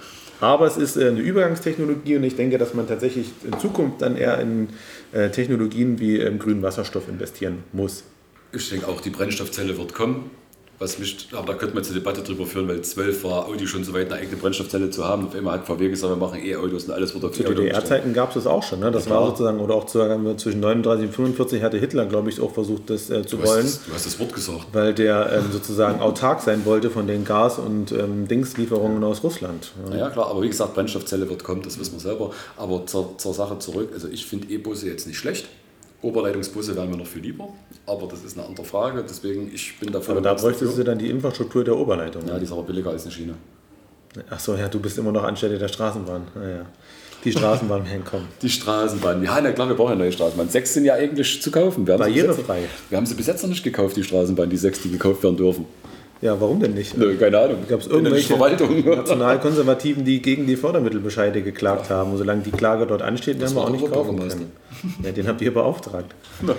Aber 0.43 0.67
es 0.67 0.77
ist 0.77 0.97
äh, 0.97 1.07
eine 1.07 1.21
Übergangstechnologie 1.21 2.17
und 2.17 2.25
ich 2.25 2.35
denke, 2.35 2.59
dass 2.59 2.75
man 2.75 2.89
tatsächlich 2.89 3.31
in 3.45 3.57
Zukunft 3.61 4.03
dann 4.03 4.17
eher 4.17 4.41
in 4.41 4.71
äh, 5.13 5.31
Technologien 5.31 6.01
wie 6.01 6.19
grünen 6.37 6.63
Wasserstoff 6.63 7.09
investieren 7.09 7.63
muss. 7.73 8.03
Ich 8.53 8.69
denke 8.69 8.89
auch, 8.89 9.01
die 9.01 9.11
Brennstoffzelle 9.11 9.79
wird 9.79 9.95
kommen 9.95 10.31
was 10.83 10.99
mich, 10.99 11.29
aber 11.33 11.53
da 11.53 11.55
könnte 11.55 11.75
man 11.75 11.85
zur 11.85 11.95
Debatte 11.95 12.23
drüber 12.23 12.45
führen, 12.45 12.69
weil 12.69 12.83
12 12.83 13.25
war 13.25 13.47
Audi 13.47 13.67
schon 13.67 13.85
so 13.85 13.93
weit, 13.95 14.11
eine 14.11 14.21
eigene 14.21 14.37
Brennstoffzelle 14.37 14.91
zu 14.91 15.05
haben. 15.05 15.27
Auf 15.27 15.35
einmal 15.35 15.55
hat 15.55 15.67
VW 15.67 15.89
gesagt, 15.89 16.13
wir 16.13 16.17
machen 16.17 16.45
E-Autos 16.45 16.85
und 16.85 16.91
alles 16.91 17.15
wird 17.15 17.25
auf 17.25 17.33
Zu 17.33 17.45
DDR-Zeiten 17.45 18.13
gab 18.13 18.31
es 18.31 18.35
das 18.35 18.47
auch 18.47 18.63
schon. 18.63 18.81
Ne? 18.81 18.91
Das 18.91 19.07
ja, 19.07 19.13
war 19.13 19.27
sozusagen, 19.29 19.61
oder 19.61 19.75
auch 19.75 19.87
zwischen 19.87 20.61
39 20.61 21.07
und 21.07 21.15
45 21.15 21.63
hatte 21.63 21.79
Hitler, 21.79 22.07
glaube 22.07 22.31
ich, 22.31 22.41
auch 22.41 22.53
versucht, 22.53 22.91
das 22.91 23.11
äh, 23.11 23.25
zu 23.25 23.37
du 23.37 23.47
wollen. 23.47 23.65
Hast, 23.65 23.87
du 23.87 23.93
hast 23.95 24.07
das 24.07 24.19
Wort 24.19 24.35
gesagt. 24.35 24.67
Weil 24.73 24.93
der 24.93 25.33
ähm, 25.33 25.53
sozusagen 25.53 26.01
autark 26.01 26.41
sein 26.41 26.65
wollte 26.65 26.91
von 26.91 27.07
den 27.07 27.25
Gas- 27.25 27.59
und 27.59 27.93
ähm, 27.93 28.27
Dingslieferungen 28.27 29.03
aus 29.05 29.23
Russland. 29.23 29.73
Ja. 29.91 29.97
ja. 29.97 30.11
klar, 30.11 30.29
aber 30.29 30.43
wie 30.43 30.49
gesagt, 30.49 30.75
Brennstoffzelle 30.75 31.29
wird 31.29 31.45
kommen, 31.45 31.63
das 31.63 31.79
wissen 31.79 31.95
wir 31.95 32.01
selber. 32.01 32.31
Aber 32.57 32.85
zur, 32.87 33.17
zur 33.19 33.35
Sache 33.35 33.59
zurück, 33.59 33.91
also 33.95 34.09
ich 34.09 34.27
finde 34.27 34.53
E-Busse 34.53 34.89
jetzt 34.89 35.07
nicht 35.07 35.19
schlecht. 35.19 35.47
Oberleitungsbusse 36.03 36.75
wären 36.75 36.91
mir 36.91 36.97
noch 36.97 37.07
viel 37.07 37.23
lieber, 37.23 37.49
aber 37.87 38.09
das 38.09 38.25
ist 38.25 38.37
eine 38.37 38.47
andere 38.47 38.67
Frage. 38.67 39.05
Deswegen, 39.09 39.51
ich 39.55 39.79
bin 39.79 39.93
dafür. 39.93 40.13
Aber 40.13 40.21
da 40.21 40.35
bräuchtest 40.35 40.77
du 40.77 40.83
dann 40.83 40.99
die 40.99 41.09
Infrastruktur 41.09 41.65
der 41.65 41.77
Oberleitung. 41.77 42.27
Ja, 42.27 42.39
die 42.39 42.45
ist 42.45 42.53
aber 42.53 42.65
billiger 42.65 42.91
als 42.91 43.05
eine 43.05 43.13
Schiene. 43.13 43.35
Achso, 44.29 44.57
ja, 44.57 44.69
du 44.69 44.79
bist 44.81 44.99
immer 44.99 45.13
noch 45.13 45.23
anstelle 45.23 45.59
der 45.59 45.69
Straßenbahn. 45.69 46.23
Ja, 46.35 46.49
ja. 46.49 46.67
Die 47.25 47.31
Straßenbahn 47.31 47.85
hinkommen. 47.85 48.27
Die 48.43 48.51
Straßenbahn. 48.51 49.23
Ja, 49.23 49.41
na 49.41 49.53
klar, 49.53 49.69
wir 49.69 49.77
brauchen 49.77 49.93
eine 49.93 50.01
neue 50.01 50.13
Straßenbahn. 50.13 50.49
Sechs 50.49 50.75
sind 50.75 50.85
ja 50.85 50.95
eigentlich 50.95 51.41
zu 51.41 51.53
kaufen. 51.53 51.87
Wir 51.87 51.97
Barrierefrei. 51.97 52.65
wir 52.89 52.99
haben 52.99 53.07
sie 53.07 53.15
bis 53.15 53.29
jetzt 53.29 53.43
noch 53.43 53.49
nicht 53.49 53.63
gekauft, 53.63 53.97
die 53.97 54.03
Straßenbahn, 54.03 54.51
die 54.51 54.57
sechs, 54.57 54.83
die 54.83 54.91
gekauft 54.91 55.23
werden 55.23 55.37
dürfen. 55.37 55.67
Ja, 56.23 56.41
warum 56.41 56.61
denn 56.61 56.75
nicht? 56.75 56.97
Nö, 56.97 57.17
keine 57.17 57.37
Ahnung. 57.37 57.59
Gab 57.69 57.81
es 57.81 57.89
irgendwelche. 57.89 58.39
Nationalkonservativen, 58.39 60.05
die 60.05 60.23
gegen 60.23 60.47
die 60.47 60.55
Fördermittelbescheide 60.55 61.43
geklagt 61.43 61.91
haben? 61.91 62.13
Und 62.13 62.19
solange 62.19 62.43
die 62.43 62.53
Klage 62.53 62.87
dort 62.87 63.03
ansteht, 63.03 63.41
werden 63.41 63.57
wir 63.57 63.63
auch 63.63 63.71
nicht 63.71 63.93
kaufen 63.93 64.21
können. 64.21 64.53
Ja, 65.03 65.11
den 65.11 65.27
habt 65.27 65.43
ihr 65.43 65.53
beauftragt. 65.53 66.15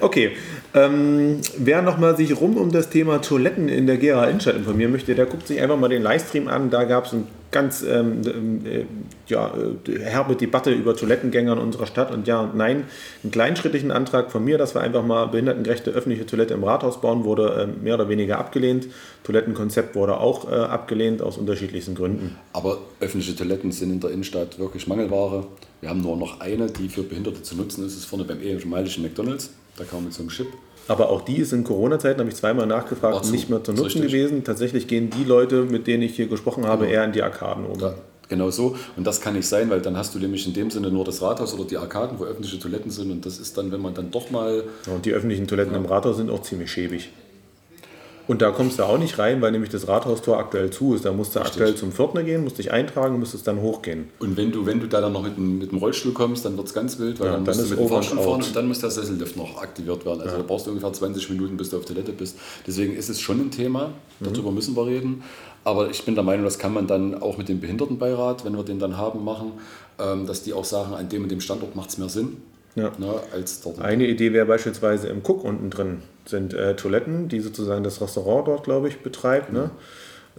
Okay, 0.00 0.32
ähm, 0.74 1.40
wer 1.56 1.82
nochmal 1.82 2.16
sich 2.16 2.38
rum 2.40 2.56
um 2.56 2.70
das 2.72 2.90
Thema 2.90 3.20
Toiletten 3.20 3.68
in 3.68 3.86
der 3.86 3.96
GRA 3.96 4.24
Innenstadt 4.24 4.56
informieren 4.56 4.92
möchte, 4.92 5.14
der 5.14 5.26
guckt 5.26 5.46
sich 5.46 5.60
einfach 5.60 5.78
mal 5.78 5.88
den 5.88 6.02
Livestream 6.02 6.48
an. 6.48 6.70
Da 6.70 6.84
gab 6.84 7.06
es 7.06 7.12
ein 7.12 7.26
ganz 7.50 7.82
ähm, 7.82 8.20
äh, 8.64 8.84
ja, 9.26 9.52
äh, 9.86 9.98
herbe 10.00 10.36
Debatte 10.36 10.70
über 10.70 10.94
Toilettengänger 10.94 11.52
in 11.52 11.58
unserer 11.58 11.86
Stadt 11.86 12.12
und 12.12 12.26
ja 12.26 12.40
und 12.40 12.56
nein. 12.56 12.84
Einen 13.22 13.32
kleinschrittlichen 13.32 13.90
Antrag 13.90 14.30
von 14.30 14.44
mir, 14.44 14.58
dass 14.58 14.74
wir 14.74 14.82
einfach 14.82 15.04
mal 15.04 15.26
behindertengerechte 15.26 15.90
öffentliche 15.90 16.26
Toilette 16.26 16.54
im 16.54 16.64
Rathaus 16.64 17.00
bauen, 17.00 17.24
wurde 17.24 17.68
äh, 17.78 17.82
mehr 17.82 17.94
oder 17.94 18.08
weniger 18.08 18.38
abgelehnt. 18.38 18.88
Toilettenkonzept 19.24 19.94
wurde 19.94 20.18
auch 20.18 20.50
äh, 20.50 20.54
abgelehnt 20.54 21.22
aus 21.22 21.38
unterschiedlichsten 21.38 21.94
Gründen. 21.94 22.36
Aber 22.52 22.78
öffentliche 23.00 23.34
Toiletten 23.34 23.72
sind 23.72 23.90
in 23.90 24.00
der 24.00 24.10
Innenstadt 24.10 24.58
wirklich 24.58 24.86
Mangelware. 24.86 25.46
Wir 25.80 25.88
haben 25.88 26.02
nur 26.02 26.16
noch 26.16 26.40
eine, 26.40 26.66
die 26.66 26.88
für 26.88 27.02
Behinderte 27.02 27.42
zu 27.42 27.56
nutzen 27.56 27.86
ist. 27.86 27.92
Das 27.92 28.02
ist 28.02 28.06
vorne 28.06 28.24
beim 28.24 28.42
ehemaligen 28.42 29.02
McDonalds. 29.02 29.50
Da 29.76 29.84
kam 29.84 30.04
mit 30.04 30.12
so 30.12 30.22
einem 30.22 30.30
Chip. 30.30 30.48
Aber 30.88 31.10
auch 31.10 31.20
die 31.22 31.36
ist 31.36 31.52
in 31.52 31.64
Corona-Zeiten, 31.64 32.18
habe 32.20 32.30
ich 32.30 32.36
zweimal 32.36 32.66
nachgefragt, 32.66 33.24
zu. 33.26 33.32
nicht 33.32 33.48
mehr 33.50 33.62
zu 33.62 33.72
nutzen 33.72 34.02
gewesen. 34.02 34.42
Tatsächlich 34.42 34.88
gehen 34.88 35.10
die 35.10 35.24
Leute, 35.24 35.62
mit 35.64 35.86
denen 35.86 36.02
ich 36.02 36.16
hier 36.16 36.26
gesprochen 36.26 36.66
habe, 36.66 36.86
Genau. 36.86 36.96
eher 36.96 37.04
in 37.04 37.12
die 37.12 37.22
Arkaden 37.22 37.66
um. 37.66 37.78
Ja, 37.78 37.94
genau 38.28 38.50
so. 38.50 38.74
Und 38.96 39.06
das 39.06 39.20
kann 39.20 39.34
nicht 39.34 39.46
sein, 39.46 39.68
weil 39.70 39.80
dann 39.80 39.96
hast 39.96 40.14
du 40.14 40.18
nämlich 40.18 40.46
in 40.46 40.54
dem 40.54 40.70
Sinne 40.70 40.90
nur 40.90 41.04
das 41.04 41.20
Rathaus 41.22 41.54
oder 41.54 41.64
die 41.64 41.76
Arkaden, 41.76 42.18
wo 42.18 42.24
öffentliche 42.24 42.58
Toiletten 42.58 42.90
sind. 42.90 43.10
Und 43.10 43.26
das 43.26 43.38
ist 43.38 43.56
dann, 43.58 43.70
wenn 43.70 43.80
man 43.82 43.94
dann 43.94 44.10
doch 44.10 44.30
mal. 44.30 44.64
Und 44.92 45.04
die 45.04 45.12
öffentlichen 45.12 45.46
Toiletten 45.46 45.74
im 45.74 45.84
Rathaus 45.86 46.16
sind 46.16 46.30
auch 46.30 46.42
ziemlich 46.42 46.70
schäbig. 46.72 47.10
Und 48.28 48.42
da 48.42 48.50
kommst 48.50 48.78
du 48.78 48.82
auch 48.84 48.98
nicht 48.98 49.18
rein, 49.18 49.40
weil 49.42 49.50
nämlich 49.52 49.70
das 49.70 49.88
Rathaustor 49.88 50.38
aktuell 50.38 50.68
zu 50.70 50.94
ist. 50.94 51.04
Da 51.06 51.12
musst 51.12 51.34
du 51.34 51.38
Richtig. 51.40 51.54
aktuell 51.62 51.74
zum 51.76 51.92
Pförtner 51.92 52.22
gehen, 52.22 52.44
musst 52.44 52.58
dich 52.58 52.70
eintragen, 52.70 53.18
müsstest 53.18 53.46
dann 53.48 53.60
hochgehen. 53.62 54.10
Und 54.20 54.36
wenn 54.36 54.52
du, 54.52 54.66
wenn 54.66 54.78
du 54.80 54.86
da 54.86 55.00
dann 55.00 55.12
noch 55.14 55.22
mit, 55.22 55.36
dem- 55.38 55.58
mit 55.58 55.72
dem 55.72 55.78
Rollstuhl 55.78 56.12
kommst, 56.12 56.44
dann 56.44 56.56
wird 56.56 56.66
es 56.68 56.74
ganz 56.74 56.98
wild, 56.98 57.18
weil 57.20 57.26
Ja, 57.28 57.32
dann, 57.32 57.44
dann 57.46 57.56
musst 57.56 57.70
ist 57.70 57.76
du 57.76 57.80
mit 57.80 57.88
dem 57.88 57.94
Fahrstuhl 57.94 58.18
fahren 58.18 58.42
und 58.42 58.54
dann 58.54 58.68
muss 58.68 58.80
der 58.80 58.90
Sessellift 58.90 59.36
noch 59.36 59.60
aktiviert 59.62 60.04
werden. 60.04 60.20
Also 60.20 60.36
da 60.36 60.42
brauchst 60.46 60.66
du 60.66 60.70
ungefähr 60.70 60.92
20 60.92 61.30
Minuten, 61.30 61.56
bis 61.56 61.70
du 61.70 61.78
auf 61.78 61.86
Toilette 61.86 62.12
bist. 62.12 62.36
Deswegen 62.66 62.94
ist 62.94 63.08
es 63.08 63.18
schon 63.20 63.40
ein 63.40 63.50
Thema, 63.50 63.90
darüber 64.20 64.50
müssen 64.52 64.76
wir 64.76 64.86
reden. 64.86 65.22
Aber 65.64 65.88
ich 65.90 66.02
bin 66.04 66.14
der 66.14 66.24
Meinung, 66.24 66.44
das 66.44 66.58
kann 66.58 66.72
man 66.74 66.86
dann 66.86 67.14
auch 67.20 67.38
mit 67.38 67.48
dem 67.48 67.60
Behindertenbeirat, 67.60 68.44
wenn 68.44 68.54
wir 68.56 68.62
den 68.62 68.78
dann 68.78 68.96
haben, 68.98 69.24
machen, 69.24 69.52
ähm, 69.98 70.26
dass 70.26 70.42
die 70.42 70.52
auch 70.52 70.64
sagen, 70.64 70.94
an 70.94 71.08
dem 71.08 71.22
und 71.22 71.30
dem 71.30 71.40
Standort 71.40 71.74
macht 71.76 71.88
es 71.90 71.98
mehr 71.98 72.08
Sinn, 72.10 72.36
Ja. 72.74 72.92
ne, 72.98 73.14
als 73.32 73.60
dort. 73.62 73.80
Eine 73.80 74.06
Idee 74.06 74.32
wäre 74.34 74.46
beispielsweise 74.46 75.08
im 75.08 75.18
Cook 75.26 75.44
unten 75.44 75.70
drin 75.70 76.02
sind 76.28 76.54
äh, 76.54 76.76
Toiletten, 76.76 77.28
die 77.28 77.40
sozusagen 77.40 77.84
das 77.84 78.00
Restaurant 78.00 78.48
dort, 78.48 78.64
glaube 78.64 78.88
ich, 78.88 79.00
betreibt. 79.00 79.52
Ne? 79.52 79.70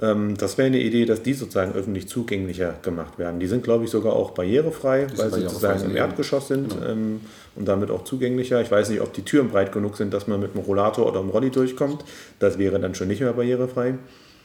Ähm, 0.01 0.37
das 0.37 0.57
wäre 0.57 0.67
eine 0.67 0.79
Idee, 0.79 1.05
dass 1.05 1.21
die 1.21 1.33
sozusagen 1.33 1.73
öffentlich 1.73 2.07
zugänglicher 2.07 2.75
gemacht 2.81 3.19
werden. 3.19 3.39
Die 3.39 3.47
sind, 3.47 3.63
glaube 3.63 3.83
ich, 3.83 3.89
sogar 3.89 4.13
auch 4.13 4.31
barrierefrei, 4.31 5.07
weil 5.15 5.33
sie 5.33 5.41
sozusagen 5.41 5.83
im. 5.85 5.95
Erdgeschoss 5.95 6.47
sind 6.47 6.73
ähm, 6.87 7.21
und 7.55 7.67
damit 7.67 7.91
auch 7.91 8.03
zugänglicher. 8.03 8.61
Ich 8.61 8.71
weiß 8.71 8.89
nicht, 8.89 9.01
ob 9.01 9.13
die 9.13 9.23
Türen 9.23 9.49
breit 9.49 9.71
genug 9.71 9.97
sind, 9.97 10.13
dass 10.13 10.27
man 10.27 10.39
mit 10.39 10.55
einem 10.55 10.63
Rollator 10.63 11.05
oder 11.07 11.19
einem 11.19 11.29
Rolli 11.29 11.49
durchkommt. 11.49 12.03
Das 12.39 12.57
wäre 12.57 12.79
dann 12.79 12.95
schon 12.95 13.07
nicht 13.07 13.21
mehr 13.21 13.33
barrierefrei. 13.33 13.95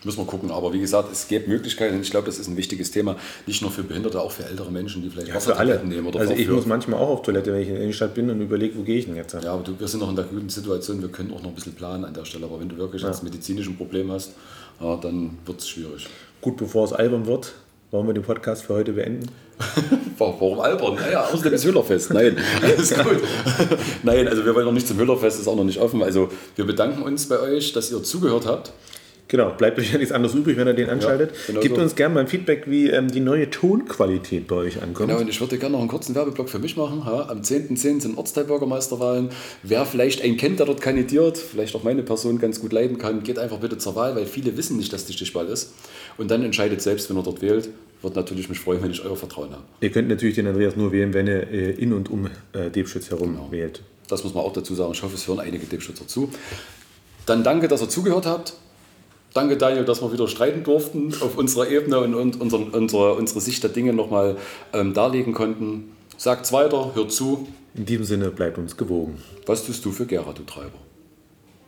Müssen 0.04 0.18
wir 0.18 0.26
gucken. 0.26 0.50
Aber 0.50 0.72
wie 0.72 0.80
gesagt, 0.80 1.10
es 1.12 1.28
gibt 1.28 1.48
Möglichkeiten. 1.48 2.00
Ich 2.00 2.10
glaube, 2.10 2.26
das 2.26 2.38
ist 2.38 2.48
ein 2.48 2.56
wichtiges 2.56 2.90
Thema. 2.90 3.16
Nicht 3.46 3.62
nur 3.62 3.70
für 3.70 3.82
Behinderte, 3.82 4.20
auch 4.20 4.30
für 4.30 4.44
ältere 4.44 4.70
Menschen, 4.70 5.02
die 5.02 5.10
vielleicht 5.10 5.28
Ja, 5.28 5.40
für 5.40 5.56
alle. 5.56 5.82
Nehmen. 5.84 6.06
Oder 6.06 6.20
Also 6.20 6.34
ich 6.34 6.48
muss 6.48 6.66
manchmal 6.66 7.00
auch 7.00 7.08
auf 7.08 7.22
Toilette, 7.22 7.52
wenn 7.52 7.62
ich 7.62 7.68
in 7.68 7.74
der 7.74 7.82
Innenstadt 7.82 8.14
bin 8.14 8.30
und 8.30 8.40
überlege, 8.40 8.76
wo 8.76 8.82
gehe 8.82 8.98
ich 8.98 9.06
denn 9.06 9.16
jetzt? 9.16 9.32
Ja, 9.34 9.52
aber 9.52 9.62
du, 9.62 9.78
wir 9.78 9.88
sind 9.88 10.00
noch 10.00 10.10
in 10.10 10.16
der 10.16 10.24
guten 10.26 10.48
Situation, 10.48 11.00
wir 11.00 11.08
können 11.08 11.32
auch 11.32 11.42
noch 11.42 11.48
ein 11.48 11.54
bisschen 11.54 11.74
planen 11.74 12.04
an 12.04 12.14
der 12.14 12.24
Stelle. 12.24 12.44
Aber 12.44 12.60
wenn 12.60 12.68
du 12.68 12.76
wirklich 12.76 13.04
ein 13.04 13.14
medizinisches 13.22 13.76
Problem 13.76 14.10
hast, 14.12 14.32
ja, 14.80 14.96
dann 14.96 15.38
wird 15.46 15.60
es 15.60 15.68
schwierig. 15.68 16.06
Gut, 16.40 16.56
bevor 16.56 16.84
es 16.84 16.92
albern 16.92 17.26
wird, 17.26 17.54
wollen 17.90 18.06
wir 18.06 18.14
den 18.14 18.24
Podcast 18.24 18.64
für 18.64 18.74
heute 18.74 18.92
beenden. 18.92 19.28
Warum 20.18 20.60
albern? 20.60 20.96
Naja, 20.96 21.28
außerdem 21.32 21.52
ist 21.54 21.64
Hüllerfest. 21.64 22.10
Nein, 22.12 22.36
alles 22.60 22.92
gut. 22.92 23.22
Nein, 24.02 24.26
also 24.28 24.44
wir 24.44 24.54
wollen 24.54 24.66
noch 24.66 24.72
nicht 24.72 24.88
zum 24.88 24.98
Hüllerfest, 24.98 25.40
ist 25.40 25.46
auch 25.48 25.56
noch 25.56 25.64
nicht 25.64 25.78
offen. 25.80 26.02
Also 26.02 26.28
wir 26.56 26.66
bedanken 26.66 27.02
uns 27.02 27.28
bei 27.28 27.38
euch, 27.40 27.72
dass 27.72 27.90
ihr 27.92 28.02
zugehört 28.02 28.46
habt. 28.46 28.72
Genau, 29.34 29.50
bleibt 29.50 29.80
euch 29.80 29.90
ja 29.90 29.98
nichts 29.98 30.12
anderes 30.12 30.32
übrig, 30.36 30.56
wenn 30.56 30.68
ihr 30.68 30.74
den 30.74 30.88
anschaltet. 30.88 31.32
genau 31.48 31.60
Gebt 31.60 31.74
so. 31.74 31.82
uns 31.82 31.96
gerne 31.96 32.14
mal 32.14 32.20
ein 32.20 32.28
Feedback, 32.28 32.70
wie 32.70 32.88
ähm, 32.88 33.10
die 33.10 33.18
neue 33.18 33.50
Tonqualität 33.50 34.46
bei 34.46 34.54
euch 34.54 34.80
ankommt. 34.80 35.08
Genau, 35.08 35.20
und 35.20 35.28
ich 35.28 35.40
würde 35.40 35.58
gerne 35.58 35.72
noch 35.72 35.80
einen 35.80 35.88
kurzen 35.88 36.14
Werbeblock 36.14 36.48
für 36.48 36.60
mich 36.60 36.76
machen. 36.76 37.02
Ja, 37.04 37.28
am 37.28 37.40
10.10. 37.40 38.00
sind 38.00 38.16
Ortsteilbürgermeisterwahlen. 38.16 39.30
Wer 39.64 39.86
vielleicht 39.86 40.22
einen 40.22 40.36
kennt, 40.36 40.60
der 40.60 40.66
dort 40.66 40.80
kandidiert, 40.80 41.36
vielleicht 41.36 41.74
auch 41.74 41.82
meine 41.82 42.04
Person 42.04 42.38
ganz 42.38 42.60
gut 42.60 42.72
leiden 42.72 42.96
kann, 42.98 43.24
geht 43.24 43.40
einfach 43.40 43.58
bitte 43.58 43.76
zur 43.76 43.96
Wahl, 43.96 44.14
weil 44.14 44.26
viele 44.26 44.56
wissen 44.56 44.76
nicht, 44.76 44.92
dass 44.92 45.04
die 45.04 45.14
Stichwahl 45.14 45.48
ist. 45.48 45.72
Und 46.16 46.30
dann 46.30 46.44
entscheidet 46.44 46.80
selbst, 46.80 47.10
wenn 47.10 47.16
er 47.16 47.24
dort 47.24 47.42
wählt. 47.42 47.70
Wird 48.02 48.14
natürlich 48.14 48.48
mich 48.48 48.60
freuen, 48.60 48.84
wenn 48.84 48.92
ich 48.92 49.04
euer 49.04 49.16
Vertrauen 49.16 49.50
habe. 49.50 49.64
Ihr 49.80 49.90
könnt 49.90 50.08
natürlich 50.08 50.36
den 50.36 50.46
Andreas 50.46 50.76
nur 50.76 50.92
wählen, 50.92 51.12
wenn 51.12 51.26
ihr 51.26 51.50
äh, 51.50 51.70
in 51.72 51.92
und 51.92 52.08
um 52.08 52.26
äh, 52.52 52.70
Debschütz 52.70 53.10
herum 53.10 53.32
Genau. 53.32 53.48
wählt. 53.50 53.82
Das 54.06 54.22
muss 54.22 54.32
man 54.32 54.44
auch 54.44 54.52
dazu 54.52 54.76
sagen. 54.76 54.92
Ich 54.92 55.02
hoffe, 55.02 55.16
es 55.16 55.26
hören 55.26 55.40
einige 55.40 55.66
Debschützer 55.66 56.06
zu. 56.06 56.30
Dann 57.26 57.42
danke, 57.42 57.66
dass 57.66 57.82
ihr 57.82 57.88
zugehört 57.88 58.26
habt. 58.26 58.54
Danke, 59.34 59.56
Daniel, 59.56 59.84
dass 59.84 60.00
wir 60.00 60.12
wieder 60.12 60.28
streiten 60.28 60.62
durften 60.62 61.12
auf 61.20 61.36
unserer 61.36 61.68
Ebene 61.68 61.98
und, 61.98 62.14
und 62.14 62.40
unsere, 62.40 62.62
unsere, 62.66 63.14
unsere 63.14 63.40
Sicht 63.40 63.64
der 63.64 63.70
Dinge 63.70 63.92
nochmal 63.92 64.36
ähm, 64.72 64.94
darlegen 64.94 65.34
konnten. 65.34 65.92
Sagt's 66.16 66.52
weiter, 66.52 66.94
hört 66.94 67.10
zu. 67.10 67.48
In 67.74 67.84
diesem 67.84 68.04
Sinne 68.04 68.30
bleibt 68.30 68.58
uns 68.58 68.76
gewogen. 68.76 69.20
Was 69.46 69.66
tust 69.66 69.84
du 69.84 69.90
für 69.90 70.06
Gera, 70.06 70.32
du 70.32 70.44
Treiber? 70.44 70.83